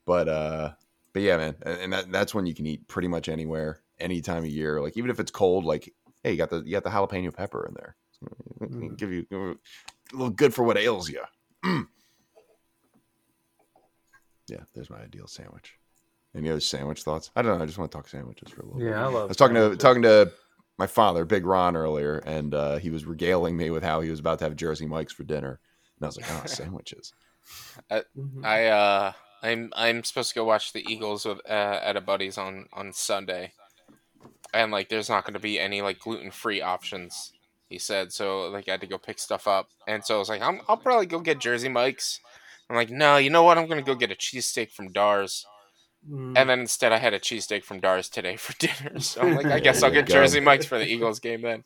But 0.05 0.27
uh, 0.27 0.71
but 1.19 1.25
yeah, 1.25 1.35
man, 1.35 1.55
and 1.65 1.91
that, 1.91 2.11
that's 2.13 2.33
when 2.33 2.45
you 2.45 2.55
can 2.55 2.65
eat 2.65 2.87
pretty 2.87 3.09
much 3.09 3.27
anywhere, 3.27 3.81
any 3.99 4.21
time 4.21 4.45
of 4.45 4.49
year. 4.49 4.81
Like 4.81 4.95
even 4.95 5.09
if 5.09 5.19
it's 5.19 5.31
cold, 5.31 5.65
like 5.65 5.93
hey, 6.23 6.31
you 6.31 6.37
got 6.37 6.49
the 6.49 6.63
you 6.65 6.71
got 6.71 6.85
the 6.85 6.89
jalapeno 6.89 7.33
pepper 7.33 7.67
in 7.67 7.73
there. 7.73 7.97
Mm. 8.61 8.97
Give 8.97 9.11
you 9.11 9.25
a 9.33 10.15
little 10.15 10.29
good 10.29 10.53
for 10.53 10.63
what 10.63 10.77
ails 10.77 11.09
you. 11.09 11.21
yeah, 14.47 14.63
there's 14.73 14.89
my 14.89 15.01
ideal 15.01 15.27
sandwich. 15.27 15.75
Any 16.33 16.49
other 16.49 16.61
sandwich 16.61 17.03
thoughts? 17.03 17.31
I 17.35 17.41
don't 17.41 17.57
know. 17.57 17.63
I 17.63 17.65
just 17.65 17.77
want 17.77 17.91
to 17.91 17.97
talk 17.97 18.07
sandwiches 18.07 18.49
for 18.51 18.61
a 18.61 18.65
little. 18.65 18.81
Yeah, 18.81 18.91
bit. 18.91 18.97
I 18.97 19.05
love. 19.07 19.23
I 19.23 19.25
was 19.25 19.37
talking 19.37 19.55
to 19.55 19.75
talking 19.75 20.03
to 20.03 20.31
my 20.77 20.87
father, 20.87 21.25
Big 21.25 21.45
Ron, 21.45 21.75
earlier, 21.75 22.19
and 22.19 22.53
uh, 22.53 22.77
he 22.77 22.91
was 22.91 23.05
regaling 23.05 23.57
me 23.57 23.71
with 23.71 23.83
how 23.83 23.99
he 23.99 24.09
was 24.09 24.21
about 24.21 24.39
to 24.39 24.45
have 24.45 24.55
Jersey 24.55 24.85
Mike's 24.85 25.11
for 25.11 25.25
dinner, 25.25 25.59
and 25.97 26.05
I 26.05 26.07
was 26.07 26.15
like, 26.15 26.31
"Oh, 26.31 26.43
sandwiches." 26.45 27.11
I, 27.91 28.03
mm-hmm. 28.17 28.45
I 28.45 28.67
uh, 28.67 29.11
I'm 29.41 29.71
I'm 29.75 30.03
supposed 30.03 30.29
to 30.29 30.35
go 30.35 30.45
watch 30.45 30.73
the 30.73 30.85
Eagles 30.91 31.25
with 31.25 31.39
uh, 31.49 31.79
at 31.83 31.97
a 31.97 32.01
buddy's 32.01 32.37
on 32.37 32.67
on 32.73 32.93
Sunday, 32.93 33.53
and 34.53 34.71
like, 34.71 34.89
there's 34.89 35.09
not 35.09 35.23
going 35.23 35.33
to 35.33 35.39
be 35.39 35.59
any 35.59 35.81
like 35.81 35.99
gluten 35.99 36.31
free 36.31 36.61
options. 36.61 37.31
He 37.69 37.77
said 37.77 38.11
so. 38.11 38.49
Like, 38.49 38.67
I 38.67 38.71
had 38.71 38.81
to 38.81 38.87
go 38.87 38.97
pick 38.97 39.19
stuff 39.19 39.47
up, 39.47 39.69
and 39.87 40.03
so 40.03 40.15
I 40.15 40.19
was 40.19 40.29
like, 40.29 40.41
I'm, 40.41 40.61
I'll 40.67 40.77
probably 40.77 41.05
go 41.05 41.19
get 41.19 41.39
Jersey 41.39 41.69
Mike's 41.69 42.19
I'm 42.69 42.75
like, 42.75 42.91
no, 42.91 43.17
you 43.17 43.29
know 43.29 43.43
what? 43.43 43.57
I'm 43.57 43.67
gonna 43.67 43.81
go 43.81 43.95
get 43.95 44.11
a 44.11 44.15
cheesesteak 44.15 44.71
from 44.71 44.91
Dars. 44.91 45.45
Mm. 46.09 46.37
And 46.37 46.49
then 46.49 46.59
instead, 46.61 46.91
I 46.91 46.97
had 46.97 47.13
a 47.13 47.19
cheesesteak 47.19 47.63
from 47.63 47.79
Dars 47.79 48.09
today 48.09 48.37
for 48.37 48.53
dinner. 48.59 48.99
So 48.99 49.21
I'm 49.21 49.35
like, 49.35 49.47
I 49.47 49.59
guess 49.59 49.81
I'll 49.81 49.91
get 49.91 50.07
go. 50.07 50.13
Jersey 50.13 50.39
Mike's 50.39 50.65
for 50.65 50.77
the 50.77 50.85
Eagles 50.85 51.19
game 51.19 51.41
then. 51.41 51.63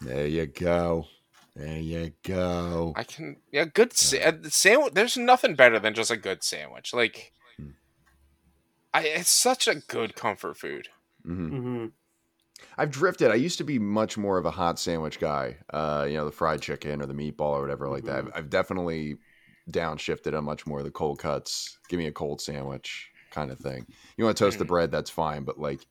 There 0.00 0.26
you 0.26 0.46
go. 0.46 1.06
There 1.54 1.78
you 1.78 2.12
go. 2.22 2.92
I 2.96 3.04
can, 3.04 3.36
yeah, 3.50 3.66
good 3.66 3.92
sa- 3.92 4.18
uh, 4.18 4.32
sandwich. 4.44 4.94
There's 4.94 5.16
nothing 5.16 5.54
better 5.54 5.78
than 5.78 5.94
just 5.94 6.10
a 6.10 6.16
good 6.16 6.42
sandwich. 6.42 6.94
Like, 6.94 7.32
hmm. 7.58 7.70
I, 8.94 9.02
it's 9.02 9.30
such 9.30 9.68
a 9.68 9.74
good 9.74 10.14
comfort 10.16 10.56
food. 10.56 10.88
Mm-hmm. 11.26 11.56
Mm-hmm. 11.56 11.86
I've 12.78 12.90
drifted. 12.90 13.30
I 13.30 13.34
used 13.34 13.58
to 13.58 13.64
be 13.64 13.78
much 13.78 14.16
more 14.16 14.38
of 14.38 14.46
a 14.46 14.50
hot 14.50 14.78
sandwich 14.78 15.20
guy. 15.20 15.56
Uh, 15.70 16.06
you 16.08 16.14
know, 16.14 16.24
the 16.24 16.32
fried 16.32 16.62
chicken 16.62 17.02
or 17.02 17.06
the 17.06 17.14
meatball 17.14 17.50
or 17.50 17.60
whatever 17.60 17.88
like 17.88 18.04
mm-hmm. 18.04 18.26
that. 18.26 18.34
I've, 18.34 18.44
I've 18.44 18.50
definitely 18.50 19.16
downshifted 19.70 20.36
on 20.36 20.44
much 20.44 20.66
more 20.66 20.82
the 20.82 20.90
cold 20.90 21.18
cuts. 21.18 21.78
Give 21.88 21.98
me 21.98 22.06
a 22.06 22.12
cold 22.12 22.40
sandwich 22.40 23.10
kind 23.30 23.50
of 23.50 23.58
thing. 23.58 23.86
You 24.16 24.24
want 24.24 24.36
to 24.36 24.44
toast 24.44 24.58
the 24.58 24.64
mm. 24.64 24.68
bread, 24.68 24.90
that's 24.90 25.10
fine, 25.10 25.44
but 25.44 25.58
like 25.58 25.86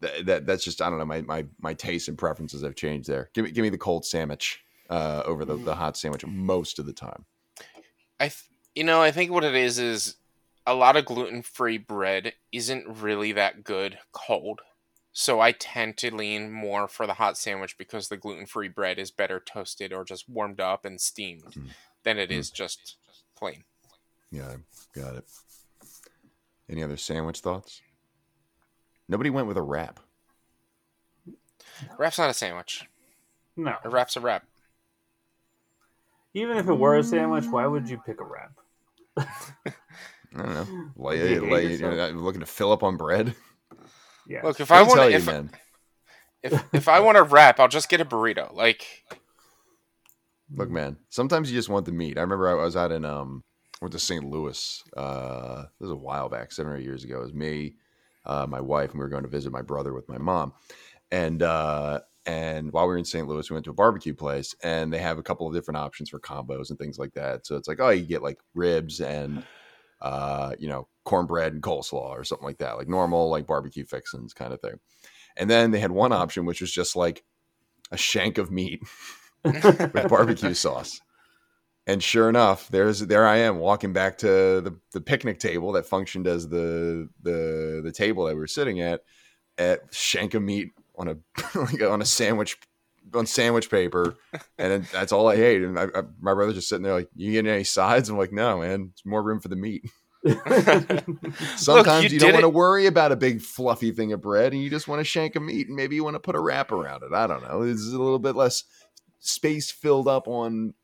that, 0.00 0.26
that 0.26 0.46
that's 0.46 0.64
just 0.64 0.82
I 0.82 0.88
don't 0.88 0.98
know. 0.98 1.04
My 1.04 1.22
my 1.22 1.46
my 1.60 1.74
tastes 1.74 2.08
and 2.08 2.18
preferences 2.18 2.62
have 2.62 2.74
changed 2.74 3.08
there. 3.08 3.30
Give 3.34 3.44
me 3.44 3.50
give 3.50 3.62
me 3.62 3.70
the 3.70 3.78
cold 3.78 4.04
sandwich 4.04 4.62
uh, 4.88 5.22
over 5.24 5.44
the, 5.44 5.56
the 5.56 5.72
mm. 5.72 5.76
hot 5.76 5.96
sandwich 5.96 6.24
most 6.26 6.78
of 6.78 6.86
the 6.86 6.92
time. 6.92 7.24
I 8.20 8.28
th- 8.28 8.44
you 8.74 8.84
know 8.84 9.00
I 9.02 9.10
think 9.10 9.30
what 9.30 9.44
it 9.44 9.54
is 9.54 9.78
is 9.78 10.16
a 10.66 10.74
lot 10.74 10.96
of 10.96 11.04
gluten 11.04 11.42
free 11.42 11.78
bread 11.78 12.34
isn't 12.52 13.00
really 13.00 13.32
that 13.32 13.64
good 13.64 13.98
cold. 14.12 14.60
So 15.12 15.40
I 15.40 15.52
tend 15.52 15.96
to 15.98 16.14
lean 16.14 16.52
more 16.52 16.86
for 16.86 17.06
the 17.06 17.14
hot 17.14 17.36
sandwich 17.36 17.76
because 17.76 18.08
the 18.08 18.16
gluten 18.16 18.46
free 18.46 18.68
bread 18.68 18.98
is 18.98 19.10
better 19.10 19.40
toasted 19.40 19.92
or 19.92 20.04
just 20.04 20.28
warmed 20.28 20.60
up 20.60 20.84
and 20.84 21.00
steamed. 21.00 21.44
Mm 21.44 21.70
than 22.08 22.18
it 22.18 22.30
mm. 22.30 22.38
is 22.38 22.50
just 22.50 22.96
plain. 23.36 23.64
Yeah, 24.30 24.56
got 24.94 25.16
it. 25.16 25.24
Any 26.70 26.82
other 26.82 26.96
sandwich 26.96 27.40
thoughts? 27.40 27.80
Nobody 29.08 29.30
went 29.30 29.46
with 29.46 29.56
a 29.56 29.62
wrap. 29.62 30.00
Wrap's 31.98 32.18
not 32.18 32.30
a 32.30 32.34
sandwich. 32.34 32.84
No. 33.56 33.76
A 33.84 33.88
wrap's 33.88 34.16
a 34.16 34.20
wrap. 34.20 34.44
Even 36.34 36.56
if 36.56 36.68
it 36.68 36.74
were 36.74 36.96
a 36.96 37.02
sandwich, 37.02 37.46
why 37.46 37.66
would 37.66 37.88
you 37.88 37.98
pick 37.98 38.20
a 38.20 38.24
wrap? 38.24 38.52
I 40.36 40.42
don't 40.42 40.54
know. 40.54 40.90
Lay, 40.96 41.38
lay, 41.38 41.72
you 41.72 41.78
know, 41.78 42.10
looking 42.14 42.40
to 42.40 42.46
fill 42.46 42.70
up 42.70 42.82
on 42.82 42.96
bread. 42.96 43.34
Yeah. 44.26 44.42
Look, 44.42 44.60
if 44.60 44.70
I 44.70 44.82
want 44.82 45.00
to, 45.00 45.10
if, 45.10 45.28
if 46.42 46.64
if 46.74 46.88
I 46.88 47.00
want 47.00 47.16
to 47.16 47.22
wrap, 47.22 47.58
I'll 47.58 47.68
just 47.68 47.88
get 47.88 48.02
a 48.02 48.04
burrito. 48.04 48.52
Like, 48.54 48.84
look, 50.54 50.70
man. 50.70 50.98
Sometimes 51.08 51.50
you 51.50 51.56
just 51.56 51.70
want 51.70 51.86
the 51.86 51.92
meat. 51.92 52.18
I 52.18 52.20
remember 52.20 52.48
I 52.48 52.62
was 52.62 52.76
out 52.76 52.92
in 52.92 53.06
um, 53.06 53.42
went 53.80 53.92
to 53.92 53.98
St. 53.98 54.24
Louis. 54.24 54.82
Uh, 54.96 55.62
this 55.80 55.88
was 55.88 55.90
a 55.90 55.96
while 55.96 56.28
back, 56.28 56.52
seven 56.52 56.72
or 56.72 56.76
eight 56.76 56.84
years 56.84 57.04
ago. 57.04 57.20
It 57.20 57.24
was 57.24 57.34
me, 57.34 57.76
uh, 58.26 58.46
my 58.48 58.60
wife, 58.60 58.90
and 58.90 58.98
we 58.98 59.04
were 59.04 59.10
going 59.10 59.22
to 59.22 59.28
visit 59.28 59.52
my 59.52 59.62
brother 59.62 59.94
with 59.94 60.08
my 60.08 60.18
mom. 60.18 60.52
And 61.10 61.42
uh, 61.42 62.00
and 62.28 62.70
while 62.74 62.84
we 62.84 62.88
were 62.88 62.98
in 62.98 63.06
St. 63.06 63.26
Louis, 63.26 63.48
we 63.48 63.54
went 63.54 63.64
to 63.64 63.70
a 63.70 63.74
barbecue 63.74 64.12
place, 64.12 64.54
and 64.62 64.92
they 64.92 64.98
have 64.98 65.16
a 65.16 65.22
couple 65.22 65.48
of 65.48 65.54
different 65.54 65.78
options 65.78 66.10
for 66.10 66.20
combos 66.20 66.68
and 66.68 66.78
things 66.78 66.98
like 66.98 67.14
that. 67.14 67.46
So 67.46 67.56
it's 67.56 67.66
like, 67.66 67.80
oh, 67.80 67.88
you 67.88 68.04
get 68.04 68.22
like 68.22 68.38
ribs 68.54 69.00
and 69.00 69.44
uh, 70.02 70.52
you 70.58 70.68
know, 70.68 70.86
cornbread 71.04 71.54
and 71.54 71.62
coleslaw 71.62 72.10
or 72.10 72.24
something 72.24 72.46
like 72.46 72.58
that, 72.58 72.76
like 72.76 72.86
normal 72.86 73.30
like 73.30 73.46
barbecue 73.46 73.86
fixins 73.86 74.34
kind 74.34 74.52
of 74.52 74.60
thing. 74.60 74.78
And 75.38 75.48
then 75.48 75.70
they 75.70 75.80
had 75.80 75.90
one 75.90 76.12
option 76.12 76.44
which 76.44 76.60
was 76.60 76.70
just 76.70 76.96
like 76.96 77.24
a 77.90 77.96
shank 77.96 78.36
of 78.36 78.50
meat 78.50 78.82
with 79.44 80.08
barbecue 80.08 80.52
sauce. 80.52 81.00
And 81.86 82.02
sure 82.02 82.28
enough, 82.28 82.68
there's 82.68 83.00
there 83.00 83.26
I 83.26 83.38
am 83.38 83.58
walking 83.58 83.94
back 83.94 84.18
to 84.18 84.26
the, 84.60 84.78
the 84.92 85.00
picnic 85.00 85.38
table 85.38 85.72
that 85.72 85.86
functioned 85.86 86.26
as 86.26 86.46
the 86.46 87.08
the 87.22 87.80
the 87.82 87.92
table 87.92 88.26
that 88.26 88.34
we 88.34 88.40
were 88.40 88.46
sitting 88.46 88.82
at 88.82 89.00
at 89.56 89.94
shank 89.94 90.34
of 90.34 90.42
meat 90.42 90.72
on 90.98 91.08
a 91.08 91.16
like 91.58 91.82
on 91.82 92.02
a 92.02 92.06
sandwich 92.06 92.58
on 93.14 93.26
sandwich 93.26 93.70
paper, 93.70 94.16
and 94.58 94.84
that's 94.86 95.12
all 95.12 95.28
I 95.28 95.34
ate. 95.34 95.62
And 95.62 95.78
I, 95.78 95.84
I, 95.84 96.02
my 96.20 96.34
brother's 96.34 96.56
just 96.56 96.68
sitting 96.68 96.82
there 96.82 96.94
like, 96.94 97.08
"You 97.14 97.32
getting 97.32 97.50
any 97.50 97.64
sides?" 97.64 98.08
I'm 98.08 98.18
like, 98.18 98.32
"No, 98.32 98.58
man. 98.58 98.90
It's 98.92 99.06
more 99.06 99.22
room 99.22 99.40
for 99.40 99.48
the 99.48 99.56
meat." 99.56 99.84
Sometimes 100.24 101.66
Look, 101.68 102.02
you, 102.02 102.08
you 102.08 102.18
don't 102.18 102.32
want 102.32 102.42
to 102.42 102.48
worry 102.48 102.86
about 102.86 103.12
a 103.12 103.16
big 103.16 103.40
fluffy 103.40 103.92
thing 103.92 104.12
of 104.12 104.20
bread, 104.20 104.52
and 104.52 104.62
you 104.62 104.68
just 104.68 104.88
want 104.88 105.00
to 105.00 105.04
shank 105.04 105.36
a 105.36 105.40
meat, 105.40 105.68
and 105.68 105.76
maybe 105.76 105.94
you 105.94 106.04
want 106.04 106.14
to 106.14 106.20
put 106.20 106.34
a 106.34 106.40
wrap 106.40 106.72
around 106.72 107.02
it. 107.02 107.12
I 107.12 107.26
don't 107.26 107.42
know. 107.42 107.62
It's 107.62 107.86
a 107.86 107.98
little 107.98 108.18
bit 108.18 108.36
less 108.36 108.64
space 109.20 109.70
filled 109.70 110.08
up 110.08 110.28
on 110.28 110.74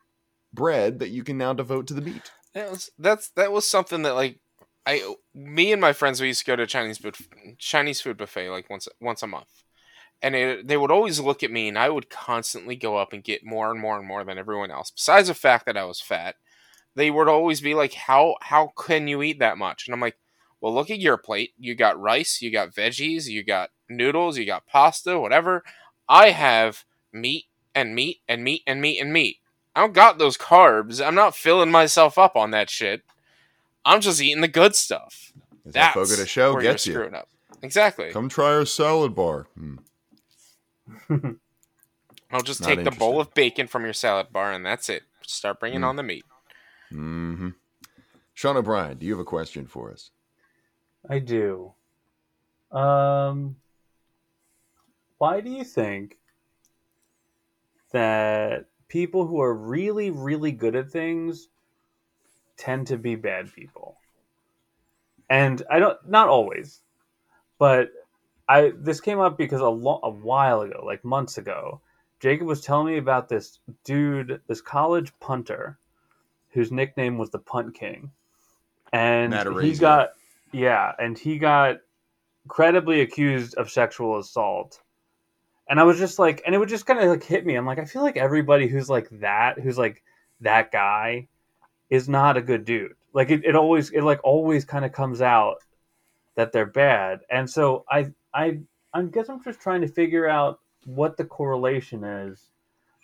bread 0.52 1.00
that 1.00 1.10
you 1.10 1.24
can 1.24 1.36
now 1.36 1.52
devote 1.52 1.86
to 1.88 1.94
the 1.94 2.00
meat. 2.00 2.30
That 2.54 2.70
was 2.70 2.90
that's 2.98 3.30
that 3.30 3.52
was 3.52 3.68
something 3.68 4.02
that 4.02 4.14
like 4.14 4.38
I 4.86 5.14
me 5.34 5.72
and 5.72 5.80
my 5.80 5.92
friends 5.92 6.20
we 6.20 6.28
used 6.28 6.40
to 6.40 6.46
go 6.46 6.56
to 6.56 6.66
Chinese 6.66 6.98
food 6.98 7.16
Chinese 7.58 8.00
food 8.00 8.16
buffet 8.16 8.50
like 8.50 8.70
once 8.70 8.86
once 9.00 9.22
a 9.22 9.26
month. 9.26 9.63
And 10.24 10.34
it, 10.34 10.66
they 10.66 10.78
would 10.78 10.90
always 10.90 11.20
look 11.20 11.42
at 11.42 11.50
me 11.50 11.68
and 11.68 11.78
I 11.78 11.90
would 11.90 12.08
constantly 12.08 12.76
go 12.76 12.96
up 12.96 13.12
and 13.12 13.22
get 13.22 13.44
more 13.44 13.70
and 13.70 13.78
more 13.78 13.98
and 13.98 14.08
more 14.08 14.24
than 14.24 14.38
everyone 14.38 14.70
else. 14.70 14.90
Besides 14.90 15.28
the 15.28 15.34
fact 15.34 15.66
that 15.66 15.76
I 15.76 15.84
was 15.84 16.00
fat, 16.00 16.36
they 16.94 17.10
would 17.10 17.28
always 17.28 17.60
be 17.60 17.74
like, 17.74 17.92
"How 17.92 18.36
how 18.40 18.72
can 18.74 19.06
you 19.06 19.22
eat 19.22 19.38
that 19.40 19.58
much?" 19.58 19.86
And 19.86 19.92
I'm 19.92 20.00
like, 20.00 20.16
"Well, 20.62 20.72
look 20.72 20.90
at 20.90 20.98
your 20.98 21.18
plate. 21.18 21.52
You 21.58 21.74
got 21.74 22.00
rice, 22.00 22.40
you 22.40 22.50
got 22.50 22.74
veggies, 22.74 23.26
you 23.26 23.44
got 23.44 23.68
noodles, 23.90 24.38
you 24.38 24.46
got 24.46 24.66
pasta, 24.66 25.20
whatever. 25.20 25.62
I 26.08 26.30
have 26.30 26.86
meat 27.12 27.44
and 27.74 27.94
meat 27.94 28.20
and 28.26 28.42
meat 28.42 28.62
and 28.66 28.80
meat 28.80 29.00
and 29.00 29.12
meat. 29.12 29.40
I 29.76 29.80
don't 29.80 29.92
got 29.92 30.16
those 30.16 30.38
carbs. 30.38 31.04
I'm 31.04 31.14
not 31.14 31.36
filling 31.36 31.70
myself 31.70 32.16
up 32.16 32.34
on 32.34 32.50
that 32.52 32.70
shit. 32.70 33.02
I'm 33.84 34.00
just 34.00 34.22
eating 34.22 34.40
the 34.40 34.48
good 34.48 34.74
stuff. 34.74 35.32
Is 35.66 35.74
That's 35.74 36.16
that 36.16 36.22
a 36.22 36.26
show 36.26 36.58
gets 36.60 36.86
you. 36.86 36.98
Up. 37.02 37.28
Exactly. 37.62 38.10
Come 38.10 38.28
try 38.28 38.54
our 38.54 38.64
salad 38.64 39.14
bar. 39.14 39.48
Hmm. 39.58 39.76
I'll 42.30 42.42
just 42.42 42.60
Not 42.60 42.68
take 42.68 42.84
the 42.84 42.90
bowl 42.90 43.20
of 43.20 43.32
bacon 43.34 43.66
from 43.66 43.84
your 43.84 43.92
salad 43.92 44.32
bar, 44.32 44.52
and 44.52 44.64
that's 44.64 44.88
it. 44.88 45.04
Start 45.22 45.60
bringing 45.60 45.80
mm. 45.80 45.86
on 45.86 45.96
the 45.96 46.02
meat. 46.02 46.24
Mm-hmm. 46.92 47.50
Sean 48.34 48.56
O'Brien, 48.56 48.98
do 48.98 49.06
you 49.06 49.12
have 49.12 49.20
a 49.20 49.24
question 49.24 49.66
for 49.66 49.92
us? 49.92 50.10
I 51.08 51.18
do. 51.20 51.72
Um, 52.72 53.56
why 55.18 55.40
do 55.40 55.50
you 55.50 55.64
think 55.64 56.18
that 57.92 58.66
people 58.88 59.26
who 59.26 59.40
are 59.40 59.54
really, 59.54 60.10
really 60.10 60.52
good 60.52 60.76
at 60.76 60.90
things 60.90 61.48
tend 62.56 62.86
to 62.88 62.98
be 62.98 63.14
bad 63.14 63.52
people. 63.52 63.96
And 65.30 65.62
I 65.70 65.78
don't, 65.78 65.98
not 66.08 66.28
always, 66.28 66.80
but 67.58 67.90
I 68.48 68.72
this 68.76 69.00
came 69.00 69.20
up 69.20 69.38
because 69.38 69.60
a, 69.60 69.68
lo- 69.68 70.00
a 70.02 70.10
while 70.10 70.62
ago, 70.62 70.82
like 70.84 71.04
months 71.04 71.38
ago, 71.38 71.80
Jacob 72.20 72.46
was 72.46 72.60
telling 72.60 72.86
me 72.86 72.98
about 72.98 73.28
this 73.28 73.58
dude, 73.84 74.40
this 74.46 74.60
college 74.60 75.12
punter, 75.20 75.78
whose 76.50 76.70
nickname 76.70 77.18
was 77.18 77.30
the 77.30 77.38
Punt 77.38 77.74
King, 77.74 78.10
and 78.92 79.32
he 79.60 79.74
got 79.74 80.10
yeah, 80.52 80.92
and 80.98 81.18
he 81.18 81.38
got 81.38 81.78
credibly 82.48 83.00
accused 83.00 83.54
of 83.54 83.70
sexual 83.70 84.18
assault 84.18 84.80
and 85.68 85.80
I 85.80 85.84
was 85.84 85.98
just 85.98 86.18
like, 86.18 86.42
and 86.44 86.54
it 86.54 86.58
would 86.58 86.68
just 86.68 86.86
kind 86.86 86.98
of 87.00 87.08
like 87.08 87.24
hit 87.24 87.46
me. 87.46 87.54
I'm 87.54 87.66
like, 87.66 87.78
I 87.78 87.84
feel 87.84 88.02
like 88.02 88.16
everybody 88.16 88.68
who's 88.68 88.90
like 88.90 89.08
that, 89.20 89.58
who's 89.58 89.78
like 89.78 90.02
that 90.40 90.70
guy, 90.70 91.28
is 91.90 92.08
not 92.08 92.36
a 92.36 92.42
good 92.42 92.64
dude. 92.64 92.94
Like 93.12 93.30
it, 93.30 93.44
it 93.44 93.56
always, 93.56 93.90
it 93.90 94.02
like 94.02 94.20
always 94.24 94.64
kind 94.64 94.84
of 94.84 94.92
comes 94.92 95.22
out 95.22 95.56
that 96.34 96.52
they're 96.52 96.66
bad. 96.66 97.20
And 97.30 97.48
so 97.48 97.84
I, 97.90 98.12
I, 98.34 98.60
I 98.92 99.02
guess 99.02 99.28
I'm 99.28 99.42
just 99.42 99.60
trying 99.60 99.80
to 99.82 99.88
figure 99.88 100.28
out 100.28 100.60
what 100.84 101.16
the 101.16 101.24
correlation 101.24 102.04
is. 102.04 102.50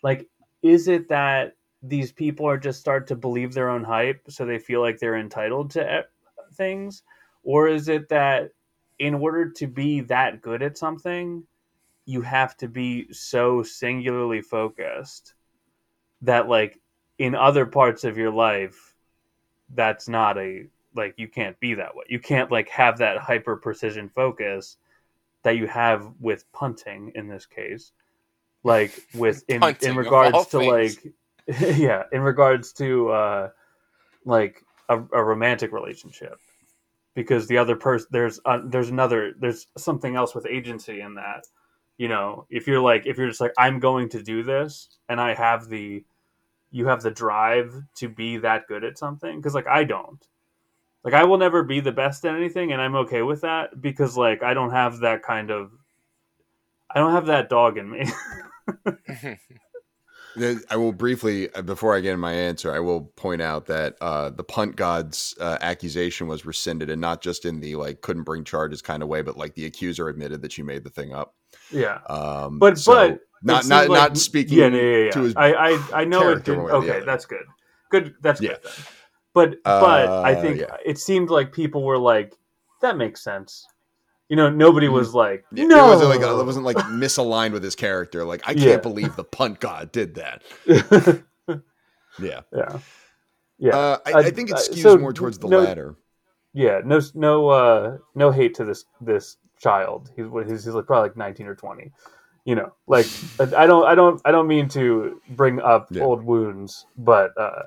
Like, 0.02 0.28
is 0.62 0.88
it 0.88 1.08
that 1.08 1.56
these 1.82 2.12
people 2.12 2.46
are 2.46 2.58
just 2.58 2.80
start 2.80 3.06
to 3.08 3.16
believe 3.16 3.54
their 3.54 3.70
own 3.70 3.84
hype, 3.84 4.22
so 4.28 4.44
they 4.44 4.58
feel 4.58 4.80
like 4.80 4.98
they're 4.98 5.16
entitled 5.16 5.70
to 5.70 6.04
things, 6.54 7.02
or 7.42 7.68
is 7.68 7.88
it 7.88 8.08
that 8.10 8.50
in 8.98 9.14
order 9.14 9.48
to 9.48 9.66
be 9.66 10.00
that 10.02 10.42
good 10.42 10.62
at 10.62 10.76
something? 10.76 11.44
you 12.10 12.22
have 12.22 12.56
to 12.56 12.68
be 12.68 13.06
so 13.12 13.62
singularly 13.62 14.42
focused 14.42 15.34
that 16.22 16.48
like 16.48 16.78
in 17.18 17.34
other 17.36 17.64
parts 17.64 18.02
of 18.02 18.18
your 18.18 18.32
life 18.32 18.94
that's 19.74 20.08
not 20.08 20.36
a 20.36 20.66
like 20.96 21.14
you 21.16 21.28
can't 21.28 21.58
be 21.60 21.74
that 21.74 21.94
way 21.94 22.04
you 22.08 22.18
can't 22.18 22.50
like 22.50 22.68
have 22.68 22.98
that 22.98 23.18
hyper 23.18 23.56
precision 23.56 24.08
focus 24.08 24.76
that 25.42 25.56
you 25.56 25.66
have 25.66 26.12
with 26.20 26.50
punting 26.52 27.12
in 27.14 27.28
this 27.28 27.46
case 27.46 27.92
like 28.62 29.06
with 29.14 29.44
in 29.48 29.62
in 29.82 29.96
regards 29.96 30.46
to 30.46 30.58
things. 30.58 30.98
like 31.02 31.14
yeah 31.78 32.04
in 32.12 32.20
regards 32.20 32.72
to 32.72 33.08
uh 33.10 33.48
like 34.24 34.62
a, 34.88 34.98
a 35.12 35.24
romantic 35.24 35.72
relationship. 35.72 36.38
Because 37.14 37.46
the 37.48 37.58
other 37.58 37.76
person 37.76 38.08
there's 38.10 38.40
uh, 38.44 38.60
there's 38.64 38.90
another 38.90 39.34
there's 39.38 39.66
something 39.76 40.14
else 40.14 40.34
with 40.34 40.46
agency 40.46 41.00
in 41.00 41.14
that. 41.14 41.46
You 41.98 42.08
know 42.08 42.46
if 42.50 42.66
you're 42.66 42.80
like 42.80 43.06
if 43.06 43.18
you're 43.18 43.28
just 43.28 43.40
like 43.42 43.52
i'm 43.58 43.78
going 43.78 44.08
to 44.08 44.22
do 44.22 44.42
this 44.42 44.88
and 45.10 45.20
i 45.20 45.34
have 45.34 45.68
the 45.68 46.02
you 46.70 46.86
have 46.86 47.02
the 47.02 47.10
drive 47.10 47.74
to 47.96 48.08
be 48.08 48.38
that 48.38 48.66
good 48.68 48.84
at 48.84 48.96
something 48.96 49.36
because 49.36 49.54
like 49.54 49.66
i 49.66 49.84
don't 49.84 50.26
like 51.04 51.14
i 51.14 51.24
will 51.24 51.38
never 51.38 51.62
be 51.62 51.80
the 51.80 51.92
best 51.92 52.24
at 52.24 52.34
anything 52.34 52.72
and 52.72 52.80
i'm 52.80 52.94
okay 52.94 53.22
with 53.22 53.40
that 53.42 53.80
because 53.80 54.16
like 54.16 54.42
i 54.42 54.54
don't 54.54 54.70
have 54.70 54.98
that 55.00 55.22
kind 55.22 55.50
of 55.50 55.70
i 56.90 56.98
don't 56.98 57.12
have 57.12 57.26
that 57.26 57.48
dog 57.48 57.78
in 57.78 57.90
me 57.90 58.04
I 60.70 60.76
will 60.76 60.92
briefly, 60.92 61.52
uh, 61.54 61.62
before 61.62 61.96
I 61.96 62.00
get 62.00 62.14
in 62.14 62.20
my 62.20 62.32
answer, 62.32 62.72
I 62.72 62.78
will 62.78 63.02
point 63.16 63.42
out 63.42 63.66
that 63.66 63.96
uh, 64.00 64.30
the 64.30 64.44
punt 64.44 64.76
god's 64.76 65.34
uh, 65.40 65.58
accusation 65.60 66.28
was 66.28 66.46
rescinded, 66.46 66.88
and 66.88 67.00
not 67.00 67.20
just 67.20 67.44
in 67.44 67.60
the 67.60 67.76
like 67.76 68.00
couldn't 68.00 68.22
bring 68.22 68.44
charges 68.44 68.80
kind 68.80 69.02
of 69.02 69.08
way, 69.08 69.22
but 69.22 69.36
like 69.36 69.54
the 69.54 69.66
accuser 69.66 70.08
admitted 70.08 70.42
that 70.42 70.52
she 70.52 70.62
made 70.62 70.84
the 70.84 70.90
thing 70.90 71.12
up. 71.12 71.34
Yeah. 71.72 71.98
Um, 72.08 72.58
but 72.58 72.78
so 72.78 72.92
but 72.92 73.20
not 73.42 73.66
not 73.66 73.88
like, 73.88 73.98
not 74.10 74.18
speaking. 74.18 74.58
Yeah, 74.58 74.68
yeah, 74.68 75.10
yeah. 75.14 75.22
yeah. 75.22 75.32
I, 75.36 75.52
I 75.52 75.80
I 75.94 76.04
know 76.04 76.30
it 76.30 76.44
didn't. 76.44 76.70
Okay, 76.70 77.02
that's 77.04 77.26
good. 77.26 77.44
Good. 77.90 78.14
That's 78.20 78.40
yeah. 78.40 78.50
good. 78.50 78.60
Then. 78.62 78.72
But 79.32 79.62
but 79.62 80.08
uh, 80.08 80.22
I 80.22 80.34
think 80.34 80.60
yeah. 80.60 80.76
it 80.84 80.98
seemed 80.98 81.30
like 81.30 81.52
people 81.52 81.84
were 81.84 81.98
like, 81.98 82.36
that 82.82 82.96
makes 82.96 83.22
sense. 83.22 83.66
You 84.28 84.36
know, 84.36 84.48
nobody 84.48 84.86
mm-hmm. 84.86 84.96
was 84.96 85.14
like, 85.14 85.44
no, 85.50 85.86
it 85.86 85.88
wasn't 85.88 86.10
like 86.10 86.20
it 86.20 86.44
wasn't 86.46 86.64
like 86.64 86.76
misaligned 86.86 87.52
with 87.52 87.62
his 87.62 87.74
character. 87.74 88.24
Like, 88.24 88.42
I 88.44 88.54
can't 88.54 88.66
yeah. 88.66 88.76
believe 88.78 89.16
the 89.16 89.24
punt 89.24 89.60
god 89.60 89.92
did 89.92 90.14
that. 90.14 90.42
yeah, 92.20 92.40
yeah, 92.52 92.78
yeah. 93.58 93.76
Uh, 93.76 93.98
I, 94.06 94.12
I, 94.12 94.30
think 94.30 94.50
it 94.50 94.56
skews 94.56 94.82
so, 94.82 94.98
more 94.98 95.12
towards 95.12 95.38
the 95.38 95.48
no, 95.48 95.60
latter. 95.60 95.96
Yeah, 96.52 96.80
no, 96.84 97.00
no, 97.14 97.48
uh, 97.48 97.98
no 98.14 98.30
hate 98.30 98.54
to 98.54 98.64
this 98.64 98.84
this 99.00 99.36
child. 99.58 100.10
He's 100.16 100.26
he's, 100.48 100.64
he's 100.64 100.74
like 100.74 100.86
probably 100.86 101.08
like 101.08 101.16
nineteen 101.16 101.46
or 101.46 101.54
twenty. 101.54 101.92
You 102.44 102.54
know, 102.54 102.72
like 102.86 103.06
I 103.38 103.66
don't 103.66 103.84
I 103.84 103.94
don't 103.94 104.20
I 104.24 104.30
don't 104.30 104.46
mean 104.46 104.68
to 104.70 105.20
bring 105.30 105.60
up 105.60 105.88
yeah. 105.90 106.02
old 106.02 106.24
wounds, 106.24 106.86
but 106.98 107.32
uh, 107.36 107.62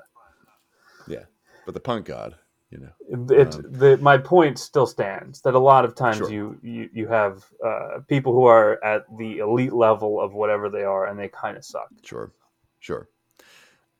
but 1.64 1.74
the 1.74 1.80
punt 1.80 2.04
god, 2.04 2.36
you 2.70 2.78
know, 2.78 3.34
it, 3.34 3.54
um, 3.54 3.64
the 3.68 3.96
my 3.98 4.18
point 4.18 4.58
still 4.58 4.86
stands 4.86 5.40
that 5.42 5.54
a 5.54 5.58
lot 5.58 5.84
of 5.84 5.94
times 5.94 6.18
sure. 6.18 6.30
you, 6.30 6.58
you 6.62 6.90
you 6.92 7.08
have 7.08 7.44
uh, 7.64 8.00
people 8.08 8.32
who 8.32 8.44
are 8.44 8.82
at 8.84 9.04
the 9.18 9.38
elite 9.38 9.72
level 9.72 10.20
of 10.20 10.34
whatever 10.34 10.68
they 10.68 10.82
are, 10.82 11.06
and 11.06 11.18
they 11.18 11.28
kind 11.28 11.56
of 11.56 11.64
suck. 11.64 11.88
Sure, 12.02 12.32
sure. 12.80 13.08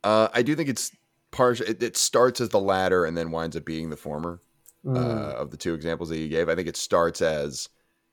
Uh, 0.02 0.28
I 0.32 0.42
do 0.42 0.54
think 0.54 0.68
it's 0.68 0.92
partial. 1.30 1.66
It, 1.66 1.82
it 1.82 1.96
starts 1.96 2.40
as 2.40 2.50
the 2.50 2.60
latter 2.60 3.04
and 3.04 3.16
then 3.16 3.30
winds 3.30 3.56
up 3.56 3.64
being 3.64 3.90
the 3.90 3.96
former. 3.96 4.40
Mm. 4.84 4.98
Uh, 4.98 5.36
of 5.36 5.50
the 5.50 5.56
two 5.56 5.72
examples 5.72 6.10
that 6.10 6.18
you 6.18 6.28
gave, 6.28 6.50
I 6.50 6.54
think 6.54 6.68
it 6.68 6.76
starts 6.76 7.22
as 7.22 7.70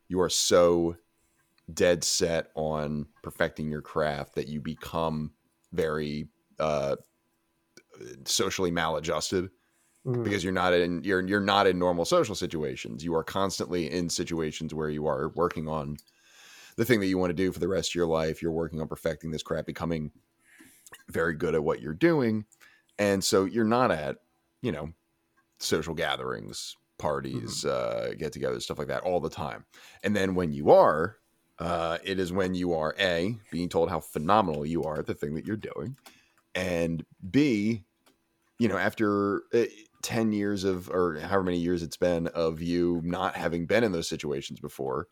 you 0.08 0.22
are 0.22 0.30
so 0.30 0.96
dead 1.74 2.04
set 2.04 2.48
on 2.56 3.08
perfecting 3.24 3.70
your 3.70 3.82
craft 3.82 4.36
that 4.36 4.48
you 4.48 4.62
become 4.62 5.32
very 5.74 6.28
uh, 6.60 6.96
socially 8.26 8.72
maladjusted 8.72 9.50
mm. 10.06 10.24
because 10.24 10.44
you're 10.44 10.54
not 10.54 10.74
in 10.74 11.04
you're 11.04 11.26
you're 11.26 11.40
not 11.40 11.68
in 11.68 11.80
normal 11.80 12.06
social 12.06 12.36
situations. 12.36 13.04
You 13.04 13.16
are 13.16 13.24
constantly 13.24 13.92
in 13.92 14.10
situations 14.10 14.74
where 14.74 14.90
you 14.90 15.08
are 15.08 15.30
working 15.30 15.68
on 15.68 15.98
the 16.78 16.86
thing 16.86 17.00
that 17.00 17.08
you 17.08 17.18
want 17.18 17.32
to 17.32 17.36
do 17.36 17.52
for 17.52 17.60
the 17.60 17.68
rest 17.68 17.92
of 17.92 17.96
your 17.96 18.08
life. 18.08 18.42
You're 18.42 18.52
working 18.52 18.82
on 18.82 18.88
perfecting 18.88 19.32
this 19.32 19.44
craft, 19.44 19.68
becoming 19.68 20.12
very 21.10 21.36
good 21.36 21.56
at 21.56 21.64
what 21.64 21.82
you're 21.82 21.94
doing, 21.94 22.46
and 23.00 23.24
so 23.24 23.46
you're 23.46 23.66
not 23.66 23.92
at 23.92 24.18
you 24.62 24.72
know 24.72 24.94
social 25.60 25.94
gatherings 25.94 26.76
parties, 26.98 27.66
mm-hmm. 27.66 28.12
uh, 28.12 28.14
get 28.14 28.32
togethers, 28.32 28.62
stuff 28.62 28.78
like 28.78 28.88
that 28.88 29.04
all 29.04 29.20
the 29.20 29.30
time. 29.30 29.66
And 30.04 30.16
then 30.16 30.36
when 30.36 30.54
you 30.54 30.72
are, 30.72 31.18
uh, 31.60 31.98
it 32.04 32.20
is 32.20 32.32
when 32.32 32.54
you 32.54 32.74
are 32.74 32.96
A, 33.00 33.38
being 33.52 33.70
told 33.70 33.90
how 33.90 34.00
phenomenal 34.00 34.66
you 34.66 34.84
are 34.84 35.00
at 35.00 35.08
the 35.08 35.14
thing 35.14 35.34
that 35.34 35.46
you're 35.46 35.58
doing, 35.58 35.98
and 36.56 37.04
B, 37.30 37.84
you 38.62 38.68
know, 38.68 38.78
after 38.78 39.42
uh, 39.56 39.64
10 40.04 40.34
years 40.34 40.66
of, 40.66 40.88
or 40.92 41.20
however 41.20 41.42
many 41.42 41.58
years 41.58 41.82
it's 41.82 41.98
been 41.98 42.28
of 42.28 42.62
you 42.62 43.02
not 43.04 43.36
having 43.36 43.66
been 43.66 43.84
in 43.84 43.92
those 43.92 44.08
situations 44.08 44.60
before. 44.60 45.08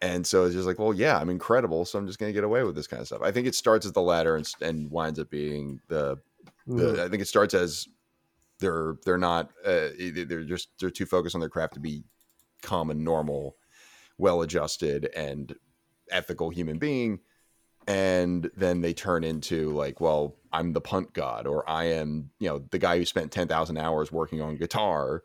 And 0.00 0.24
so 0.24 0.44
it's 0.44 0.54
just 0.54 0.68
like, 0.68 0.78
well, 0.78 0.94
yeah, 0.94 1.18
I'm 1.18 1.28
incredible. 1.28 1.84
So 1.84 1.98
I'm 1.98 2.06
just 2.06 2.20
going 2.20 2.30
to 2.30 2.32
get 2.32 2.44
away 2.44 2.62
with 2.62 2.76
this 2.76 2.86
kind 2.86 3.00
of 3.00 3.08
stuff. 3.08 3.22
I 3.22 3.32
think 3.32 3.48
it 3.48 3.56
starts 3.56 3.86
at 3.86 3.94
the 3.94 4.02
latter 4.02 4.36
and, 4.36 4.48
and 4.60 4.88
winds 4.88 5.18
up 5.18 5.30
being 5.30 5.80
the, 5.88 6.18
the 6.64 6.74
mm-hmm. 6.74 7.00
I 7.00 7.08
think 7.08 7.22
it 7.22 7.26
starts 7.26 7.54
as 7.54 7.88
they're 8.60 8.94
they're 9.04 9.18
not 9.18 9.50
uh, 9.64 9.88
they're 9.98 10.44
just 10.44 10.68
they're 10.78 10.88
too 10.90 11.06
focused 11.06 11.34
on 11.34 11.40
their 11.40 11.50
craft 11.50 11.74
to 11.74 11.80
be 11.80 12.04
calm 12.62 12.90
and 12.90 13.02
normal, 13.02 13.56
well 14.16 14.42
adjusted 14.42 15.10
and 15.16 15.56
ethical 16.12 16.50
human 16.50 16.78
being, 16.78 17.18
and 17.86 18.50
then 18.56 18.80
they 18.80 18.92
turn 18.92 19.22
into 19.24 19.70
like, 19.70 20.00
well, 20.00 20.36
I'm 20.52 20.72
the 20.72 20.80
punt 20.80 21.12
god, 21.12 21.46
or 21.46 21.68
I 21.68 21.84
am 21.84 22.30
you 22.38 22.48
know 22.48 22.64
the 22.70 22.78
guy 22.78 22.98
who 22.98 23.04
spent 23.04 23.30
ten 23.30 23.48
thousand 23.48 23.76
hours 23.78 24.10
working 24.10 24.40
on 24.40 24.56
guitar, 24.56 25.22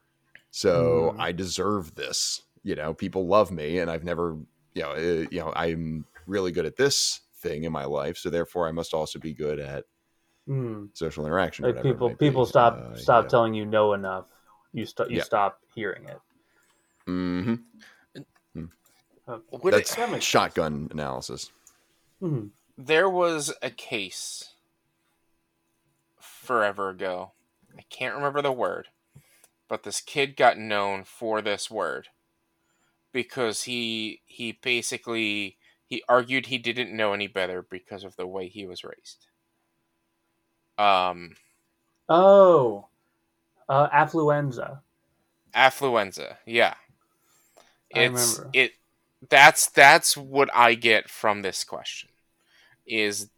so 0.52 1.14
mm. 1.16 1.20
I 1.20 1.32
deserve 1.32 1.96
this. 1.96 2.42
You 2.64 2.76
know, 2.76 2.94
people 2.94 3.28
love 3.28 3.52
me, 3.52 3.80
and 3.80 3.90
I've 3.90 4.04
never 4.04 4.38
you 4.74 4.84
know 4.84 4.92
uh, 4.92 5.26
you 5.32 5.40
know 5.40 5.54
I'm 5.56 6.06
really 6.28 6.52
good 6.52 6.66
at 6.66 6.78
this 6.78 7.22
thing 7.38 7.64
in 7.64 7.72
my 7.72 7.86
life, 7.86 8.18
so 8.18 8.30
therefore 8.30 8.68
I 8.68 8.72
must 8.72 8.94
also 8.94 9.20
be 9.20 9.34
good 9.34 9.60
at 9.60 9.86
mm. 10.48 10.90
social 10.94 11.26
interaction. 11.26 11.66
Like 11.66 11.82
people, 11.82 12.16
people 12.16 12.46
stop 12.46 12.78
uh, 12.78 12.96
stop 12.96 13.26
yeah. 13.26 13.30
telling 13.30 13.54
you 13.54 13.66
no 13.66 13.94
enough. 13.94 14.26
You 14.74 14.86
stop 14.86 15.10
you 15.10 15.18
yeah. 15.18 15.24
stop 15.24 15.60
hearing 15.74 16.06
it. 16.06 16.20
Mm-hmm. 17.08 17.56
Mm. 18.58 18.70
That's 19.64 19.98
it, 19.98 20.24
shotgun 20.24 20.90
analysis. 20.92 21.52
Mm-hmm. 22.22 22.48
There 22.78 23.10
was 23.10 23.54
a 23.62 23.70
case 23.70 24.54
forever 26.20 26.90
ago. 26.90 27.32
I 27.78 27.84
can't 27.90 28.16
remember 28.16 28.42
the 28.42 28.52
word, 28.52 28.88
but 29.68 29.84
this 29.84 30.02
kid 30.02 30.36
got 30.36 30.58
known 30.58 31.04
for 31.04 31.42
this 31.42 31.70
word 31.70 32.10
because 33.12 33.64
he 33.64 34.22
he 34.26 34.54
basically 34.62 35.58
he 35.86 36.04
argued 36.08 36.46
he 36.46 36.58
didn't 36.58 36.96
know 36.96 37.14
any 37.14 37.28
better 37.28 37.62
because 37.62 38.04
of 38.04 38.16
the 38.16 38.28
way 38.28 38.48
he 38.48 38.66
was 38.66 38.84
raised. 38.84 39.28
Um, 40.78 41.36
oh, 42.08 42.88
uh, 43.68 43.90
affluenza. 43.90 44.80
Affluenza, 45.54 46.38
yeah. 46.46 46.76
It's 47.90 48.42
it. 48.54 48.72
That's 49.30 49.70
that's 49.70 50.16
what 50.16 50.50
I 50.54 50.76
get 50.76 51.10
from 51.10 51.42
this 51.42 51.64
question. 51.64 52.10
Is 52.92 53.30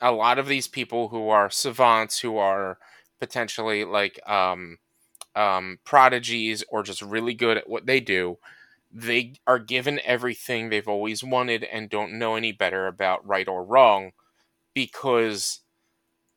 a 0.00 0.12
lot 0.12 0.38
of 0.38 0.48
these 0.48 0.68
people 0.68 1.08
who 1.08 1.28
are 1.28 1.50
savants, 1.50 2.20
who 2.20 2.36
are 2.38 2.78
potentially 3.20 3.84
like 3.84 4.20
um, 4.28 4.78
um, 5.36 5.78
prodigies 5.84 6.64
or 6.70 6.82
just 6.82 7.02
really 7.02 7.34
good 7.34 7.58
at 7.58 7.68
what 7.68 7.86
they 7.86 8.00
do, 8.00 8.38
they 8.92 9.34
are 9.46 9.58
given 9.58 10.00
everything 10.04 10.68
they've 10.70 10.88
always 10.88 11.24
wanted 11.24 11.64
and 11.64 11.90
don't 11.90 12.18
know 12.18 12.36
any 12.36 12.52
better 12.52 12.86
about 12.86 13.26
right 13.26 13.48
or 13.48 13.64
wrong 13.64 14.12
because 14.74 15.60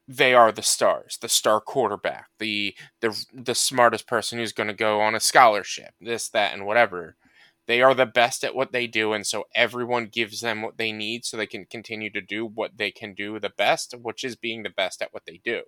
they 0.08 0.34
are 0.34 0.52
the 0.52 0.62
stars, 0.62 1.18
the 1.22 1.30
star 1.30 1.62
quarterback, 1.62 2.28
the 2.40 2.76
the 3.02 3.26
the 3.34 3.56
smartest 3.56 4.08
person 4.08 4.38
who's 4.40 4.52
going 4.54 4.68
to 4.68 4.74
go 4.74 5.02
on 5.02 5.16
a 5.16 5.20
scholarship, 5.20 5.94
this 6.02 6.30
that 6.30 6.54
and 6.54 6.66
whatever. 6.66 7.16
They 7.66 7.82
are 7.82 7.94
the 7.94 8.06
best 8.06 8.44
at 8.44 8.56
what 8.56 8.72
they 8.72 8.88
do 8.88 9.14
and 9.14 9.26
so 9.26 9.46
everyone 9.56 10.08
gives 10.08 10.42
them 10.42 10.62
what 10.62 10.78
they 10.78 10.92
need 10.92 11.24
so 11.24 11.38
they 11.38 11.48
can 11.48 11.66
continue 11.66 12.10
to 12.12 12.22
do 12.22 12.46
what 12.46 12.78
they 12.78 12.92
can 12.92 13.14
do 13.14 13.40
the 13.40 13.50
best, 13.50 13.96
which 14.02 14.24
is 14.24 14.36
being 14.36 14.64
the 14.64 14.70
best 14.70 15.02
at 15.02 15.14
what 15.14 15.24
they 15.26 15.40
do. 15.44 15.62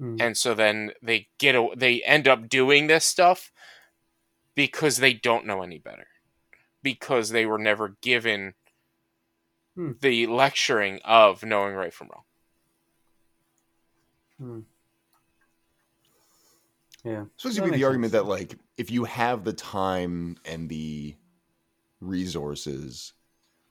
Mm. 0.00 0.20
And 0.20 0.36
so 0.36 0.54
then 0.54 0.92
they 1.02 1.28
get 1.38 1.54
a, 1.54 1.68
they 1.76 2.02
end 2.02 2.26
up 2.26 2.48
doing 2.48 2.86
this 2.86 3.04
stuff 3.04 3.52
because 4.54 4.96
they 4.96 5.12
don't 5.12 5.46
know 5.46 5.62
any 5.62 5.78
better. 5.78 6.06
Because 6.82 7.30
they 7.30 7.44
were 7.44 7.58
never 7.58 7.96
given 8.00 8.54
mm. 9.76 10.00
the 10.00 10.26
lecturing 10.26 11.00
of 11.04 11.44
knowing 11.44 11.74
right 11.74 11.92
from 11.92 12.08
wrong. 12.08 12.24
Hmm. 14.38 14.60
Yeah. 17.04 17.24
So 17.36 17.50
to 17.50 17.62
be 17.62 17.70
the 17.70 17.84
argument 17.84 18.12
that 18.12 18.26
like 18.26 18.56
if 18.80 18.90
you 18.90 19.04
have 19.04 19.44
the 19.44 19.52
time 19.52 20.38
and 20.46 20.66
the 20.70 21.14
resources 22.00 23.12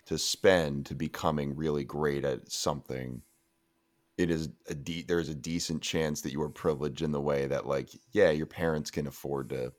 to 0.06 0.20
spend 0.20 0.86
to 0.86 0.94
becoming 0.94 1.56
really 1.56 1.84
great 1.84 2.24
at 2.24 2.52
something, 2.52 3.24
it 4.20 4.30
is 4.30 4.50
a 4.68 4.76
de- 4.76 5.02
there's 5.02 5.30
a 5.30 5.34
decent 5.34 5.82
chance 5.82 6.22
that 6.22 6.32
you 6.32 6.40
are 6.44 6.50
privileged 6.50 7.02
in 7.02 7.12
the 7.12 7.20
way 7.20 7.48
that 7.48 7.66
like 7.66 7.90
yeah 8.12 8.30
your 8.30 8.46
parents 8.46 8.92
can 8.92 9.08
afford 9.08 9.50
to. 9.50 9.74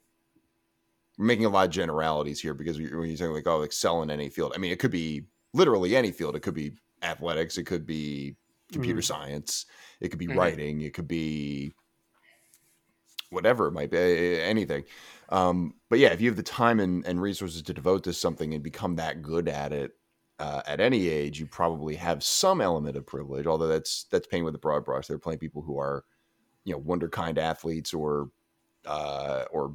We're 1.17 1.27
making 1.27 1.45
a 1.45 1.51
lot 1.51 1.67
of 1.67 1.71
generalities 1.71 2.41
here 2.41 2.53
because 2.53 2.77
when 2.77 2.89
you're 2.89 3.17
saying 3.17 3.33
like 3.33 3.47
oh 3.47 3.63
excel 3.63 4.03
in 4.03 4.11
any 4.11 4.31
field, 4.31 4.53
I 4.57 4.59
mean 4.59 4.73
it 4.73 4.81
could 4.81 4.91
be 4.91 5.27
literally 5.55 5.95
any 5.95 6.11
field. 6.11 6.35
It 6.35 6.41
could 6.41 6.55
be 6.55 6.73
athletics. 7.03 7.57
It 7.57 7.67
could 7.67 7.87
be 7.87 8.35
computer 8.73 9.01
mm. 9.01 9.05
science. 9.05 9.67
It 10.01 10.09
could 10.09 10.19
be 10.19 10.27
mm-hmm. 10.27 10.39
writing. 10.41 10.81
It 10.81 10.93
could 10.93 11.07
be 11.07 11.73
whatever 13.31 13.69
it 13.69 13.73
might 13.73 13.91
be, 13.91 14.41
anything. 14.41 14.85
Um, 15.29 15.75
but 15.89 15.99
yeah, 15.99 16.09
if 16.09 16.21
you 16.21 16.29
have 16.29 16.37
the 16.37 16.43
time 16.43 16.81
and, 16.81 17.07
and, 17.07 17.23
resources 17.23 17.63
to 17.63 17.73
devote 17.73 18.05
to 18.05 18.13
something 18.13 18.53
and 18.53 18.63
become 18.63 18.97
that 18.97 19.23
good 19.23 19.49
at 19.49 19.73
it 19.73 19.93
uh, 20.41 20.63
at 20.67 20.81
any 20.81 21.09
age, 21.09 21.39
you 21.39 21.47
probably 21.47 21.95
have 21.95 22.25
some 22.25 22.61
element 22.61 22.97
of 22.97 23.07
privilege. 23.07 23.47
Although 23.47 23.69
that's 23.69 24.05
that's 24.11 24.27
painting 24.27 24.45
with 24.45 24.55
a 24.57 24.59
broad 24.59 24.85
brush. 24.85 25.07
There 25.07 25.17
are 25.17 25.21
plenty 25.21 25.37
of 25.37 25.41
people 25.41 25.63
who 25.63 25.79
are, 25.79 26.05
you 26.65 26.73
know, 26.73 26.79
wonder 26.79 27.09
kind 27.09 27.39
athletes 27.39 27.95
or 27.95 28.31
uh, 28.87 29.45
or 29.53 29.75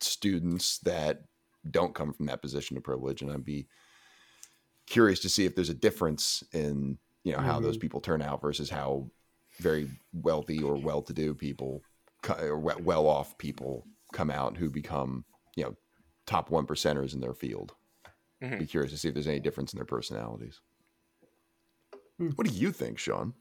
students 0.00 0.78
that 0.78 1.22
don't 1.70 1.94
come 1.94 2.12
from 2.12 2.26
that 2.26 2.42
position 2.42 2.76
of 2.76 2.82
privilege, 2.82 3.22
and 3.22 3.30
I'd 3.30 3.44
be 3.44 3.68
curious 4.86 5.20
to 5.20 5.28
see 5.28 5.44
if 5.44 5.54
there's 5.54 5.68
a 5.68 5.74
difference 5.74 6.42
in 6.52 6.98
you 7.22 7.32
know 7.32 7.38
how 7.38 7.54
mm-hmm. 7.54 7.64
those 7.64 7.76
people 7.76 8.00
turn 8.00 8.22
out 8.22 8.40
versus 8.40 8.70
how 8.70 9.08
very 9.58 9.88
wealthy 10.12 10.62
or 10.62 10.76
well-to-do 10.76 11.34
people 11.34 11.82
or 12.30 12.58
well-off 12.58 13.36
people 13.38 13.86
come 14.12 14.30
out 14.30 14.56
who 14.56 14.70
become 14.70 15.24
you 15.56 15.64
know 15.64 15.76
top 16.26 16.50
one 16.50 16.66
percenters 16.66 17.14
in 17.14 17.20
their 17.20 17.34
field. 17.34 17.74
Mm-hmm. 18.42 18.58
Be 18.58 18.66
curious 18.66 18.92
to 18.92 18.98
see 18.98 19.08
if 19.08 19.14
there's 19.14 19.28
any 19.28 19.40
difference 19.40 19.72
in 19.72 19.78
their 19.78 19.86
personalities. 19.86 20.60
Hmm. 22.18 22.30
What 22.30 22.46
do 22.46 22.52
you 22.52 22.72
think, 22.72 22.98
Sean? 22.98 23.34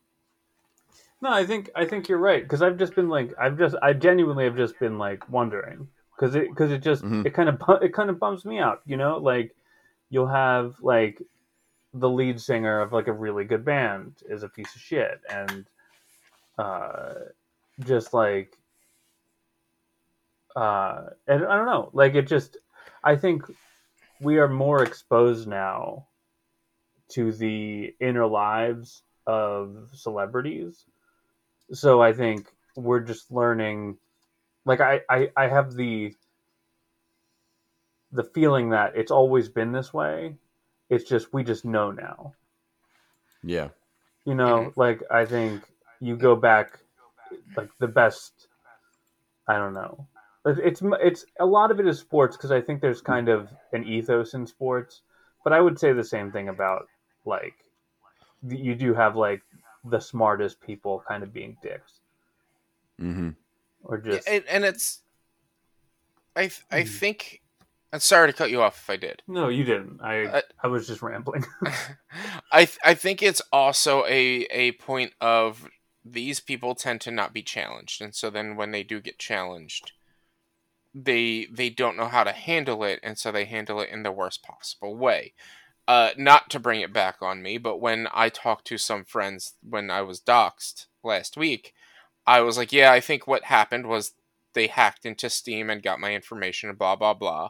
No, 1.22 1.32
I 1.32 1.46
think 1.46 1.70
I 1.76 1.86
think 1.86 2.08
you're 2.08 2.18
right 2.18 2.44
because 2.44 2.62
I've 2.62 2.78
just 2.78 2.96
been 2.96 3.10
like 3.10 3.34
I've 3.40 3.58
just 3.58 3.76
I 3.82 3.94
genuinely 3.94 4.46
have 4.46 4.58
just 4.58 4.80
been 4.80 4.98
like 4.98 5.28
wondering 5.30 5.88
because 6.16 6.36
it 6.36 6.50
because 6.50 6.72
it 6.72 6.84
just 6.84 7.04
mm-hmm. 7.04 7.26
it 7.26 7.34
kind 7.34 7.50
of 7.50 7.62
it 7.82 7.94
kind 7.94 8.10
of 8.10 8.20
bums 8.20 8.46
me 8.46 8.60
out, 8.60 8.82
you 8.86 8.98
know, 8.98 9.18
like 9.18 9.56
you'll 10.10 10.28
have 10.28 10.76
like 10.82 11.22
the 11.94 12.10
lead 12.10 12.40
singer 12.40 12.82
of 12.82 12.92
like 12.92 13.08
a 13.08 13.14
really 13.14 13.46
good 13.46 13.64
band 13.64 14.14
is 14.30 14.44
a 14.44 14.50
piece 14.50 14.76
of 14.76 14.82
shit 14.82 15.22
and 15.30 15.66
uh 16.58 17.14
just 17.80 18.14
like 18.14 18.58
uh 20.56 21.08
and 21.28 21.46
I 21.46 21.58
don't 21.58 21.66
know 21.66 21.90
like 21.94 22.16
it 22.16 22.28
just 22.28 22.58
I 23.04 23.16
think 23.16 23.44
we 24.22 24.38
are 24.38 24.48
more 24.48 24.84
exposed 24.84 25.48
now 25.48 26.08
to 27.10 27.32
the 27.32 27.94
inner 28.00 28.26
lives 28.26 29.04
of 29.28 29.90
celebrities 29.94 30.86
so 31.72 32.02
I 32.02 32.14
think 32.14 32.48
we're 32.76 33.02
just 33.02 33.32
learning 33.32 33.98
like 34.66 34.82
I, 34.82 35.02
I 35.10 35.30
I 35.36 35.48
have 35.48 35.74
the 35.74 36.16
the 38.12 38.24
feeling 38.24 38.70
that 38.70 38.96
it's 38.96 39.12
always 39.12 39.50
been 39.50 39.72
this 39.72 39.94
way 39.94 40.36
it's 40.90 41.08
just 41.08 41.34
we 41.34 41.44
just 41.44 41.66
know 41.66 41.92
now. 41.92 42.34
Yeah. 43.44 43.70
You 44.26 44.36
know, 44.36 44.66
mm-hmm. 44.66 44.80
like 44.80 45.02
I 45.10 45.26
think 45.26 45.64
you 46.00 46.16
go 46.16 46.36
back 46.36 46.80
like 47.56 47.70
the 47.80 47.88
best 47.88 48.48
I 49.48 49.58
don't 49.58 49.74
know. 49.74 50.08
It's 50.46 50.82
it's 50.84 51.26
a 51.40 51.46
lot 51.46 51.72
of 51.72 51.80
it 51.80 51.88
is 51.88 52.00
sports 52.00 52.38
because 52.38 52.52
I 52.52 52.62
think 52.62 52.82
there's 52.82 53.02
kind 53.02 53.30
of 53.30 53.50
an 53.74 53.84
ethos 53.84 54.34
in 54.34 54.46
sports 54.46 55.02
but 55.46 55.54
I 55.54 55.62
would 55.62 55.80
say 55.80 55.94
the 55.94 56.04
same 56.04 56.34
thing 56.34 56.50
about 56.50 56.88
like 57.24 57.54
you 58.46 58.76
do 58.76 58.94
have 58.94 59.16
like 59.16 59.42
the 59.86 60.00
smartest 60.00 60.60
people 60.60 61.02
kind 61.08 61.24
of 61.24 61.32
being 61.32 61.56
dicks. 61.62 62.00
Mm-hmm. 63.00 63.30
Or 63.84 64.00
just 64.00 64.28
yeah, 64.28 64.36
and, 64.36 64.44
and, 64.50 64.66
it's 64.66 65.02
I 66.36 66.42
th- 66.42 66.64
I 66.72 66.82
hmm. 66.82 66.88
think 66.88 67.42
I'm 67.94 68.00
sorry 68.00 68.28
to 68.32 68.36
cut 68.36 68.50
you 68.50 68.62
off 68.62 68.80
if 68.80 68.90
I 68.90 68.96
did. 68.96 69.22
No, 69.28 69.48
you 69.48 69.64
didn't. 69.64 70.02
I 70.02 70.26
uh, 70.26 70.42
I 70.64 70.68
was 70.68 70.88
just 70.88 71.04
rambling. 71.04 71.46
I 72.52 72.66
th- 72.66 72.80
I 72.84 72.96
think 72.96 73.22
it's 73.22 73.42
also 73.54 74.04
a 74.06 74.48
a 74.50 74.72
point 74.74 75.14
of 75.22 75.68
these 76.04 76.40
people 76.40 76.74
tend 76.74 77.02
to 77.02 77.12
not 77.12 77.34
be 77.34 77.44
challenged, 77.44 78.02
and 78.02 78.16
so 78.16 78.32
then 78.32 78.56
when 78.56 78.72
they 78.72 78.82
do 78.82 79.00
get 79.00 79.20
challenged, 79.20 79.92
they 80.96 81.48
they 81.52 81.70
don't 81.70 81.98
know 81.98 82.08
how 82.08 82.24
to 82.24 82.32
handle 82.32 82.84
it, 82.84 83.00
and 83.04 83.18
so 83.18 83.32
they 83.32 83.46
handle 83.46 83.82
it 83.82 83.90
in 83.90 84.04
the 84.04 84.12
worst 84.12 84.42
possible 84.44 84.96
way. 84.96 85.34
Uh, 85.88 86.12
not 86.18 86.50
to 86.50 86.60
bring 86.60 86.82
it 86.82 86.94
back 86.94 87.18
on 87.22 87.44
me, 87.44 87.58
but 87.60 87.80
when 87.80 88.08
I 88.14 88.30
talked 88.30 88.66
to 88.68 88.78
some 88.78 89.04
friends 89.04 89.54
when 89.62 89.92
I 89.92 90.02
was 90.02 90.22
doxxed 90.22 90.88
last 91.04 91.38
week, 91.38 91.74
I 92.26 92.42
was 92.42 92.58
like, 92.58 92.72
"Yeah, 92.72 92.92
I 92.92 93.02
think 93.02 93.28
what 93.28 93.46
happened 93.46 93.88
was 93.88 94.14
they 94.54 94.68
hacked 94.68 95.06
into 95.06 95.30
Steam 95.30 95.70
and 95.70 95.84
got 95.84 96.00
my 96.00 96.14
information, 96.16 96.70
and 96.70 96.80
blah 96.80 96.96
blah 96.96 97.14
blah," 97.14 97.50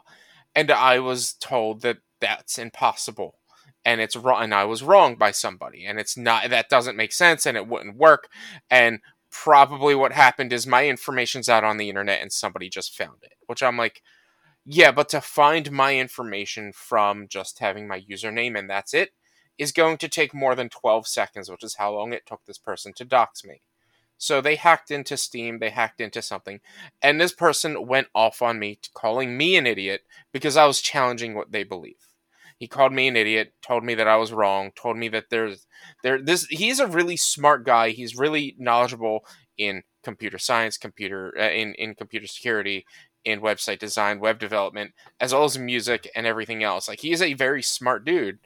and 0.54 0.70
I 0.70 0.98
was 0.98 1.34
told 1.34 1.82
that 1.82 1.98
that's 2.20 2.58
impossible 2.58 3.38
and 3.84 4.00
it's 4.00 4.16
wrong 4.16 4.42
and 4.42 4.54
I 4.54 4.64
was 4.64 4.82
wrong 4.82 5.14
by 5.16 5.30
somebody 5.30 5.86
and 5.86 5.98
it's 5.98 6.16
not 6.16 6.50
that 6.50 6.68
doesn't 6.68 6.96
make 6.96 7.12
sense 7.12 7.46
and 7.46 7.56
it 7.56 7.68
wouldn't 7.68 7.96
work 7.96 8.28
and 8.70 9.00
probably 9.30 9.94
what 9.94 10.12
happened 10.12 10.52
is 10.52 10.66
my 10.66 10.86
information's 10.86 11.48
out 11.48 11.64
on 11.64 11.76
the 11.76 11.88
internet 11.88 12.22
and 12.22 12.32
somebody 12.32 12.68
just 12.68 12.96
found 12.96 13.18
it 13.22 13.34
which 13.46 13.62
I'm 13.62 13.76
like 13.76 14.02
yeah 14.64 14.90
but 14.92 15.08
to 15.10 15.20
find 15.20 15.70
my 15.70 15.96
information 15.96 16.72
from 16.72 17.28
just 17.28 17.58
having 17.58 17.86
my 17.88 18.00
username 18.00 18.58
and 18.58 18.68
that's 18.68 18.94
it 18.94 19.10
is 19.58 19.72
going 19.72 19.96
to 19.98 20.08
take 20.08 20.34
more 20.34 20.54
than 20.54 20.68
12 20.68 21.06
seconds 21.06 21.50
which 21.50 21.64
is 21.64 21.76
how 21.76 21.92
long 21.92 22.12
it 22.12 22.26
took 22.26 22.44
this 22.44 22.58
person 22.58 22.92
to 22.94 23.04
dox 23.04 23.44
me 23.44 23.62
so 24.18 24.40
they 24.40 24.56
hacked 24.56 24.90
into 24.90 25.16
Steam, 25.16 25.58
they 25.58 25.70
hacked 25.70 26.00
into 26.00 26.22
something, 26.22 26.60
and 27.02 27.20
this 27.20 27.32
person 27.32 27.86
went 27.86 28.08
off 28.14 28.40
on 28.40 28.58
me, 28.58 28.78
calling 28.94 29.36
me 29.36 29.56
an 29.56 29.66
idiot 29.66 30.02
because 30.32 30.56
I 30.56 30.64
was 30.66 30.80
challenging 30.80 31.34
what 31.34 31.52
they 31.52 31.64
believe. 31.64 32.15
He 32.58 32.68
called 32.68 32.92
me 32.92 33.06
an 33.08 33.16
idiot, 33.16 33.52
told 33.60 33.84
me 33.84 33.94
that 33.94 34.08
I 34.08 34.16
was 34.16 34.32
wrong, 34.32 34.70
told 34.74 34.96
me 34.96 35.08
that 35.08 35.26
there's 35.30 35.66
there 36.02 36.20
this 36.20 36.46
he's 36.46 36.80
a 36.80 36.86
really 36.86 37.16
smart 37.16 37.64
guy. 37.64 37.90
He's 37.90 38.16
really 38.16 38.56
knowledgeable 38.58 39.26
in 39.58 39.82
computer 40.02 40.38
science, 40.38 40.78
computer 40.78 41.34
uh, 41.38 41.50
in 41.50 41.74
in 41.74 41.94
computer 41.94 42.26
security, 42.26 42.86
in 43.24 43.40
website 43.40 43.78
design, 43.78 44.20
web 44.20 44.38
development, 44.38 44.92
as 45.20 45.34
well 45.34 45.44
as 45.44 45.58
music 45.58 46.10
and 46.14 46.26
everything 46.26 46.62
else. 46.62 46.88
Like 46.88 47.00
he 47.00 47.12
is 47.12 47.20
a 47.20 47.34
very 47.34 47.62
smart 47.62 48.04
dude, 48.04 48.38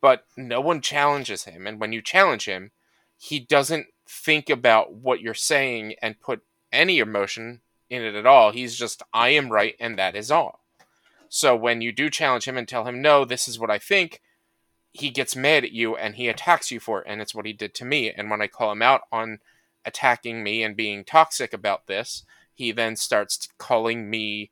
but 0.00 0.24
no 0.36 0.60
one 0.60 0.80
challenges 0.80 1.44
him. 1.44 1.66
And 1.66 1.80
when 1.80 1.92
you 1.92 2.02
challenge 2.02 2.44
him, 2.44 2.70
he 3.16 3.40
doesn't 3.40 3.86
think 4.08 4.48
about 4.48 4.94
what 4.94 5.20
you're 5.20 5.34
saying 5.34 5.94
and 6.00 6.20
put 6.20 6.42
any 6.70 6.98
emotion 6.98 7.62
in 7.90 8.02
it 8.02 8.14
at 8.14 8.26
all. 8.26 8.52
He's 8.52 8.76
just 8.76 9.02
I 9.12 9.30
am 9.30 9.50
right 9.50 9.74
and 9.80 9.98
that 9.98 10.14
is 10.14 10.30
all. 10.30 10.60
So 11.28 11.54
when 11.54 11.80
you 11.80 11.92
do 11.92 12.10
challenge 12.10 12.46
him 12.46 12.56
and 12.56 12.66
tell 12.66 12.84
him, 12.84 13.02
no, 13.02 13.24
this 13.24 13.48
is 13.48 13.58
what 13.58 13.70
I 13.70 13.78
think, 13.78 14.20
he 14.92 15.10
gets 15.10 15.36
mad 15.36 15.64
at 15.64 15.72
you 15.72 15.96
and 15.96 16.14
he 16.14 16.28
attacks 16.28 16.70
you 16.70 16.80
for 16.80 17.02
it. 17.02 17.06
And 17.08 17.20
it's 17.20 17.34
what 17.34 17.46
he 17.46 17.52
did 17.52 17.74
to 17.74 17.84
me. 17.84 18.10
And 18.10 18.30
when 18.30 18.40
I 18.40 18.46
call 18.46 18.72
him 18.72 18.82
out 18.82 19.02
on 19.12 19.38
attacking 19.84 20.42
me 20.42 20.62
and 20.62 20.76
being 20.76 21.04
toxic 21.04 21.52
about 21.52 21.86
this, 21.86 22.24
he 22.54 22.72
then 22.72 22.96
starts 22.96 23.48
calling 23.58 24.10
me, 24.10 24.50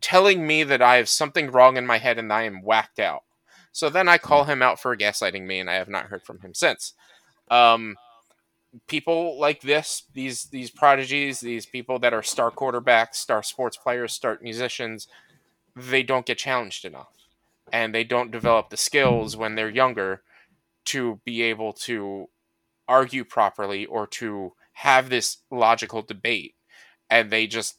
telling 0.00 0.46
me 0.46 0.62
that 0.62 0.82
I 0.82 0.96
have 0.96 1.08
something 1.08 1.50
wrong 1.50 1.76
in 1.76 1.86
my 1.86 1.98
head 1.98 2.18
and 2.18 2.32
I 2.32 2.42
am 2.42 2.62
whacked 2.62 3.00
out. 3.00 3.24
So 3.72 3.88
then 3.88 4.08
I 4.08 4.18
call 4.18 4.44
him 4.44 4.62
out 4.62 4.80
for 4.80 4.96
gaslighting 4.96 5.46
me 5.46 5.58
and 5.58 5.70
I 5.70 5.74
have 5.74 5.88
not 5.88 6.06
heard 6.06 6.22
from 6.22 6.40
him 6.40 6.54
since. 6.54 6.94
Um, 7.50 7.96
people 8.86 9.38
like 9.38 9.62
this, 9.62 10.04
these 10.14 10.44
these 10.46 10.70
prodigies, 10.70 11.40
these 11.40 11.66
people 11.66 11.98
that 12.00 12.14
are 12.14 12.22
star 12.22 12.50
quarterbacks, 12.50 13.16
star 13.16 13.42
sports 13.42 13.76
players, 13.76 14.12
star 14.12 14.38
musicians, 14.42 15.08
they 15.78 16.02
don't 16.02 16.26
get 16.26 16.38
challenged 16.38 16.84
enough. 16.84 17.12
And 17.72 17.94
they 17.94 18.04
don't 18.04 18.30
develop 18.30 18.70
the 18.70 18.76
skills 18.76 19.36
when 19.36 19.54
they're 19.54 19.68
younger 19.68 20.22
to 20.86 21.20
be 21.24 21.42
able 21.42 21.72
to 21.74 22.28
argue 22.86 23.24
properly 23.24 23.84
or 23.84 24.06
to 24.06 24.54
have 24.72 25.10
this 25.10 25.38
logical 25.50 26.02
debate. 26.02 26.54
And 27.10 27.30
they 27.30 27.46
just 27.46 27.76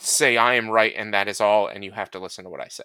say 0.00 0.36
i 0.36 0.54
am 0.54 0.70
right 0.70 0.94
and 0.96 1.12
that 1.12 1.26
is 1.26 1.40
all 1.40 1.66
and 1.66 1.84
you 1.84 1.90
have 1.90 2.10
to 2.10 2.18
listen 2.18 2.44
to 2.44 2.50
what 2.50 2.60
i 2.60 2.68
say. 2.68 2.84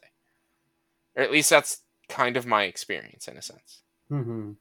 Or 1.15 1.23
at 1.23 1.31
least 1.31 1.49
that's 1.49 1.81
kind 2.09 2.37
of 2.37 2.45
my 2.45 2.63
experience 2.63 3.27
in 3.27 3.37
a 3.37 3.41
sense. 3.41 3.81
Mm-hmm. 4.11 4.51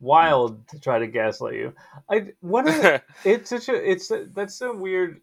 wild 0.00 0.66
to 0.68 0.78
try 0.78 0.98
to 0.98 1.06
gaslight 1.06 1.54
you. 1.54 1.72
I 2.10 2.32
what 2.40 2.68
a, 2.68 3.02
it's 3.24 3.50
such 3.50 3.68
a 3.68 3.90
it's 3.90 4.10
a, 4.10 4.26
that's 4.34 4.54
so 4.54 4.74
weird 4.74 5.20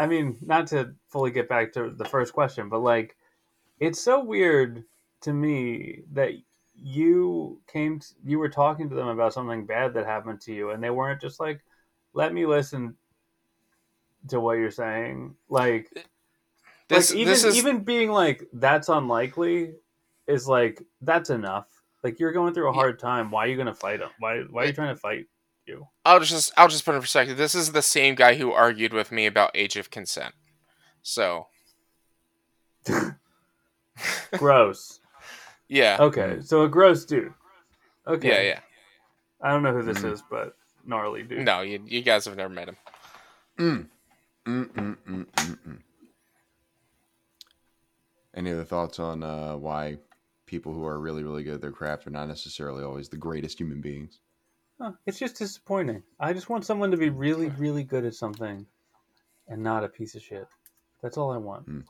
I 0.00 0.06
mean, 0.06 0.38
not 0.40 0.66
to 0.68 0.94
fully 1.10 1.30
get 1.30 1.46
back 1.46 1.74
to 1.74 1.90
the 1.90 2.06
first 2.06 2.32
question, 2.32 2.70
but 2.70 2.80
like, 2.80 3.16
it's 3.80 4.00
so 4.00 4.24
weird 4.24 4.84
to 5.20 5.32
me 5.34 6.04
that 6.12 6.30
you 6.74 7.60
came, 7.70 8.00
to, 8.00 8.06
you 8.24 8.38
were 8.38 8.48
talking 8.48 8.88
to 8.88 8.94
them 8.94 9.08
about 9.08 9.34
something 9.34 9.66
bad 9.66 9.92
that 9.92 10.06
happened 10.06 10.40
to 10.42 10.54
you, 10.54 10.70
and 10.70 10.82
they 10.82 10.88
weren't 10.88 11.20
just 11.20 11.38
like, 11.38 11.60
"Let 12.14 12.32
me 12.32 12.46
listen 12.46 12.96
to 14.28 14.40
what 14.40 14.54
you're 14.54 14.70
saying." 14.70 15.34
Like, 15.50 15.90
this, 16.88 17.10
like 17.10 17.18
even 17.20 17.34
is... 17.34 17.58
even 17.58 17.80
being 17.80 18.10
like, 18.10 18.48
"That's 18.54 18.88
unlikely," 18.88 19.74
is 20.26 20.48
like 20.48 20.82
that's 21.02 21.28
enough. 21.28 21.68
Like 22.02 22.18
you're 22.18 22.32
going 22.32 22.54
through 22.54 22.70
a 22.70 22.72
hard 22.72 22.98
time. 22.98 23.30
Why 23.30 23.44
are 23.44 23.48
you 23.48 23.56
going 23.56 23.66
to 23.66 23.74
fight 23.74 24.00
them? 24.00 24.10
Why 24.18 24.44
Why 24.48 24.62
are 24.62 24.66
you 24.68 24.72
trying 24.72 24.94
to 24.94 25.00
fight? 25.00 25.26
You. 25.70 25.88
I'll 26.04 26.20
just 26.20 26.52
I'll 26.56 26.68
just 26.68 26.84
put 26.84 26.94
in 26.94 27.00
perspective. 27.00 27.36
This 27.36 27.54
is 27.54 27.72
the 27.72 27.82
same 27.82 28.14
guy 28.14 28.34
who 28.34 28.52
argued 28.52 28.92
with 28.92 29.12
me 29.12 29.26
about 29.26 29.50
age 29.54 29.76
of 29.76 29.90
consent. 29.90 30.34
So 31.02 31.46
gross. 34.32 35.00
yeah. 35.68 35.96
Okay, 36.00 36.38
so 36.42 36.64
a 36.64 36.68
gross 36.68 37.04
dude. 37.04 37.32
Okay. 38.06 38.28
Yeah, 38.28 38.42
yeah. 38.42 38.60
I 39.40 39.50
don't 39.50 39.62
know 39.62 39.72
who 39.72 39.82
this 39.82 40.00
mm. 40.00 40.12
is, 40.12 40.22
but 40.30 40.56
gnarly 40.84 41.22
dude. 41.22 41.44
No, 41.44 41.60
you 41.60 41.82
you 41.86 42.02
guys 42.02 42.24
have 42.24 42.36
never 42.36 42.52
met 42.52 42.68
him. 42.68 42.76
Mm. 43.58 43.86
Mm, 44.46 44.68
mm, 44.72 44.96
mm. 45.06 45.78
Any 48.34 48.52
other 48.52 48.64
thoughts 48.64 48.98
on 48.98 49.22
uh, 49.22 49.56
why 49.56 49.98
people 50.46 50.72
who 50.72 50.84
are 50.84 50.98
really, 50.98 51.22
really 51.22 51.42
good 51.42 51.54
at 51.54 51.60
their 51.60 51.72
craft 51.72 52.06
are 52.06 52.10
not 52.10 52.26
necessarily 52.26 52.82
always 52.82 53.08
the 53.08 53.16
greatest 53.16 53.60
human 53.60 53.80
beings? 53.80 54.20
Huh, 54.80 54.92
it's 55.04 55.18
just 55.18 55.36
disappointing. 55.36 56.02
I 56.18 56.32
just 56.32 56.48
want 56.48 56.64
someone 56.64 56.90
to 56.90 56.96
be 56.96 57.10
really, 57.10 57.48
really 57.50 57.84
good 57.84 58.06
at 58.06 58.14
something 58.14 58.66
and 59.46 59.62
not 59.62 59.84
a 59.84 59.88
piece 59.88 60.14
of 60.14 60.22
shit. 60.22 60.46
That's 61.02 61.18
all 61.18 61.30
I 61.30 61.36
want. 61.36 61.68
Mm. 61.68 61.84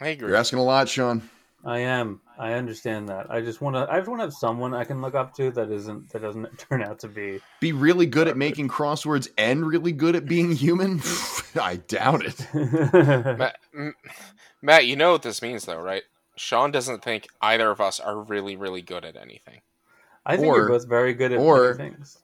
I 0.00 0.08
agree. 0.08 0.28
You're 0.28 0.36
asking 0.36 0.60
a 0.60 0.64
lot, 0.64 0.88
Sean. 0.88 1.28
I 1.64 1.80
am. 1.80 2.20
I 2.38 2.52
understand 2.52 3.08
that. 3.08 3.30
I 3.30 3.40
just 3.40 3.60
want 3.60 3.74
to. 3.74 3.86
I 3.92 3.98
just 3.98 4.08
want 4.08 4.20
to 4.20 4.26
have 4.26 4.32
someone 4.32 4.72
I 4.72 4.84
can 4.84 5.02
look 5.02 5.16
up 5.16 5.34
to 5.34 5.50
that 5.50 5.70
isn't 5.70 6.10
that 6.12 6.22
doesn't 6.22 6.58
turn 6.70 6.82
out 6.82 7.00
to 7.00 7.08
be 7.08 7.40
be 7.60 7.72
really 7.72 8.06
good 8.06 8.28
at 8.28 8.36
making 8.36 8.68
crosswords 8.68 9.28
and 9.36 9.66
really 9.66 9.92
good 9.92 10.14
at 10.14 10.24
being 10.24 10.52
human. 10.52 11.00
I 11.60 11.76
doubt 11.76 12.22
it. 12.24 12.46
Matt, 13.38 13.58
Matt, 14.62 14.86
you 14.86 14.94
know 14.96 15.12
what 15.12 15.22
this 15.22 15.42
means, 15.42 15.64
though, 15.64 15.80
right? 15.80 16.04
Sean 16.38 16.70
doesn't 16.70 17.02
think 17.02 17.28
either 17.40 17.70
of 17.70 17.80
us 17.80 18.00
are 18.00 18.18
really, 18.18 18.56
really 18.56 18.82
good 18.82 19.04
at 19.04 19.16
anything. 19.16 19.60
I 20.24 20.36
think 20.36 20.48
or, 20.48 20.54
we're 20.54 20.68
both 20.68 20.88
very 20.88 21.14
good 21.14 21.32
at 21.32 21.38
or, 21.38 21.74
things. 21.74 22.18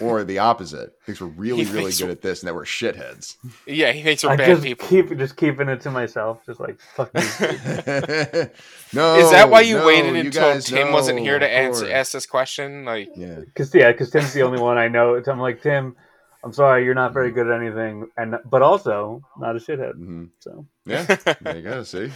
Or 0.00 0.24
the 0.24 0.38
opposite. 0.38 0.92
Thinks 1.06 1.20
we're 1.20 1.26
really, 1.28 1.64
really 1.64 1.92
good 1.92 2.10
at 2.10 2.20
this 2.20 2.42
and 2.42 2.48
that 2.48 2.54
we're 2.54 2.64
shitheads. 2.64 3.36
Yeah, 3.66 3.92
he 3.92 4.02
thinks 4.02 4.24
we're 4.24 4.30
I 4.30 4.36
bad 4.36 4.48
just 4.48 4.62
people. 4.62 4.88
Keep 4.88 5.16
just 5.16 5.36
keeping 5.36 5.68
it 5.68 5.80
to 5.82 5.90
myself, 5.90 6.44
just 6.44 6.60
like 6.60 6.78
fuck 6.94 7.12
no. 7.14 7.20
Is 7.22 9.30
that 9.30 9.48
why 9.48 9.62
you 9.62 9.76
no, 9.76 9.86
waited 9.86 10.16
until 10.16 10.54
you 10.54 10.60
Tim 10.60 10.92
wasn't 10.92 11.20
here 11.20 11.38
to 11.38 11.48
answer 11.48 11.90
ask 11.90 12.12
this 12.12 12.26
question? 12.26 12.84
Like 12.84 13.10
Yeah. 13.16 13.40
Because 13.40 13.74
yeah, 13.74 13.92
because 13.92 14.10
Tim's 14.10 14.32
the 14.32 14.42
only 14.42 14.60
one 14.60 14.76
I 14.76 14.88
know. 14.88 15.22
I'm 15.26 15.40
like, 15.40 15.62
Tim, 15.62 15.96
I'm 16.42 16.52
sorry, 16.52 16.84
you're 16.84 16.94
not 16.94 17.12
very 17.12 17.30
good 17.30 17.48
at 17.48 17.60
anything, 17.60 18.08
and 18.16 18.36
but 18.44 18.62
also 18.62 19.22
not 19.38 19.56
a 19.56 19.58
shithead. 19.58 19.94
Mm-hmm. 19.94 20.24
So 20.40 20.66
yeah, 20.86 21.04
there 21.40 21.56
you 21.56 21.62
go. 21.62 21.82
See, 21.82 22.10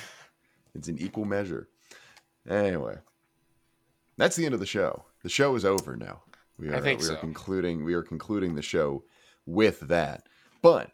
it's 0.75 0.89
an 0.89 0.99
equal 0.99 1.25
measure. 1.25 1.69
Anyway, 2.49 2.97
that's 4.17 4.37
the 4.37 4.45
end 4.45 4.55
of 4.55 4.61
the 4.61 4.67
show. 4.67 5.05
The 5.23 5.29
show 5.29 5.55
is 5.55 5.65
over 5.65 5.97
now. 5.97 6.23
We 6.59 6.69
are, 6.69 6.77
I 6.77 6.81
think 6.81 7.01
we 7.01 7.07
so. 7.07 7.15
are 7.15 7.19
concluding. 7.19 7.85
We 7.85 7.95
are 7.95 8.03
concluding 8.03 8.55
the 8.55 8.63
show 8.63 9.05
with 9.47 9.81
that. 9.81 10.29
But 10.63 10.93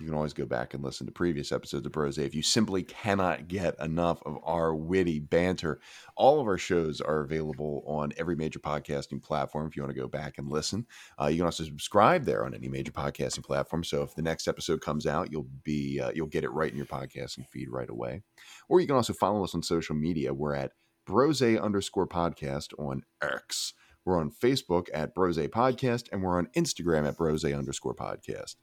you 0.00 0.06
can 0.06 0.14
always 0.14 0.32
go 0.32 0.46
back 0.46 0.74
and 0.74 0.82
listen 0.82 1.06
to 1.06 1.12
previous 1.12 1.50
episodes 1.50 1.84
of 1.84 1.92
Brose 1.92 2.18
if 2.18 2.34
you 2.34 2.42
simply 2.42 2.82
cannot 2.82 3.48
get 3.48 3.78
enough 3.80 4.22
of 4.24 4.38
our 4.44 4.74
witty 4.74 5.18
banter. 5.18 5.80
All 6.16 6.40
of 6.40 6.46
our 6.46 6.58
shows 6.58 7.00
are 7.00 7.20
available 7.20 7.82
on 7.86 8.12
every 8.16 8.36
major 8.36 8.58
podcasting 8.58 9.22
platform 9.22 9.66
if 9.66 9.76
you 9.76 9.82
want 9.82 9.94
to 9.94 10.00
go 10.00 10.08
back 10.08 10.38
and 10.38 10.48
listen. 10.48 10.86
Uh, 11.20 11.26
you 11.26 11.38
can 11.38 11.46
also 11.46 11.64
subscribe 11.64 12.24
there 12.24 12.44
on 12.44 12.54
any 12.54 12.68
major 12.68 12.92
podcasting 12.92 13.44
platform. 13.44 13.82
So 13.82 14.02
if 14.02 14.14
the 14.14 14.22
next 14.22 14.46
episode 14.46 14.80
comes 14.80 15.06
out, 15.06 15.32
you'll 15.32 15.48
be 15.64 16.00
uh, 16.00 16.12
you'll 16.14 16.26
get 16.26 16.44
it 16.44 16.52
right 16.52 16.70
in 16.70 16.76
your 16.76 16.86
podcasting 16.86 17.46
feed 17.48 17.68
right 17.70 17.90
away. 17.90 18.22
Or 18.68 18.80
you 18.80 18.86
can 18.86 18.96
also 18.96 19.12
follow 19.12 19.42
us 19.44 19.54
on 19.54 19.62
social 19.62 19.94
media. 19.94 20.32
We're 20.32 20.54
at 20.54 20.72
Brose 21.06 21.42
underscore 21.42 22.06
podcast 22.06 22.72
on 22.78 23.02
X. 23.22 23.74
We're 24.04 24.18
on 24.18 24.30
Facebook 24.30 24.88
at 24.94 25.14
Brose 25.14 25.36
Podcast, 25.36 26.08
and 26.10 26.22
we're 26.22 26.38
on 26.38 26.48
Instagram 26.56 27.06
at 27.06 27.18
Brose 27.18 27.44
underscore 27.44 27.94
podcast. 27.94 28.56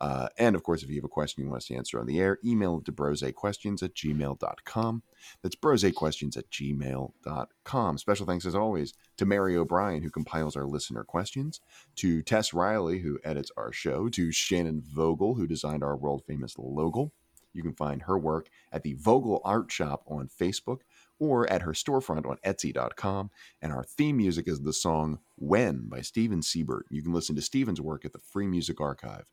Uh, 0.00 0.28
and 0.38 0.56
of 0.56 0.62
course, 0.62 0.82
if 0.82 0.88
you 0.88 0.96
have 0.96 1.04
a 1.04 1.08
question 1.08 1.42
you 1.42 1.50
want 1.50 1.58
us 1.58 1.66
to 1.66 1.74
answer 1.74 2.00
on 2.00 2.06
the 2.06 2.20
air, 2.20 2.38
email 2.44 2.78
it 2.78 2.84
to 2.86 2.92
brosequestions 2.92 3.82
at 3.82 3.94
gmail.com. 3.94 5.02
That's 5.42 5.56
brosequestions 5.56 6.36
at 6.36 6.50
gmail.com. 6.50 7.98
Special 7.98 8.26
thanks, 8.26 8.46
as 8.46 8.54
always, 8.54 8.94
to 9.18 9.26
Mary 9.26 9.56
O'Brien, 9.56 10.02
who 10.02 10.10
compiles 10.10 10.56
our 10.56 10.64
listener 10.64 11.04
questions, 11.04 11.60
to 11.96 12.22
Tess 12.22 12.54
Riley, 12.54 13.00
who 13.00 13.18
edits 13.24 13.50
our 13.56 13.72
show, 13.72 14.08
to 14.08 14.32
Shannon 14.32 14.82
Vogel, 14.82 15.34
who 15.34 15.46
designed 15.46 15.82
our 15.82 15.96
world 15.96 16.22
famous 16.26 16.54
logo. 16.58 17.12
You 17.52 17.62
can 17.62 17.74
find 17.74 18.02
her 18.02 18.18
work 18.18 18.48
at 18.72 18.82
the 18.82 18.94
Vogel 18.94 19.40
Art 19.44 19.70
Shop 19.70 20.04
on 20.06 20.28
Facebook 20.28 20.80
or 21.18 21.50
at 21.52 21.62
her 21.62 21.72
storefront 21.72 22.26
on 22.26 22.38
Etsy.com. 22.44 23.30
And 23.60 23.72
our 23.72 23.84
theme 23.84 24.16
music 24.16 24.48
is 24.48 24.62
the 24.62 24.72
song 24.72 25.18
When 25.36 25.88
by 25.88 26.00
Steven 26.00 26.42
Siebert. 26.42 26.86
You 26.90 27.02
can 27.02 27.12
listen 27.12 27.34
to 27.36 27.42
Steven's 27.42 27.80
work 27.80 28.04
at 28.04 28.12
the 28.12 28.18
Free 28.18 28.46
Music 28.46 28.80
Archive. 28.80 29.26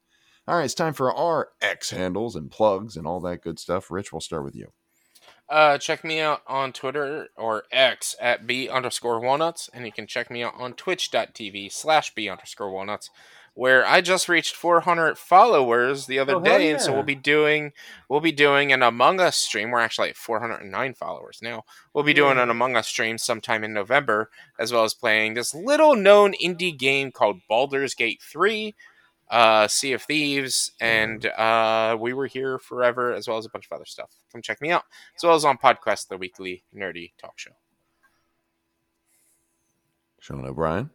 All 0.47 0.55
right, 0.55 0.63
it's 0.63 0.73
time 0.73 0.93
for 0.93 1.13
our 1.13 1.49
X 1.61 1.89
handles 1.89 2.37
and 2.37 2.49
plugs 2.49 2.95
and 2.95 3.05
all 3.05 3.19
that 3.19 3.41
good 3.41 3.59
stuff. 3.59 3.91
Rich, 3.91 4.13
we'll 4.13 4.21
start 4.21 4.45
with 4.45 4.55
you. 4.55 4.71
Uh, 5.49 5.77
check 5.77 6.05
me 6.05 6.21
out 6.21 6.41
on 6.47 6.71
Twitter 6.71 7.27
or 7.35 7.63
X 7.69 8.15
at 8.21 8.47
B 8.47 8.69
underscore 8.69 9.19
walnuts, 9.19 9.69
and 9.73 9.85
you 9.85 9.91
can 9.91 10.07
check 10.07 10.31
me 10.31 10.43
out 10.43 10.53
on 10.57 10.73
twitch.tv 10.73 11.69
slash 11.73 12.15
B 12.15 12.29
underscore 12.29 12.71
walnuts, 12.71 13.09
where 13.55 13.85
I 13.85 13.99
just 13.99 14.29
reached 14.29 14.55
400 14.55 15.17
followers 15.17 16.05
the 16.05 16.19
other 16.19 16.35
oh, 16.35 16.41
day, 16.41 16.67
yeah. 16.67 16.71
and 16.73 16.81
so 16.81 16.93
we'll 16.93 17.03
be 17.03 17.15
doing 17.15 17.73
we'll 18.07 18.21
be 18.21 18.31
doing 18.31 18.71
an 18.71 18.81
Among 18.81 19.19
Us 19.19 19.35
stream. 19.35 19.71
We're 19.71 19.79
actually 19.79 20.11
at 20.11 20.15
409 20.15 20.93
followers 20.93 21.39
now. 21.41 21.63
We'll 21.93 22.05
be 22.05 22.13
doing 22.13 22.37
an 22.37 22.49
Among 22.49 22.77
Us 22.77 22.87
stream 22.87 23.17
sometime 23.17 23.65
in 23.65 23.73
November, 23.73 24.29
as 24.57 24.71
well 24.71 24.85
as 24.85 24.93
playing 24.93 25.33
this 25.33 25.53
little 25.53 25.97
known 25.97 26.33
indie 26.41 26.77
game 26.77 27.11
called 27.11 27.41
Baldur's 27.49 27.93
Gate 27.95 28.21
3 28.21 28.75
uh, 29.29 29.67
Sea 29.67 29.93
of 29.93 30.01
Thieves, 30.03 30.71
and 30.79 31.25
uh, 31.25 31.97
We 31.99 32.13
Were 32.13 32.27
Here 32.27 32.59
Forever, 32.59 33.13
as 33.13 33.27
well 33.27 33.37
as 33.37 33.45
a 33.45 33.49
bunch 33.49 33.65
of 33.65 33.71
other 33.71 33.85
stuff. 33.85 34.11
Come 34.31 34.41
check 34.41 34.61
me 34.61 34.71
out, 34.71 34.83
as 35.15 35.23
well 35.23 35.35
as 35.35 35.45
on 35.45 35.57
Podcast, 35.57 36.07
the 36.07 36.17
weekly 36.17 36.63
nerdy 36.75 37.11
talk 37.17 37.37
show. 37.37 37.51
Sean 40.19 40.45
O'Brien. 40.45 40.89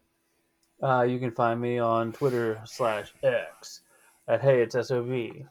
Uh, 0.82 1.02
you 1.02 1.18
can 1.18 1.30
find 1.30 1.60
me 1.60 1.78
on 1.78 2.12
Twitter 2.12 2.60
slash 2.64 3.14
X 3.22 3.82
at 4.28 4.40
Hey 4.40 4.62
It's 4.62 4.74
SOB. 4.74 5.46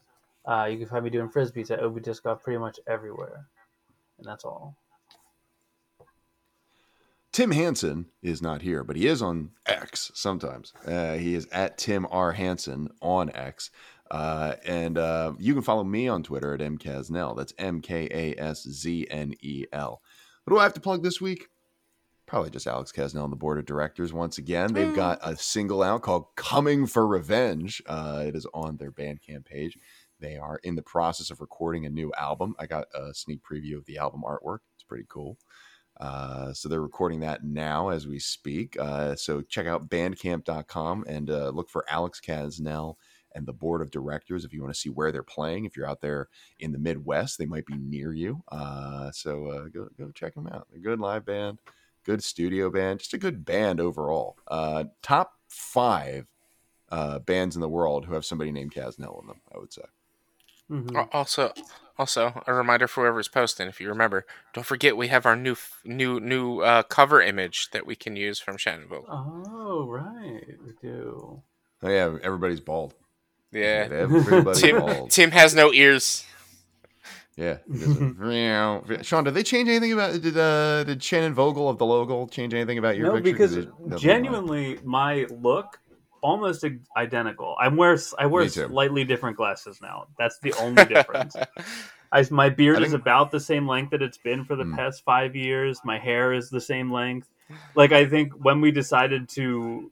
Uh, 0.46 0.66
you 0.66 0.78
can 0.78 0.88
find 0.88 1.04
me 1.04 1.10
doing 1.10 1.30
frisbees 1.30 1.72
at 1.72 1.80
Obi 1.80 2.02
Disc 2.02 2.24
Golf 2.24 2.44
pretty 2.44 2.60
much 2.60 2.80
everywhere. 2.88 3.46
And 4.18 4.28
that's 4.28 4.44
all. 4.44 4.76
Tim 7.32 7.52
Hansen 7.52 8.08
is 8.22 8.42
not 8.42 8.62
here, 8.62 8.84
but 8.84 8.98
he 8.98 9.08
is 9.08 9.22
on 9.22 9.52
X 9.66 10.12
sometimes. 10.14 10.74
Uh, 10.86 11.14
he 11.14 11.34
is 11.34 11.48
at 11.52 11.78
Tim 11.78 12.06
R. 12.12 12.34
Hansen 12.34 12.90
on 13.02 13.34
X. 13.34 13.72
Uh, 14.10 14.56
and 14.66 14.98
uh, 14.98 15.32
you 15.40 15.54
can 15.54 15.64
follow 15.64 15.86
me 15.86 16.10
on 16.10 16.24
Twitter 16.24 16.54
at 16.54 16.60
mkasznel. 16.60 17.38
That's 17.38 17.54
M 17.58 17.80
K 17.80 18.10
A 18.12 18.42
S 18.42 18.64
Z 18.64 19.08
N 19.10 19.34
E 19.40 19.66
L. 19.72 20.02
What 20.44 20.56
do 20.56 20.60
I 20.60 20.64
have 20.64 20.74
to 20.74 20.82
plug 20.82 21.04
this 21.04 21.22
week? 21.22 21.48
Probably 22.26 22.50
just 22.50 22.68
Alex 22.68 22.92
Kasznel 22.92 23.24
on 23.24 23.30
the 23.30 23.36
board 23.38 23.58
of 23.58 23.66
directors 23.66 24.12
once 24.12 24.38
again. 24.38 24.74
They've 24.74 24.96
got 24.96 25.20
a 25.22 25.36
single 25.38 25.84
out 25.84 26.02
called 26.02 26.28
Coming 26.36 26.86
for 26.86 27.08
Revenge. 27.08 27.82
Uh, 27.86 28.24
it 28.26 28.36
is 28.36 28.46
on 28.54 28.78
their 28.78 28.92
Bandcamp 28.92 29.46
page. 29.46 29.78
They 30.20 30.38
are 30.38 30.60
in 30.64 30.76
the 30.76 30.82
process 30.82 31.30
of 31.30 31.42
recording 31.42 31.86
a 31.86 31.90
new 31.90 32.12
album. 32.18 32.56
I 32.60 32.68
got 32.68 32.88
a 32.94 33.14
sneak 33.14 33.42
preview 33.44 33.78
of 33.78 33.86
the 33.86 33.98
album 33.98 34.24
artwork. 34.26 34.60
It's 34.76 34.84
pretty 34.84 35.06
cool. 35.10 35.38
Uh, 36.02 36.52
so 36.52 36.68
they're 36.68 36.82
recording 36.82 37.20
that 37.20 37.44
now 37.44 37.90
as 37.90 38.08
we 38.08 38.18
speak. 38.18 38.76
Uh, 38.80 39.16
so 39.16 39.42
check 39.42 39.68
out 39.68 39.88
bandcamp.com 39.88 41.06
and 41.08 41.30
uh, 41.30 41.50
look 41.50 41.70
for 41.70 41.86
Alex 41.90 42.20
Kasznel 42.20 42.96
and 43.34 43.46
the 43.46 43.54
board 43.54 43.82
of 43.82 43.92
directors 43.92 44.44
if 44.44 44.52
you 44.52 44.62
want 44.62 44.74
to 44.74 44.80
see 44.80 44.90
where 44.90 45.12
they're 45.12 45.22
playing. 45.22 45.66
If 45.66 45.78
you're 45.78 45.88
out 45.88 46.02
there 46.02 46.28
in 46.60 46.72
the 46.72 46.80
Midwest, 46.80 47.38
they 47.38 47.46
might 47.46 47.68
be 47.68 47.78
near 47.78 48.14
you. 48.14 48.44
Uh, 48.52 49.12
so 49.12 49.46
uh, 49.48 49.68
go, 49.68 49.88
go 49.98 50.12
check 50.12 50.34
them 50.34 50.48
out. 50.48 50.68
A 50.76 50.80
good 50.80 51.00
live 51.00 51.24
band, 51.24 51.60
good 52.04 52.24
studio 52.24 52.72
band, 52.72 53.00
just 53.00 53.14
a 53.14 53.20
good 53.20 53.46
band 53.46 53.80
overall. 53.80 54.38
Uh, 54.48 54.86
top 55.04 55.34
five 55.48 56.26
bands 57.26 57.56
in 57.56 57.62
the 57.62 57.70
world 57.70 58.06
who 58.06 58.16
have 58.16 58.26
somebody 58.26 58.52
named 58.52 58.74
Kasznel 58.74 59.22
in 59.22 59.28
them, 59.28 59.42
I 59.54 59.60
would 59.60 59.72
say. 59.72 59.84
Mm-hmm. 60.72 60.98
Also, 61.12 61.52
also 62.02 62.42
a 62.48 62.54
reminder 62.54 62.88
for 62.88 63.04
whoever's 63.04 63.28
posting, 63.28 63.68
if 63.68 63.80
you 63.80 63.88
remember, 63.88 64.26
don't 64.54 64.66
forget 64.66 64.98
we 64.98 65.08
have 65.10 65.26
our 65.26 65.36
new 65.36 65.56
new 65.86 66.20
new 66.20 66.62
uh, 66.62 66.82
cover 66.84 67.22
image 67.22 67.70
that 67.72 67.86
we 67.86 67.96
can 67.96 68.16
use 68.16 68.40
from 68.40 68.58
Shannon 68.58 68.88
Vogel. 68.88 69.06
Oh 69.08 69.88
right, 69.88 70.58
we 70.66 70.74
do. 70.82 71.44
Oh 71.84 71.90
yeah, 71.90 72.18
everybody's 72.24 72.60
bald. 72.60 72.96
Yeah, 73.52 73.88
everybody's 73.92 74.62
Tim, 74.62 74.80
bald. 74.80 75.12
Tim 75.12 75.30
has 75.32 75.54
no 75.54 75.72
ears. 75.72 76.26
Yeah. 77.38 77.58
Sean, 79.04 79.24
did 79.24 79.34
they 79.36 79.44
change 79.44 79.70
anything 79.70 79.94
about 79.94 80.20
did 80.22 80.36
uh, 80.36 80.84
did 80.84 81.04
Shannon 81.04 81.36
Vogel 81.36 81.70
of 81.70 81.78
the 81.78 81.86
logo 81.86 82.26
change 82.28 82.54
anything 82.56 82.80
about 82.80 82.98
your 82.98 83.08
no, 83.08 83.22
picture? 83.22 83.32
because 83.32 84.02
genuinely, 84.02 84.80
my 84.84 85.28
look 85.30 85.80
almost 86.22 86.66
identical. 86.96 87.56
I 87.60 87.68
wear 87.68 87.98
I 88.18 88.26
wear 88.26 88.48
slightly 88.48 89.04
different 89.04 89.38
glasses 89.38 89.80
now. 89.82 90.08
That's 90.18 90.40
the 90.40 90.54
only 90.60 90.86
difference. 90.86 91.36
I, 92.12 92.26
my 92.30 92.50
beard 92.50 92.78
think... 92.78 92.88
is 92.88 92.94
about 92.94 93.32
the 93.32 93.40
same 93.40 93.68
length 93.68 93.92
that 93.92 94.02
it's 94.02 94.18
been 94.18 94.46
for 94.46 94.56
the 94.56 94.64
mm. 94.64 94.76
past 94.76 95.04
five 95.04 95.36
years. 95.36 95.80
My 95.84 95.98
hair 95.98 96.34
is 96.34 96.50
the 96.50 96.62
same 96.62 96.92
length. 96.92 97.30
Like 97.76 97.92
I 97.92 98.06
think 98.06 98.34
when 98.34 98.62
we 98.62 98.72
decided 98.72 99.30
to 99.30 99.92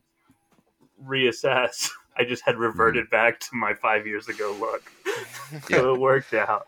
reassess, 1.06 1.90
I 2.18 2.24
just 2.26 2.44
had 2.46 2.58
reverted 2.58 3.08
mm. 3.08 3.12
back 3.12 3.40
to 3.42 3.56
my 3.56 3.74
five 3.74 4.06
years 4.06 4.28
ago 4.28 4.56
look. 4.60 4.92
so 5.70 5.94
it 5.94 6.00
worked 6.00 6.34
out. 6.34 6.66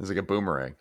It's 0.00 0.08
like 0.08 0.18
a 0.18 0.22
boomerang. 0.22 0.74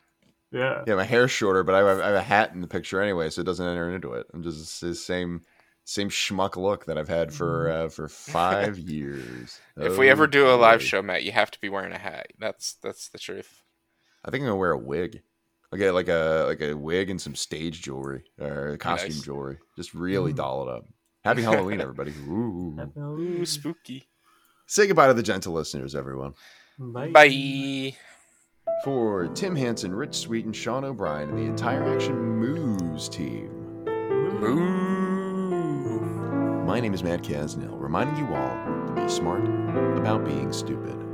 Yeah. 0.51 0.83
Yeah, 0.87 0.95
my 0.95 1.03
hair's 1.03 1.31
shorter, 1.31 1.63
but 1.63 1.75
I 1.75 1.79
have, 1.79 1.99
I 1.99 2.05
have, 2.07 2.15
a 2.15 2.21
hat 2.21 2.51
in 2.53 2.61
the 2.61 2.67
picture 2.67 3.01
anyway, 3.01 3.29
so 3.29 3.41
it 3.41 3.45
doesn't 3.45 3.65
enter 3.65 3.93
into 3.93 4.13
it. 4.13 4.27
I'm 4.33 4.43
just 4.43 4.79
the 4.79 4.95
same 4.95 5.41
same 5.85 6.09
schmuck 6.09 6.57
look 6.57 6.85
that 6.85 6.97
I've 6.97 7.07
had 7.07 7.31
for 7.31 7.67
mm-hmm. 7.67 7.85
uh, 7.85 7.89
for 7.89 8.09
five 8.09 8.77
years. 8.77 9.59
if 9.77 9.93
oh, 9.93 9.97
we 9.97 10.09
ever 10.09 10.27
do 10.27 10.49
a 10.49 10.57
live 10.57 10.81
show, 10.81 11.01
Matt, 11.01 11.23
you 11.23 11.31
have 11.31 11.51
to 11.51 11.61
be 11.61 11.69
wearing 11.69 11.93
a 11.93 11.97
hat. 11.97 12.27
That's 12.37 12.73
that's 12.83 13.07
the 13.09 13.19
truth. 13.19 13.61
I 14.25 14.31
think 14.31 14.41
I'm 14.41 14.47
gonna 14.47 14.57
wear 14.57 14.71
a 14.71 14.77
wig. 14.77 15.21
I'll 15.71 15.79
get 15.79 15.93
like 15.93 16.09
a 16.09 16.45
like 16.47 16.61
a 16.61 16.73
wig 16.73 17.09
and 17.09 17.21
some 17.21 17.35
stage 17.35 17.81
jewelry 17.81 18.23
or 18.39 18.77
costume 18.77 19.11
nice. 19.11 19.21
jewelry. 19.21 19.57
Just 19.77 19.93
really 19.93 20.33
mm. 20.33 20.37
doll 20.37 20.67
it 20.67 20.69
up. 20.69 20.85
Happy 21.23 21.43
Halloween, 21.43 21.81
everybody! 21.81 22.13
Ooh. 22.27 22.91
Ooh, 22.97 23.45
spooky. 23.45 24.07
Say 24.67 24.87
goodbye 24.87 25.07
to 25.07 25.13
the 25.13 25.23
gentle 25.23 25.53
listeners, 25.53 25.95
everyone. 25.95 26.33
Bye. 26.79 27.09
Bye. 27.09 27.95
For 28.83 29.27
Tim 29.29 29.55
Hansen, 29.55 29.93
Rich 29.93 30.15
Sweet, 30.15 30.45
and 30.45 30.55
Sean 30.55 30.83
O'Brien, 30.83 31.29
and 31.29 31.37
the 31.37 31.43
entire 31.43 31.83
Action 31.83 32.15
Moves 32.15 33.07
team. 33.07 33.49
Moves. 34.39 34.84
My 36.65 36.79
name 36.79 36.95
is 36.95 37.03
Matt 37.03 37.21
Kasznel, 37.21 37.79
reminding 37.79 38.17
you 38.17 38.33
all 38.33 38.87
to 38.87 38.93
be 38.95 39.07
smart 39.07 39.45
about 39.99 40.25
being 40.25 40.51
stupid. 40.51 41.04